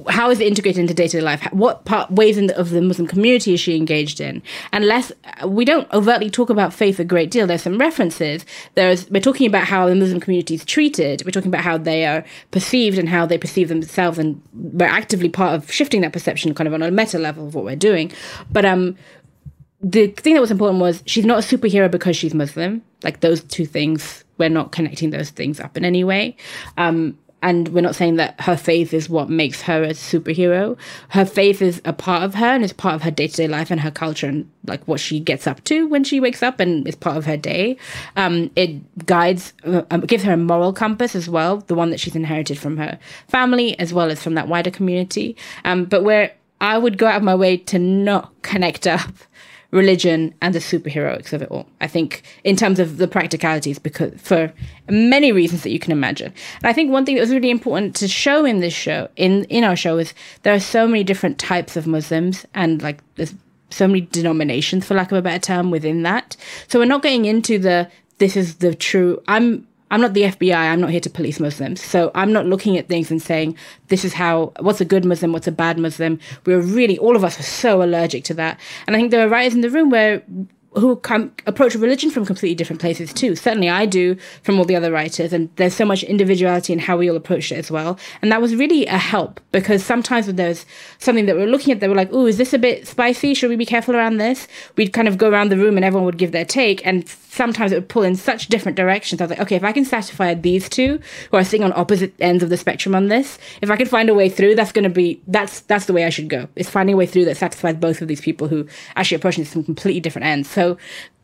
[0.08, 1.42] how is it integrated into day-to-day life?
[1.52, 4.42] What part ways the, of the muslim community is she engaged in?
[4.72, 5.12] And less
[5.46, 7.46] we don't overtly talk about faith a great deal.
[7.46, 8.46] There's some references.
[8.74, 11.22] There's we're talking about how the muslim community is treated.
[11.26, 15.28] We're talking about how they are perceived and how they perceive themselves and we're actively
[15.28, 18.12] part of shifting that perception kind of on a meta level of what we're doing.
[18.50, 18.96] But um
[19.82, 22.82] the thing that was important was she's not a superhero because she's muslim.
[23.02, 26.34] Like those two things we're not connecting those things up in any way.
[26.78, 30.77] Um and we're not saying that her faith is what makes her a superhero.
[31.10, 33.47] Her faith is a part of her and is part of her day to day
[33.47, 36.59] life and her culture and like what she gets up to when she wakes up
[36.59, 37.77] and is part of her day.
[38.16, 42.01] Um, it guides, uh, um, gives her a moral compass as well, the one that
[42.01, 42.98] she's inherited from her
[43.28, 45.36] family as well as from that wider community.
[45.64, 49.12] Um, but where I would go out of my way to not connect up
[49.76, 51.66] religion and the superheroics of it all.
[51.80, 54.52] I think in terms of the practicalities, because for
[54.88, 56.32] many reasons that you can imagine.
[56.56, 59.44] And I think one thing that was really important to show in this show, in
[59.44, 63.34] in our show, is there are so many different types of Muslims, and like there's
[63.70, 66.36] so many denominations, for lack of a better term, within that.
[66.68, 69.22] So we're not getting into the this is the true.
[69.28, 70.54] I'm I'm not the FBI.
[70.54, 71.82] I'm not here to police Muslims.
[71.82, 73.56] So I'm not looking at things and saying,
[73.88, 76.18] this is how, what's a good Muslim, what's a bad Muslim.
[76.44, 78.58] We're really, all of us are so allergic to that.
[78.86, 80.22] And I think there are writers in the room where
[80.76, 83.34] who come approach religion from completely different places too.
[83.34, 86.96] Certainly, I do from all the other writers, and there's so much individuality in how
[86.98, 87.98] we all approach it as well.
[88.20, 90.66] And that was really a help because sometimes when there's
[90.98, 93.32] something that we're looking at, they were like, "Oh, is this a bit spicy?
[93.32, 94.46] Should we be careful around this?"
[94.76, 97.70] We'd kind of go around the room, and everyone would give their take, and sometimes
[97.70, 99.20] it would pull in such different directions.
[99.20, 100.98] I was like, okay, if I can satisfy these two
[101.30, 104.08] who are sitting on opposite ends of the spectrum on this, if I can find
[104.08, 106.48] a way through, that's going to be that's that's the way I should go.
[106.56, 109.52] It's finding a way through that satisfies both of these people who actually approaching this
[109.52, 110.48] from completely different ends.
[110.48, 110.78] So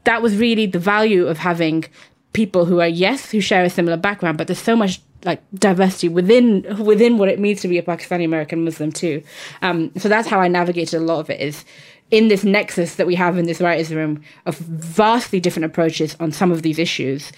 [0.05, 1.87] that was really the value of having
[2.33, 6.09] people who are yes who share a similar background but there's so much like diversity
[6.09, 9.23] within within what it means to be a pakistani american muslim too
[9.61, 11.65] um, so that's how i navigated a lot of it is
[12.13, 16.31] in this nexus that we have in this writers room of vastly different approaches on
[16.31, 17.33] some of these issues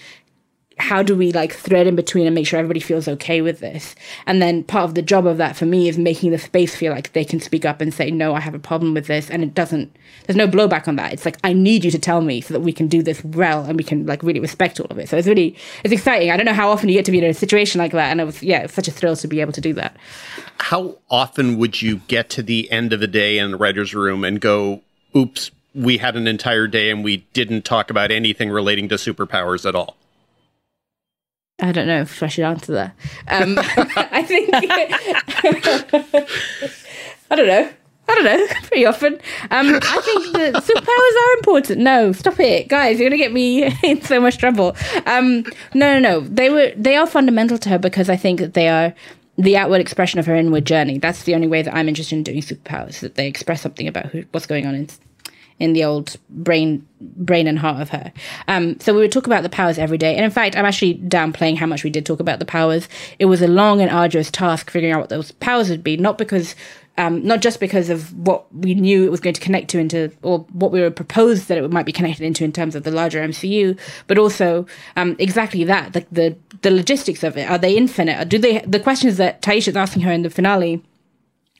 [0.77, 3.95] how do we like thread in between and make sure everybody feels okay with this?
[4.25, 6.91] And then part of the job of that for me is making the space feel
[6.91, 9.29] like they can speak up and say, no, I have a problem with this.
[9.29, 9.95] And it doesn't,
[10.25, 11.13] there's no blowback on that.
[11.13, 13.63] It's like, I need you to tell me so that we can do this well
[13.63, 15.07] and we can like really respect all of it.
[15.07, 16.29] So it's really, it's exciting.
[16.29, 18.11] I don't know how often you get to be in a situation like that.
[18.11, 19.95] And it was, yeah, such a thrill to be able to do that.
[20.59, 24.25] How often would you get to the end of a day in the writer's room
[24.25, 24.81] and go,
[25.15, 29.65] oops, we had an entire day and we didn't talk about anything relating to superpowers
[29.67, 29.95] at all?
[31.59, 32.95] I don't know if I should answer that.
[33.27, 34.49] Um, I think
[37.31, 37.71] I don't know.
[38.07, 38.47] I don't know.
[38.67, 39.13] Pretty often,
[39.49, 41.79] um, I think that superpowers are important.
[41.79, 42.99] No, stop it, guys!
[42.99, 44.75] You're gonna get me in so much trouble.
[45.05, 46.19] Um, no, no, no.
[46.19, 48.93] They were they are fundamental to her because I think that they are
[49.37, 50.99] the outward expression of her inward journey.
[50.99, 52.99] That's the only way that I'm interested in doing superpowers.
[52.99, 54.87] That they express something about who, what's going on in,
[55.59, 58.11] in the old brain brain and heart of her.
[58.47, 60.15] Um, so we would talk about the powers every day.
[60.15, 62.89] And in fact, I'm actually downplaying how much we did talk about the powers.
[63.19, 66.17] It was a long and arduous task figuring out what those powers would be, not
[66.17, 66.55] because
[66.97, 70.11] um, not just because of what we knew it was going to connect to into,
[70.21, 72.91] or what we were proposed that it might be connected into in terms of the
[72.91, 73.77] larger MCU,
[74.07, 74.65] but also
[74.95, 77.49] um, exactly that, the, the the logistics of it.
[77.49, 78.29] Are they infinite?
[78.29, 78.59] Do they?
[78.59, 80.81] The questions that Tyesha is asking her in the finale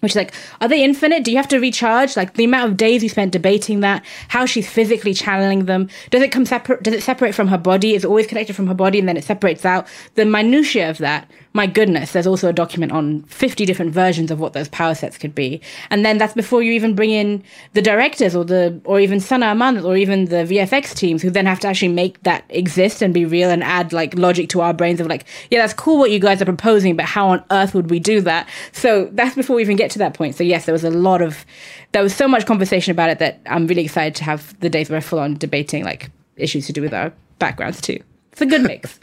[0.06, 1.24] which is like, are they infinite?
[1.24, 2.16] Do you have to recharge?
[2.16, 5.90] Like the amount of days you spent debating that, how she's physically channeling them.
[6.12, 6.84] Does it come separate?
[6.84, 7.96] Does it separate from her body?
[7.96, 9.88] Is always connected from her body and then it separates out?
[10.14, 14.42] The minutiae of that my goodness, there's also a document on 50 different versions of
[14.42, 15.62] what those power sets could be.
[15.90, 17.42] And then that's before you even bring in
[17.72, 21.46] the directors or the, or even Sana Amanat or even the VFX teams who then
[21.46, 24.74] have to actually make that exist and be real and add like logic to our
[24.74, 27.74] brains of like, yeah, that's cool what you guys are proposing, but how on earth
[27.74, 28.50] would we do that?
[28.74, 30.36] So that's before we even get to that point.
[30.36, 31.46] So yes, there was a lot of,
[31.94, 34.90] there was so much conversation about it that I'm really excited to have the days
[34.90, 38.04] where we're full on debating like issues to do with our backgrounds too.
[38.34, 39.00] It's a good mix.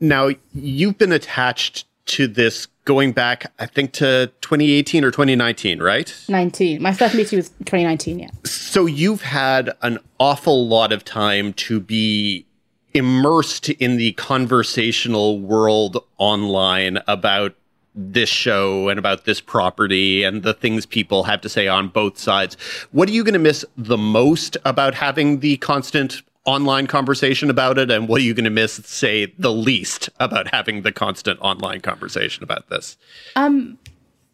[0.00, 6.14] Now, you've been attached to this going back, I think, to 2018 or 2019, right?
[6.28, 6.80] 19.
[6.80, 8.30] My first meeting was 2019, yeah.
[8.44, 12.46] So you've had an awful lot of time to be
[12.94, 17.54] immersed in the conversational world online about
[17.94, 22.18] this show and about this property and the things people have to say on both
[22.18, 22.54] sides.
[22.92, 27.78] What are you going to miss the most about having the constant online conversation about
[27.78, 31.38] it, and what are you going to miss, say, the least about having the constant
[31.40, 32.96] online conversation about this?
[33.34, 33.78] Um,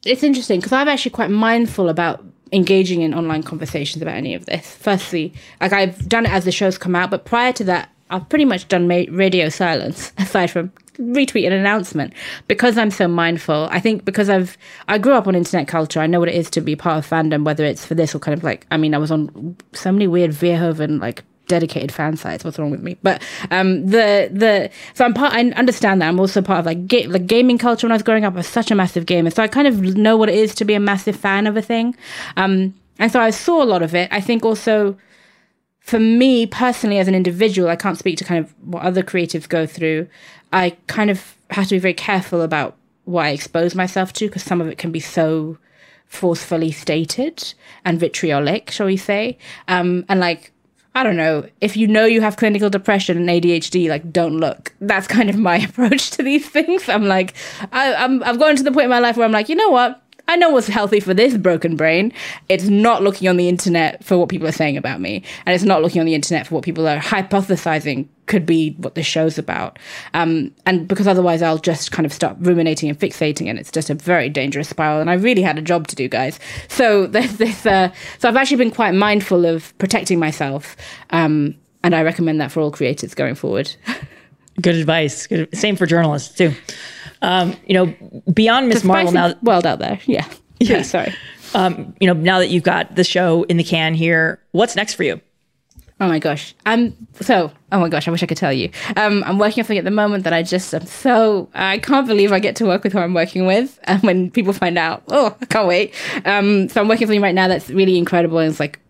[0.04, 4.46] it's interesting because I'm actually quite mindful about engaging in online conversations about any of
[4.46, 4.74] this.
[4.74, 8.28] Firstly, like I've done it as the shows come out, but prior to that, I've
[8.28, 12.12] pretty much done radio silence aside from retweet an announcement
[12.46, 13.68] because I'm so mindful.
[13.70, 14.58] I think because I've
[14.88, 16.00] I grew up on internet culture.
[16.00, 18.18] I know what it is to be part of fandom, whether it's for this or
[18.18, 22.16] kind of like I mean, I was on so many weird Verhoeven like dedicated fan
[22.16, 22.44] sites.
[22.44, 22.96] What's wrong with me?
[23.02, 25.32] But um, the the so I'm part.
[25.34, 26.08] I understand that.
[26.08, 27.86] I'm also part of like ga- the gaming culture.
[27.86, 29.96] When I was growing up, I was such a massive gamer, so I kind of
[29.96, 31.94] know what it is to be a massive fan of a thing.
[32.36, 34.08] Um, and so I saw a lot of it.
[34.10, 34.96] I think also
[35.80, 39.48] for me personally as an individual, I can't speak to kind of what other creatives
[39.48, 40.08] go through.
[40.52, 44.44] I kind of have to be very careful about what I expose myself to because
[44.44, 45.58] some of it can be so
[46.06, 47.54] forcefully stated
[47.84, 49.38] and vitriolic, shall we say?
[49.66, 50.51] Um, and like,
[50.94, 54.74] I don't know, if you know you have clinical depression and ADHD, like, don't look.
[54.80, 56.88] That's kind of my approach to these things.
[56.88, 57.34] I'm like,
[57.72, 59.70] I, I'm, I've gotten to the point in my life where I'm like, you know
[59.70, 60.01] what?
[60.28, 62.12] I know what's healthy for this broken brain.
[62.48, 65.64] It's not looking on the internet for what people are saying about me, and it's
[65.64, 69.36] not looking on the internet for what people are hypothesizing could be what the show's
[69.36, 69.78] about.
[70.14, 73.90] Um, and because otherwise, I'll just kind of start ruminating and fixating, and it's just
[73.90, 75.00] a very dangerous spiral.
[75.00, 76.38] And I really had a job to do, guys.
[76.68, 77.66] So there's this.
[77.66, 80.76] Uh, so I've actually been quite mindful of protecting myself,
[81.10, 83.74] um, and I recommend that for all creators going forward.
[84.60, 85.26] Good advice.
[85.26, 85.54] Good.
[85.56, 86.54] Same for journalists too.
[87.22, 88.84] Um, you know, beyond Ms.
[88.84, 89.34] Marvel now.
[89.42, 90.26] world out there, yeah.
[90.60, 90.76] Yeah.
[90.76, 91.12] Please, sorry.
[91.54, 94.94] Um, you know, now that you've got the show in the can here, what's next
[94.94, 95.20] for you?
[96.02, 96.54] Oh my gosh.
[96.66, 98.70] I'm so, oh my gosh, I wish I could tell you.
[98.96, 102.08] Um, I'm working on something at the moment that I just I'm so, I can't
[102.08, 103.78] believe I get to work with who I'm working with.
[103.84, 105.94] And when people find out, oh, I can't wait.
[106.24, 108.38] Um, so I'm working on something right now that's really incredible.
[108.38, 108.80] And it's like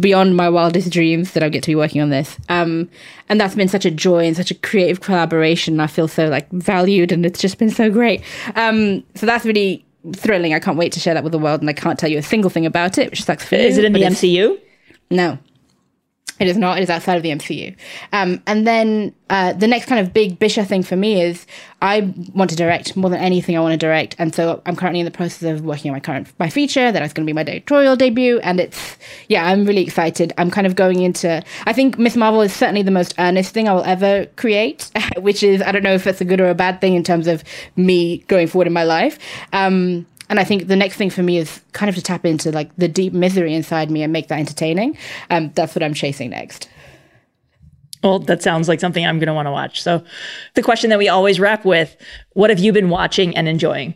[0.00, 2.36] beyond my wildest dreams that I get to be working on this.
[2.48, 2.88] Um,
[3.28, 5.80] and that's been such a joy and such a creative collaboration.
[5.80, 8.22] I feel so like valued and it's just been so great.
[8.54, 10.54] Um, so that's really thrilling.
[10.54, 12.22] I can't wait to share that with the world and I can't tell you a
[12.22, 14.58] single thing about it, which sucks for Is you, it in the MCU?
[15.10, 15.38] no.
[16.42, 16.78] It is not.
[16.78, 17.76] It is outside of the MCU.
[18.12, 21.46] Um, and then uh, the next kind of big Bisha thing for me is
[21.80, 23.56] I want to direct more than anything.
[23.56, 26.00] I want to direct, and so I'm currently in the process of working on my
[26.00, 28.40] current my feature that is going to be my directorial debut.
[28.40, 28.96] And it's
[29.28, 30.32] yeah, I'm really excited.
[30.36, 31.44] I'm kind of going into.
[31.64, 32.16] I think Ms.
[32.16, 35.84] Marvel is certainly the most earnest thing I will ever create, which is I don't
[35.84, 37.44] know if it's a good or a bad thing in terms of
[37.76, 39.16] me going forward in my life.
[39.52, 42.50] Um, and I think the next thing for me is kind of to tap into
[42.50, 44.96] like the deep misery inside me and make that entertaining.
[45.28, 46.70] Um, that's what I'm chasing next.
[48.02, 49.82] Well, that sounds like something I'm going to want to watch.
[49.82, 50.02] So,
[50.54, 51.94] the question that we always wrap with
[52.32, 53.92] what have you been watching and enjoying?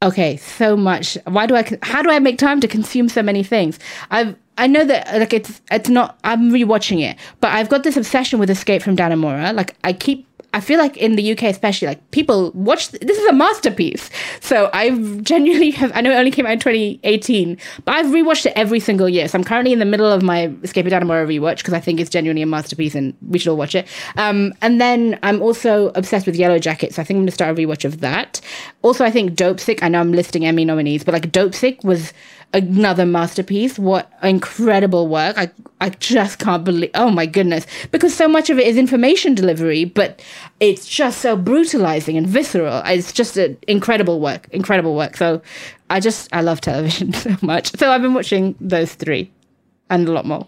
[0.00, 1.18] Okay, so much.
[1.24, 1.68] Why do I?
[1.82, 3.80] How do I make time to consume so many things?
[4.12, 4.36] I've.
[4.58, 6.20] I know that like it's it's not.
[6.22, 9.52] I'm rewatching it, but I've got this obsession with Escape from Dannemora.
[9.56, 10.28] Like I keep.
[10.52, 12.90] I feel like in the UK, especially, like people watch.
[12.90, 14.10] This is a masterpiece.
[14.40, 15.92] So I've genuinely have.
[15.94, 19.28] I know it only came out in 2018, but I've rewatched it every single year.
[19.28, 22.00] So I'm currently in the middle of my Escape from Dannemora rewatch because I think
[22.00, 23.86] it's genuinely a masterpiece and we should all watch it.
[24.16, 27.32] Um, and then I'm also obsessed with Yellow Jacket, so I think I'm going to
[27.32, 28.40] start a rewatch of that.
[28.82, 29.82] Also, I think Dopesick.
[29.82, 32.12] I know I'm listing Emmy nominees, but like Dopesick was
[32.52, 33.78] another masterpiece.
[33.78, 35.36] What incredible work!
[35.38, 35.50] I
[35.80, 36.90] I just can't believe.
[36.94, 37.66] Oh my goodness!
[37.90, 40.22] Because so much of it is information delivery, but
[40.60, 42.82] it's just so brutalizing and visceral.
[42.86, 44.48] It's just an incredible work.
[44.52, 45.16] Incredible work.
[45.16, 45.42] So
[45.88, 47.76] I just I love television so much.
[47.76, 49.30] So I've been watching those three,
[49.88, 50.46] and a lot more.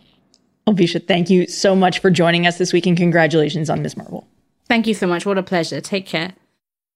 [0.68, 3.96] Alvisha, thank you so much for joining us this week and congratulations on Ms.
[3.96, 4.28] Marvel.
[4.68, 5.26] Thank you so much.
[5.26, 5.80] What a pleasure.
[5.80, 6.34] Take care.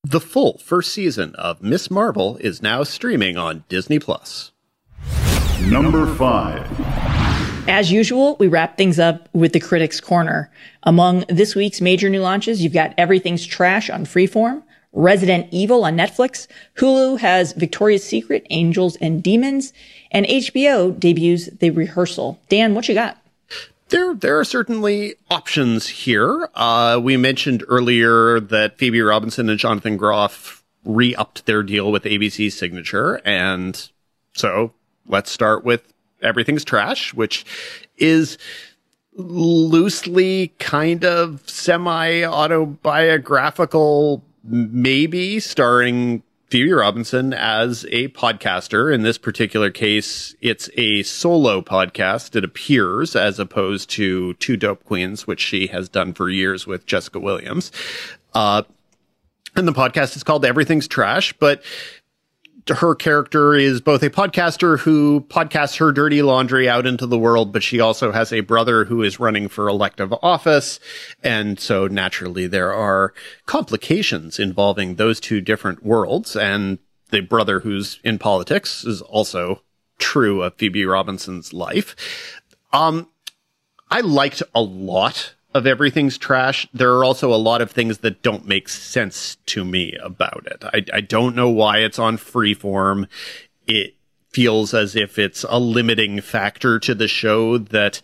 [0.05, 1.91] The full first season of Ms.
[1.91, 4.53] Marvel is now streaming on Disney Plus.
[5.63, 7.69] Number 5.
[7.69, 10.51] As usual, we wrap things up with the Critics Corner.
[10.85, 14.63] Among this week's major new launches, you've got Everything's Trash on Freeform,
[14.93, 16.47] Resident Evil on Netflix,
[16.77, 19.73] Hulu has Victoria's Secret, Angels and Demons,
[20.13, 22.39] and HBO debuts The Rehearsal.
[22.49, 23.19] Dan, what you got?
[23.89, 26.49] There, there are certainly options here.
[26.55, 32.53] Uh, we mentioned earlier that Phoebe Robinson and Jonathan Groff re-upped their deal with ABC
[32.53, 33.91] Signature, and
[34.35, 34.73] so
[35.09, 35.93] let's start with
[36.23, 37.45] Everything's Trash, which
[37.97, 38.39] is
[39.15, 48.95] loosely kind of semi-autobiographical, maybe starring Phoebe Robinson as a podcaster.
[48.95, 54.85] In this particular case, it's a solo podcast, it appears, as opposed to Two Dope
[54.85, 57.73] Queens, which she has done for years with Jessica Williams.
[58.35, 58.63] Uh,
[59.57, 61.63] and the podcast is called Everything's Trash, but
[62.69, 67.53] her character is both a podcaster who podcasts her dirty laundry out into the world,
[67.53, 70.81] but she also has a brother who is running for elective office.
[71.23, 73.15] And so naturally there are
[73.47, 76.35] complications involving those two different worlds.
[76.35, 76.79] And
[77.11, 79.63] the brother who's in politics is also
[79.99, 81.95] true of Phoebe Robinson's life.
[82.73, 83.09] Um,
[83.91, 86.69] I liked a lot of everything's trash.
[86.73, 90.65] There are also a lot of things that don't make sense to me about it.
[90.65, 93.09] I, I don't know why it's on freeform.
[93.67, 93.95] It
[94.31, 98.03] feels as if it's a limiting factor to the show that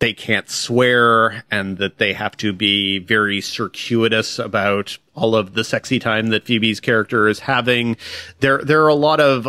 [0.00, 5.64] they can't swear and that they have to be very circuitous about all of the
[5.64, 7.96] sexy time that Phoebe's character is having.
[8.40, 9.48] There, there are a lot of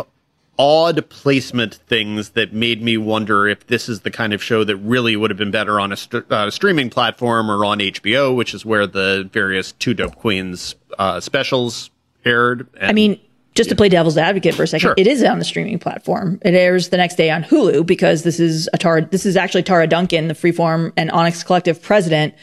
[0.58, 4.76] odd placement things that made me wonder if this is the kind of show that
[4.78, 8.54] really would have been better on a st- uh, streaming platform or on HBO, which
[8.54, 11.90] is where the various Two Dope Queens uh, specials
[12.24, 12.66] aired.
[12.80, 13.20] And, I mean,
[13.54, 14.94] just to play devil's advocate for a second, Sure.
[14.96, 16.38] it is on the streaming platform.
[16.42, 19.06] It airs the next day on Hulu because this is a Tara.
[19.06, 22.34] This is actually Tara Duncan, the Freeform and Onyx Collective president.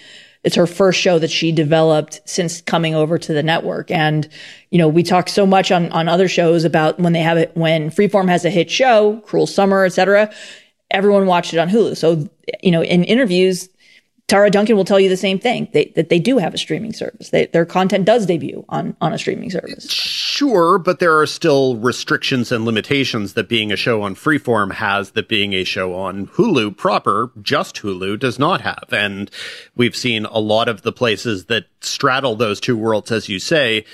[0.44, 3.90] It's her first show that she developed since coming over to the network.
[3.92, 4.28] And,
[4.72, 7.52] you know, we talk so much on, on other shows about when they have it,
[7.56, 10.34] when Freeform has a hit show, Cruel Summer, et cetera,
[10.92, 11.96] everyone watched it on Hulu.
[11.96, 12.28] So,
[12.62, 13.70] you know, in interviews,
[14.28, 16.94] Tara Duncan will tell you the same thing they, that they do have a streaming
[16.94, 17.30] service.
[17.30, 19.90] They, their content does debut on, on a streaming service.
[19.92, 25.12] Sure, but there are still restrictions and limitations that being a show on Freeform has
[25.12, 28.86] that being a show on Hulu proper, just Hulu, does not have.
[28.92, 29.30] And
[29.76, 33.86] we've seen a lot of the places that straddle those two worlds, as you say,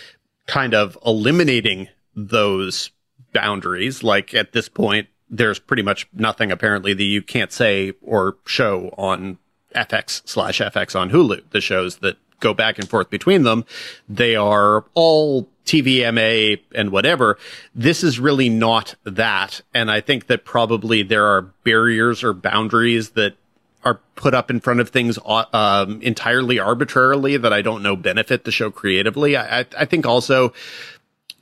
[0.46, 2.92] kind of eliminating those
[3.34, 4.04] boundaries.
[4.04, 8.94] Like at this point, there's pretty much nothing apparently that you can't say or show
[8.98, 9.38] on
[9.76, 11.44] FX slash FX on Hulu.
[11.52, 13.66] The shows that go back and forth between them,
[14.08, 17.38] they are all TVMA and whatever.
[17.76, 19.62] This is really not that.
[19.74, 23.36] And I think that probably there are barriers or boundaries that
[23.84, 27.96] are put up in front of things uh, um, entirely arbitrarily that I don't know
[27.96, 29.38] benefit the show creatively.
[29.38, 30.54] I, I, I think also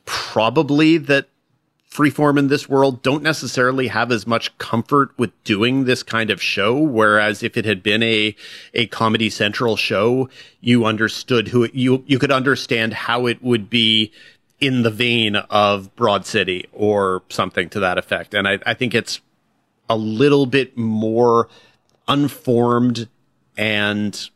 [0.06, 1.28] probably that
[1.98, 6.40] freeform in this world don't necessarily have as much comfort with doing this kind of
[6.40, 6.78] show.
[6.78, 8.36] Whereas if it had been a,
[8.76, 10.30] a comedy central show,
[10.61, 14.11] you understood who it, you, you could understand how it would be
[14.60, 18.36] in the vein of Broad City or something to that effect.
[18.36, 19.19] And I, I think it's
[19.90, 21.49] a little bit more
[22.07, 23.07] unformed
[23.57, 24.30] and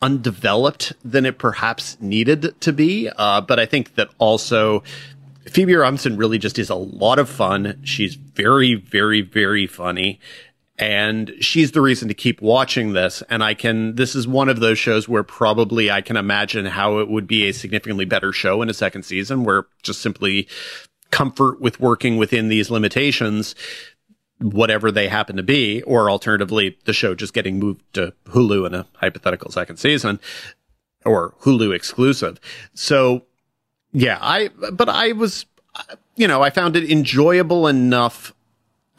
[0.00, 3.10] undeveloped than it perhaps needed to be.
[3.16, 4.82] Uh, but I think that also
[5.48, 7.80] Phoebe Robinson really just is a lot of fun.
[7.84, 10.20] She's very, very, very funny.
[10.78, 13.22] And she's the reason to keep watching this.
[13.30, 16.98] And I can, this is one of those shows where probably I can imagine how
[16.98, 20.48] it would be a significantly better show in a second season where just simply
[21.10, 23.54] comfort with working within these limitations,
[24.38, 28.74] whatever they happen to be, or alternatively, the show just getting moved to Hulu in
[28.74, 30.20] a hypothetical second season
[31.06, 32.38] or Hulu exclusive.
[32.74, 33.22] So
[33.92, 35.46] yeah, I, but I was,
[36.16, 38.34] you know, I found it enjoyable enough.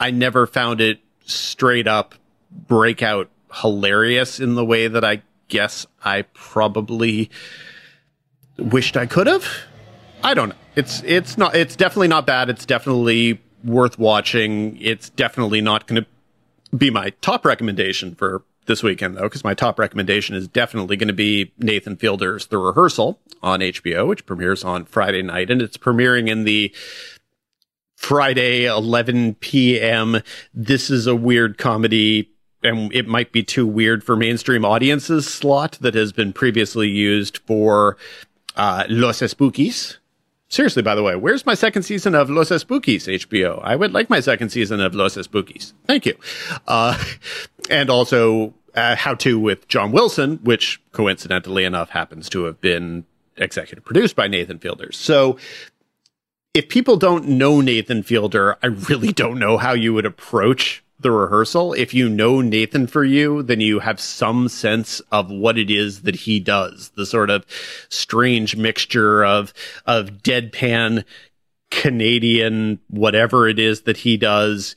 [0.00, 2.14] I never found it straight up
[2.50, 7.30] breakout hilarious in the way that I guess I probably
[8.58, 9.46] wished I could have.
[10.22, 10.54] I don't know.
[10.76, 12.50] It's, it's not, it's definitely not bad.
[12.50, 14.76] It's definitely worth watching.
[14.80, 19.54] It's definitely not going to be my top recommendation for this weekend though, because my
[19.54, 24.62] top recommendation is definitely going to be Nathan Fielder's The Rehearsal on HBO, which premieres
[24.62, 26.72] on Friday night, and it's premiering in the
[27.96, 30.22] Friday 11 p.m.
[30.54, 32.30] This is a weird comedy.
[32.62, 37.38] And it might be too weird for mainstream audiences slot that has been previously used
[37.38, 37.96] for
[38.56, 39.98] uh, Los Espookies.
[40.48, 43.60] Seriously, by the way, where's my second season of Los Espookies, HBO?
[43.62, 45.72] I would like my second season of Los Espookies.
[45.86, 46.14] Thank you.
[46.66, 47.00] Uh,
[47.70, 53.04] and also uh, How To with John Wilson, which coincidentally enough happens to have been
[53.36, 54.92] executive produced by Nathan Fielder.
[54.92, 55.36] So
[56.54, 61.10] if people don't know Nathan Fielder, I really don't know how you would approach the
[61.10, 61.74] rehearsal.
[61.74, 66.02] If you know Nathan for you, then you have some sense of what it is
[66.02, 66.90] that he does.
[66.96, 67.46] The sort of
[67.88, 69.52] strange mixture of,
[69.86, 71.04] of deadpan
[71.70, 74.74] Canadian, whatever it is that he does,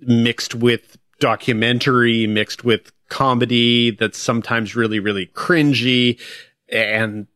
[0.00, 6.20] mixed with documentary, mixed with comedy that's sometimes really, really cringy
[6.68, 7.26] and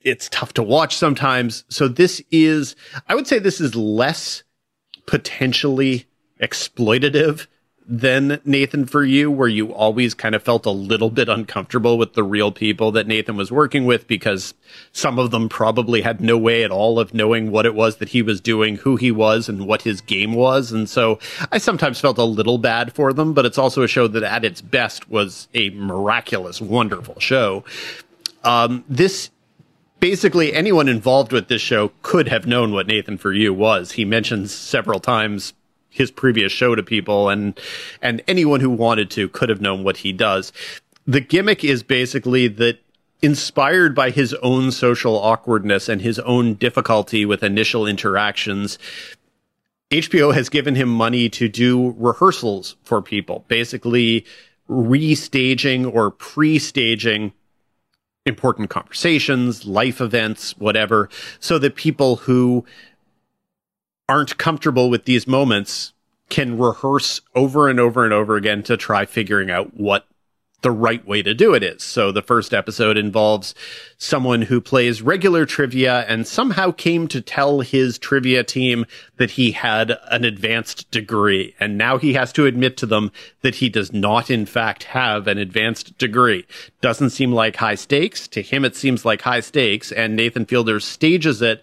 [0.00, 1.64] it's tough to watch sometimes.
[1.68, 2.76] So this is,
[3.08, 4.44] I would say this is less
[5.06, 6.06] potentially
[6.40, 7.46] exploitative
[7.88, 12.14] than Nathan for you, where you always kind of felt a little bit uncomfortable with
[12.14, 14.54] the real people that Nathan was working with because
[14.92, 18.08] some of them probably had no way at all of knowing what it was that
[18.08, 20.72] he was doing, who he was, and what his game was.
[20.72, 21.20] And so
[21.52, 24.44] I sometimes felt a little bad for them, but it's also a show that at
[24.44, 27.64] its best was a miraculous, wonderful show.
[28.42, 29.30] Um, this
[30.00, 33.92] basically anyone involved with this show could have known what Nathan for You was.
[33.92, 35.54] He mentions several times
[35.96, 37.58] his previous show to people and
[38.02, 40.52] and anyone who wanted to could have known what he does.
[41.06, 42.80] The gimmick is basically that
[43.22, 48.78] inspired by his own social awkwardness and his own difficulty with initial interactions,
[49.90, 54.26] HBO has given him money to do rehearsals for people, basically
[54.68, 57.32] restaging or pre-staging
[58.26, 61.08] important conversations, life events, whatever,
[61.38, 62.64] so that people who
[64.08, 65.92] aren't comfortable with these moments
[66.28, 70.06] can rehearse over and over and over again to try figuring out what
[70.62, 71.82] the right way to do it is.
[71.82, 73.54] So the first episode involves
[73.98, 79.52] someone who plays regular trivia and somehow came to tell his trivia team that he
[79.52, 81.54] had an advanced degree.
[81.60, 83.12] And now he has to admit to them
[83.42, 86.46] that he does not in fact have an advanced degree.
[86.80, 88.26] Doesn't seem like high stakes.
[88.28, 89.92] To him, it seems like high stakes.
[89.92, 91.62] And Nathan Fielder stages it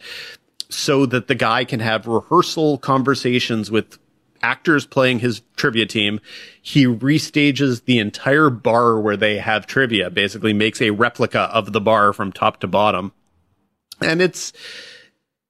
[0.73, 3.97] so that the guy can have rehearsal conversations with
[4.41, 6.19] actors playing his trivia team.
[6.61, 11.81] He restages the entire bar where they have trivia, basically makes a replica of the
[11.81, 13.13] bar from top to bottom.
[14.01, 14.51] And it's,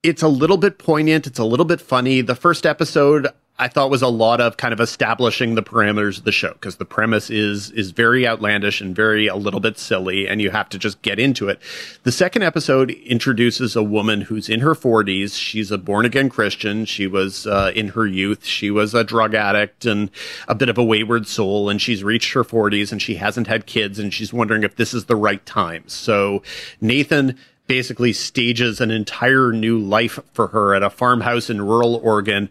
[0.03, 1.25] it's a little bit poignant.
[1.25, 2.21] It's a little bit funny.
[2.21, 3.29] The first episode,
[3.59, 6.77] I thought was a lot of kind of establishing the parameters of the show because
[6.77, 10.69] the premise is is very outlandish and very a little bit silly and you have
[10.69, 11.59] to just get into it.
[12.01, 15.37] The second episode introduces a woman who's in her 40s.
[15.37, 16.85] She's a born again Christian.
[16.85, 18.43] She was uh, in her youth.
[18.43, 20.09] She was a drug addict and
[20.47, 23.67] a bit of a wayward soul and she's reached her 40s and she hasn't had
[23.67, 25.83] kids and she's wondering if this is the right time.
[25.85, 26.41] So
[26.81, 32.49] Nathan basically stages an entire new life for her at a farmhouse in rural Oregon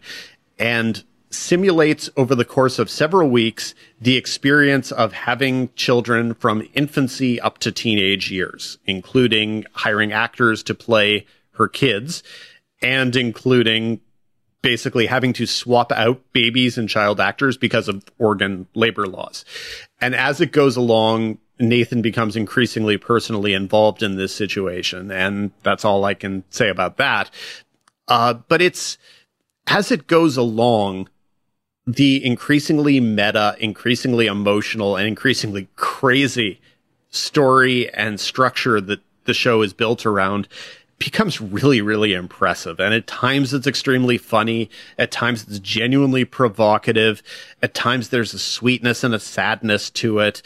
[0.63, 7.37] and simulates over the course of several weeks the experience of having children from infancy
[7.41, 11.25] up to teenage years, including hiring actors to play
[11.55, 12.23] her kids
[12.81, 13.99] and including
[14.61, 19.43] basically having to swap out babies and child actors because of Oregon labor laws.
[19.99, 25.11] And as it goes along, Nathan becomes increasingly personally involved in this situation.
[25.11, 27.31] And that's all I can say about that.
[28.07, 28.97] Uh, but it's,
[29.67, 31.09] as it goes along,
[31.85, 36.61] the increasingly meta, increasingly emotional, and increasingly crazy
[37.09, 40.47] story and structure that the show is built around
[40.97, 42.79] becomes really, really impressive.
[42.79, 44.69] And at times it's extremely funny.
[44.97, 47.21] At times it's genuinely provocative.
[47.61, 50.41] At times there's a sweetness and a sadness to it.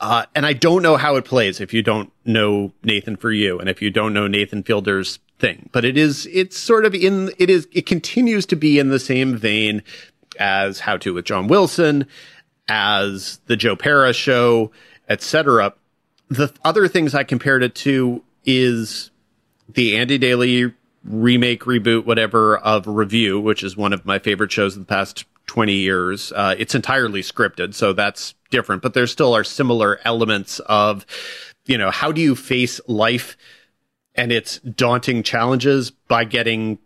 [0.00, 3.58] Uh, and I don't know how it plays if you don't know Nathan for you
[3.58, 7.30] and if you don't know Nathan Fielder's thing, but it is, it's sort of in,
[7.38, 9.82] it is, it continues to be in the same vein
[10.38, 12.06] as How to with John Wilson,
[12.66, 14.70] as the Joe Pera show,
[15.08, 15.74] etc.
[16.28, 19.10] The other things I compared it to is
[19.68, 20.72] the Andy Daly
[21.04, 25.24] remake, reboot, whatever of Review, which is one of my favorite shows of the past
[25.46, 26.32] 20 years.
[26.32, 31.06] Uh, it's entirely scripted, so that's different, but there still are similar elements of,
[31.66, 33.36] you know, how do you face life
[34.14, 36.78] and its daunting challenges by getting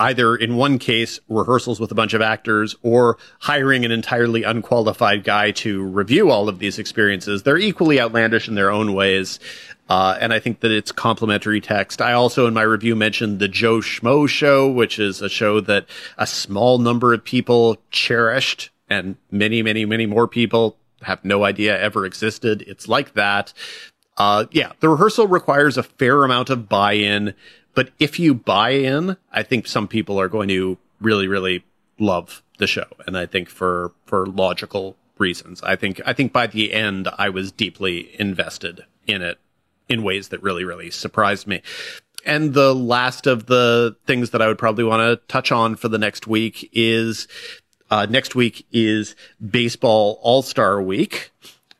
[0.00, 5.22] either in one case rehearsals with a bunch of actors or hiring an entirely unqualified
[5.22, 7.42] guy to review all of these experiences.
[7.42, 9.38] They're equally outlandish in their own ways.
[9.90, 12.00] Uh, and I think that it's complimentary text.
[12.00, 15.86] I also, in my review, mentioned the Joe Schmo show, which is a show that
[16.16, 21.80] a small number of people cherished and many, many, many more people have no idea
[21.80, 22.62] ever existed.
[22.66, 23.52] It's like that.
[24.16, 27.34] Uh, yeah, the rehearsal requires a fair amount of buy-in,
[27.74, 31.64] but if you buy in, I think some people are going to really, really
[31.98, 32.86] love the show.
[33.06, 37.30] And I think for, for logical reasons, I think, I think by the end, I
[37.30, 39.38] was deeply invested in it
[39.88, 41.62] in ways that really, really surprised me.
[42.26, 45.88] And the last of the things that I would probably want to touch on for
[45.88, 47.26] the next week is,
[47.90, 51.30] uh, next week is baseball all-star week.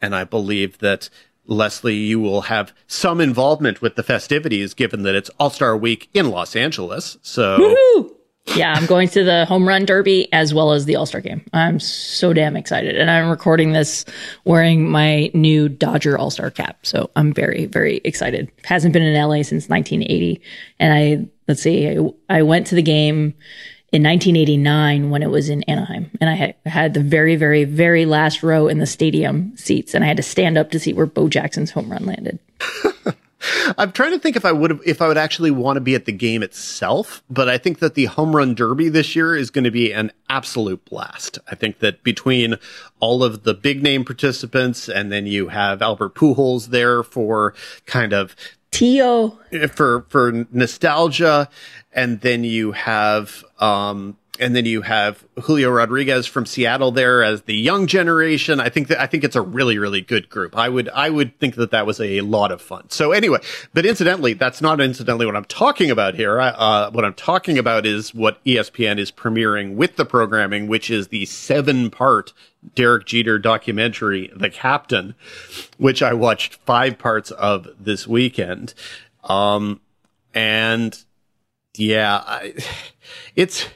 [0.03, 1.11] And I believe that
[1.47, 6.31] Lesley, you will have some involvement with the festivities given that it's all-star week in
[6.31, 7.19] Los Angeles.
[7.23, 8.17] So Woo-hoo!
[8.57, 11.45] yeah, I'm going to the home run derby as well as the All Star game.
[11.53, 12.97] I'm so damn excited.
[12.97, 14.05] And I'm recording this
[14.45, 16.85] wearing my new Dodger All Star cap.
[16.85, 18.51] So I'm very, very excited.
[18.65, 20.41] Hasn't been in LA since 1980.
[20.79, 23.35] And I, let's see, I, I went to the game
[23.93, 26.11] in 1989 when it was in Anaheim.
[26.21, 29.95] And I had, had the very, very, very last row in the stadium seats.
[29.95, 32.39] And I had to stand up to see where Bo Jackson's home run landed.
[33.79, 36.05] I'm trying to think if I would if I would actually want to be at
[36.05, 39.65] the game itself, but I think that the home run derby this year is going
[39.65, 41.39] to be an absolute blast.
[41.51, 42.57] I think that between
[42.99, 47.55] all of the big name participants and then you have Albert Pujols there for
[47.87, 48.37] kind of
[48.71, 49.39] Tio
[49.73, 51.49] for, for nostalgia.
[51.93, 57.43] And then you have, um, and then you have Julio Rodriguez from Seattle there as
[57.43, 58.59] the young generation.
[58.59, 60.57] I think that I think it's a really really good group.
[60.57, 62.89] I would I would think that that was a lot of fun.
[62.91, 63.39] So anyway,
[63.75, 66.41] but incidentally, that's not incidentally what I'm talking about here.
[66.41, 71.09] Uh, what I'm talking about is what ESPN is premiering with the programming, which is
[71.09, 72.33] the seven part
[72.75, 75.15] Derek Jeter documentary, The Captain,
[75.79, 78.75] which I watched five parts of this weekend.
[79.25, 79.81] Um,
[80.35, 81.03] and
[81.77, 82.55] yeah, I,
[83.37, 83.67] it's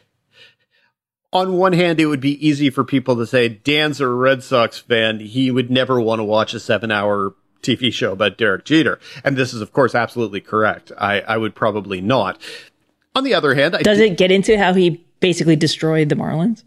[1.34, 4.78] on one hand, it would be easy for people to say Dan's a Red Sox
[4.78, 5.18] fan.
[5.18, 9.00] He would never want to watch a seven hour TV show about Derek Jeter.
[9.24, 10.92] And this is, of course, absolutely correct.
[10.96, 12.40] I, I would probably not.
[13.16, 16.62] On the other hand, I does it get into how he basically destroyed the Marlins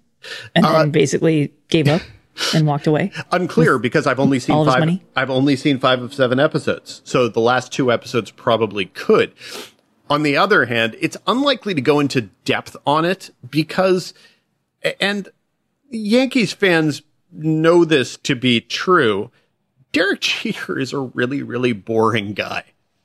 [0.53, 2.01] and uh, then basically gave up
[2.53, 3.11] and walked away?
[3.31, 4.99] Unclear because I've only seen five.
[5.15, 9.33] I've only seen five of seven episodes, so the last two episodes probably could.
[10.09, 14.13] On the other hand, it's unlikely to go into depth on it because
[14.99, 15.29] and
[15.89, 17.01] Yankees fans
[17.31, 19.31] know this to be true.
[19.91, 22.63] Derek Jeter is a really, really boring guy.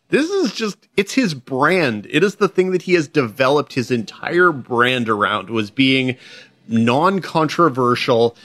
[0.09, 2.07] This is just, it's his brand.
[2.11, 6.19] It is the thing that he has developed his entire brand around was being
[6.69, 8.37] non-controversial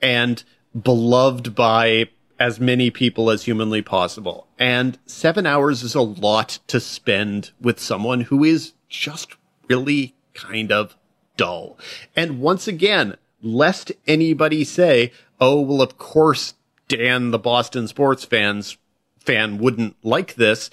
[0.00, 0.42] and
[0.80, 2.08] beloved by
[2.40, 4.46] as many people as humanly possible.
[4.58, 9.36] And seven hours is a lot to spend with someone who is just
[9.68, 10.96] really kind of
[11.42, 11.76] dull.
[12.14, 15.10] And once again, lest anybody say,
[15.40, 16.54] oh, well, of course,
[16.86, 18.78] Dan, the Boston sports fans
[19.18, 20.70] fan wouldn't like this.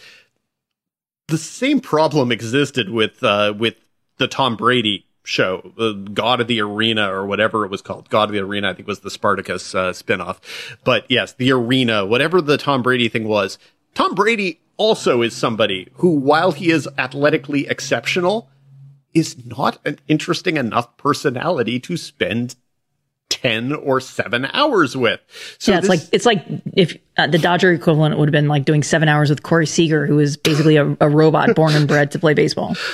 [1.27, 3.77] The same problem existed with, uh, with
[4.17, 8.07] the Tom Brady show, uh, God of the Arena or whatever it was called.
[8.09, 10.37] God of the Arena, I think was the Spartacus, uh, spinoff.
[10.83, 13.57] But yes, the arena, whatever the Tom Brady thing was,
[13.95, 18.49] Tom Brady also is somebody who, while he is athletically exceptional,
[19.13, 22.55] is not an interesting enough personality to spend
[23.29, 25.19] 10 or 7 hours with.
[25.59, 28.47] So yeah, it's this, like it's like if uh, the Dodger equivalent would have been
[28.47, 31.87] like doing 7 hours with Corey Seager who is basically a, a robot born and
[31.87, 32.75] bred to play baseball.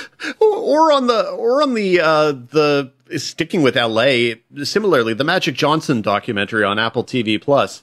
[0.68, 4.34] Or, on the or on the uh the sticking with LA
[4.64, 7.82] similarly the Magic Johnson documentary on Apple TV Plus.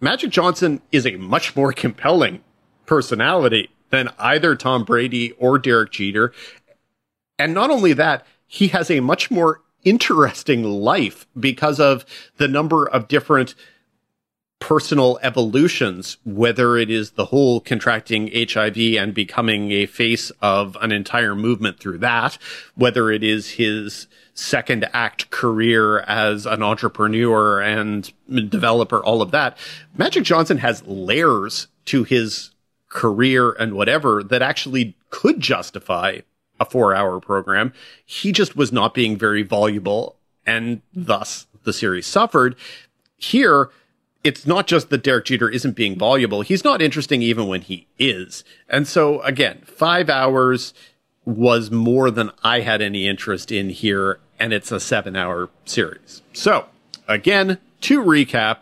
[0.00, 2.42] Magic Johnson is a much more compelling
[2.84, 6.32] personality than either Tom Brady or Derek Jeter
[7.38, 12.04] and not only that, he has a much more interesting life because of
[12.38, 13.54] the number of different
[14.58, 20.92] personal evolutions, whether it is the whole contracting HIV and becoming a face of an
[20.92, 22.38] entire movement through that,
[22.74, 29.58] whether it is his second act career as an entrepreneur and developer, all of that.
[29.96, 32.50] Magic Johnson has layers to his
[32.88, 36.20] career and whatever that actually could justify
[36.60, 37.72] a four hour program.
[38.04, 40.16] He just was not being very voluble
[40.46, 42.56] and thus the series suffered.
[43.16, 43.70] Here,
[44.24, 46.42] it's not just that Derek Jeter isn't being voluble.
[46.42, 48.44] He's not interesting even when he is.
[48.68, 50.74] And so again, five hours
[51.24, 54.20] was more than I had any interest in here.
[54.38, 56.22] And it's a seven hour series.
[56.32, 56.66] So
[57.08, 58.60] again, to recap,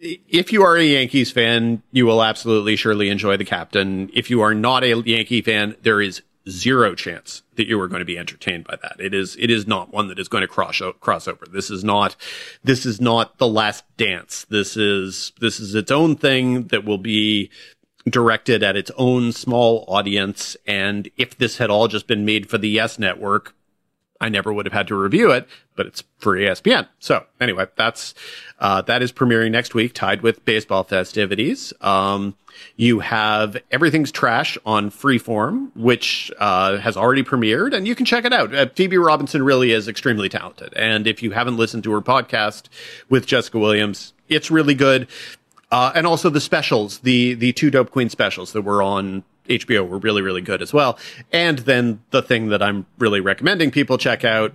[0.00, 4.10] if you are a Yankees fan, you will absolutely surely enjoy the captain.
[4.14, 8.00] If you are not a Yankee fan, there is zero chance that you are going
[8.00, 8.96] to be entertained by that.
[8.98, 11.44] It is, it is not one that is going to cross, cross over.
[11.50, 12.16] This is not,
[12.62, 14.46] this is not the last dance.
[14.48, 17.50] This is, this is its own thing that will be
[18.08, 20.56] directed at its own small audience.
[20.66, 23.54] And if this had all just been made for the Yes Network,
[24.20, 26.88] I never would have had to review it, but it's for ESPN.
[27.00, 28.14] So anyway, that's,
[28.60, 31.72] uh, that is premiering next week, tied with baseball festivities.
[31.80, 32.34] Um,
[32.76, 38.24] you have Everything's Trash on Freeform, which, uh, has already premiered and you can check
[38.24, 38.54] it out.
[38.54, 40.72] Uh, Phoebe Robinson really is extremely talented.
[40.74, 42.64] And if you haven't listened to her podcast
[43.08, 45.08] with Jessica Williams, it's really good.
[45.70, 49.88] Uh, and also the specials, the, the two Dope Queen specials that were on HBO
[49.88, 50.98] were really, really good as well.
[51.32, 54.54] And then the thing that I'm really recommending people check out,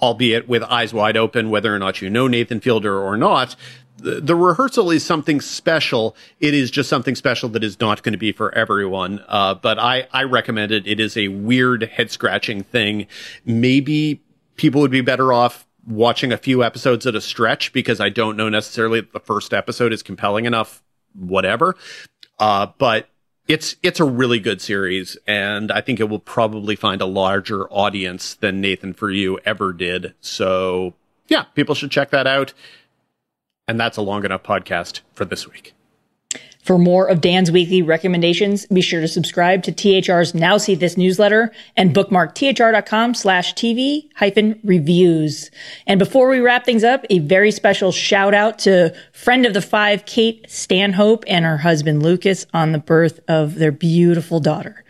[0.00, 3.56] albeit with eyes wide open, whether or not you know Nathan Fielder or not,
[4.02, 6.16] the, rehearsal is something special.
[6.40, 9.24] It is just something special that is not going to be for everyone.
[9.28, 10.86] Uh, but I, I recommend it.
[10.86, 13.06] It is a weird head scratching thing.
[13.44, 14.22] Maybe
[14.56, 18.36] people would be better off watching a few episodes at a stretch because I don't
[18.36, 20.82] know necessarily that the first episode is compelling enough,
[21.14, 21.76] whatever.
[22.38, 23.08] Uh, but
[23.48, 27.68] it's it's a really good series, and I think it will probably find a larger
[27.68, 30.14] audience than Nathan for You ever did.
[30.20, 30.94] So
[31.28, 32.52] yeah, people should check that out.
[33.70, 35.74] And that's a long enough podcast for this week.
[36.64, 40.96] For more of Dan's weekly recommendations, be sure to subscribe to THR's Now See This
[40.96, 45.52] newsletter and bookmark thr.com slash TV hyphen reviews.
[45.86, 49.62] And before we wrap things up, a very special shout out to friend of the
[49.62, 54.84] five, Kate Stanhope and her husband Lucas on the birth of their beautiful daughter.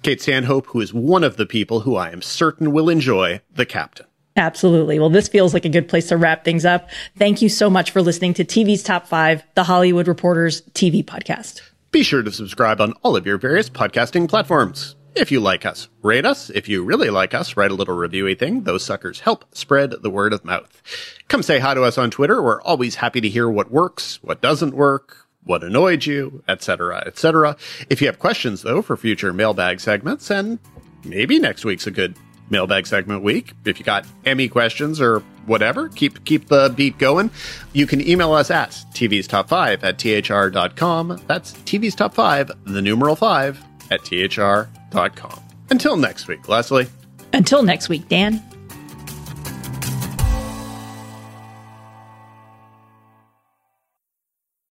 [0.00, 3.66] Kate Stanhope, who is one of the people who I am certain will enjoy The
[3.66, 4.06] Captain.
[4.36, 4.98] Absolutely.
[4.98, 6.90] Well, this feels like a good place to wrap things up.
[7.16, 11.62] Thank you so much for listening to TV's Top 5, the Hollywood Reporters TV podcast.
[11.90, 14.94] Be sure to subscribe on all of your various podcasting platforms.
[15.14, 16.50] If you like us, rate us.
[16.50, 18.64] If you really like us, write a little reviewy thing.
[18.64, 20.82] Those suckers help spread the word of mouth.
[21.28, 22.42] Come say hi to us on Twitter.
[22.42, 27.56] We're always happy to hear what works, what doesn't work, what annoyed you, etc., etc.
[27.88, 30.58] If you have questions, though, for future mailbag segments, and
[31.02, 32.14] maybe next week's a good
[32.50, 33.52] mailbag segment week.
[33.64, 37.30] If you got Emmy questions or whatever, keep keep the beat going.
[37.72, 41.20] You can email us at TV's Top 5 at THR.com.
[41.26, 45.40] That's TV's Top 5, the numeral 5 at THR.com.
[45.70, 46.86] Until next week, Lesley.
[47.32, 48.42] Until next week, Dan.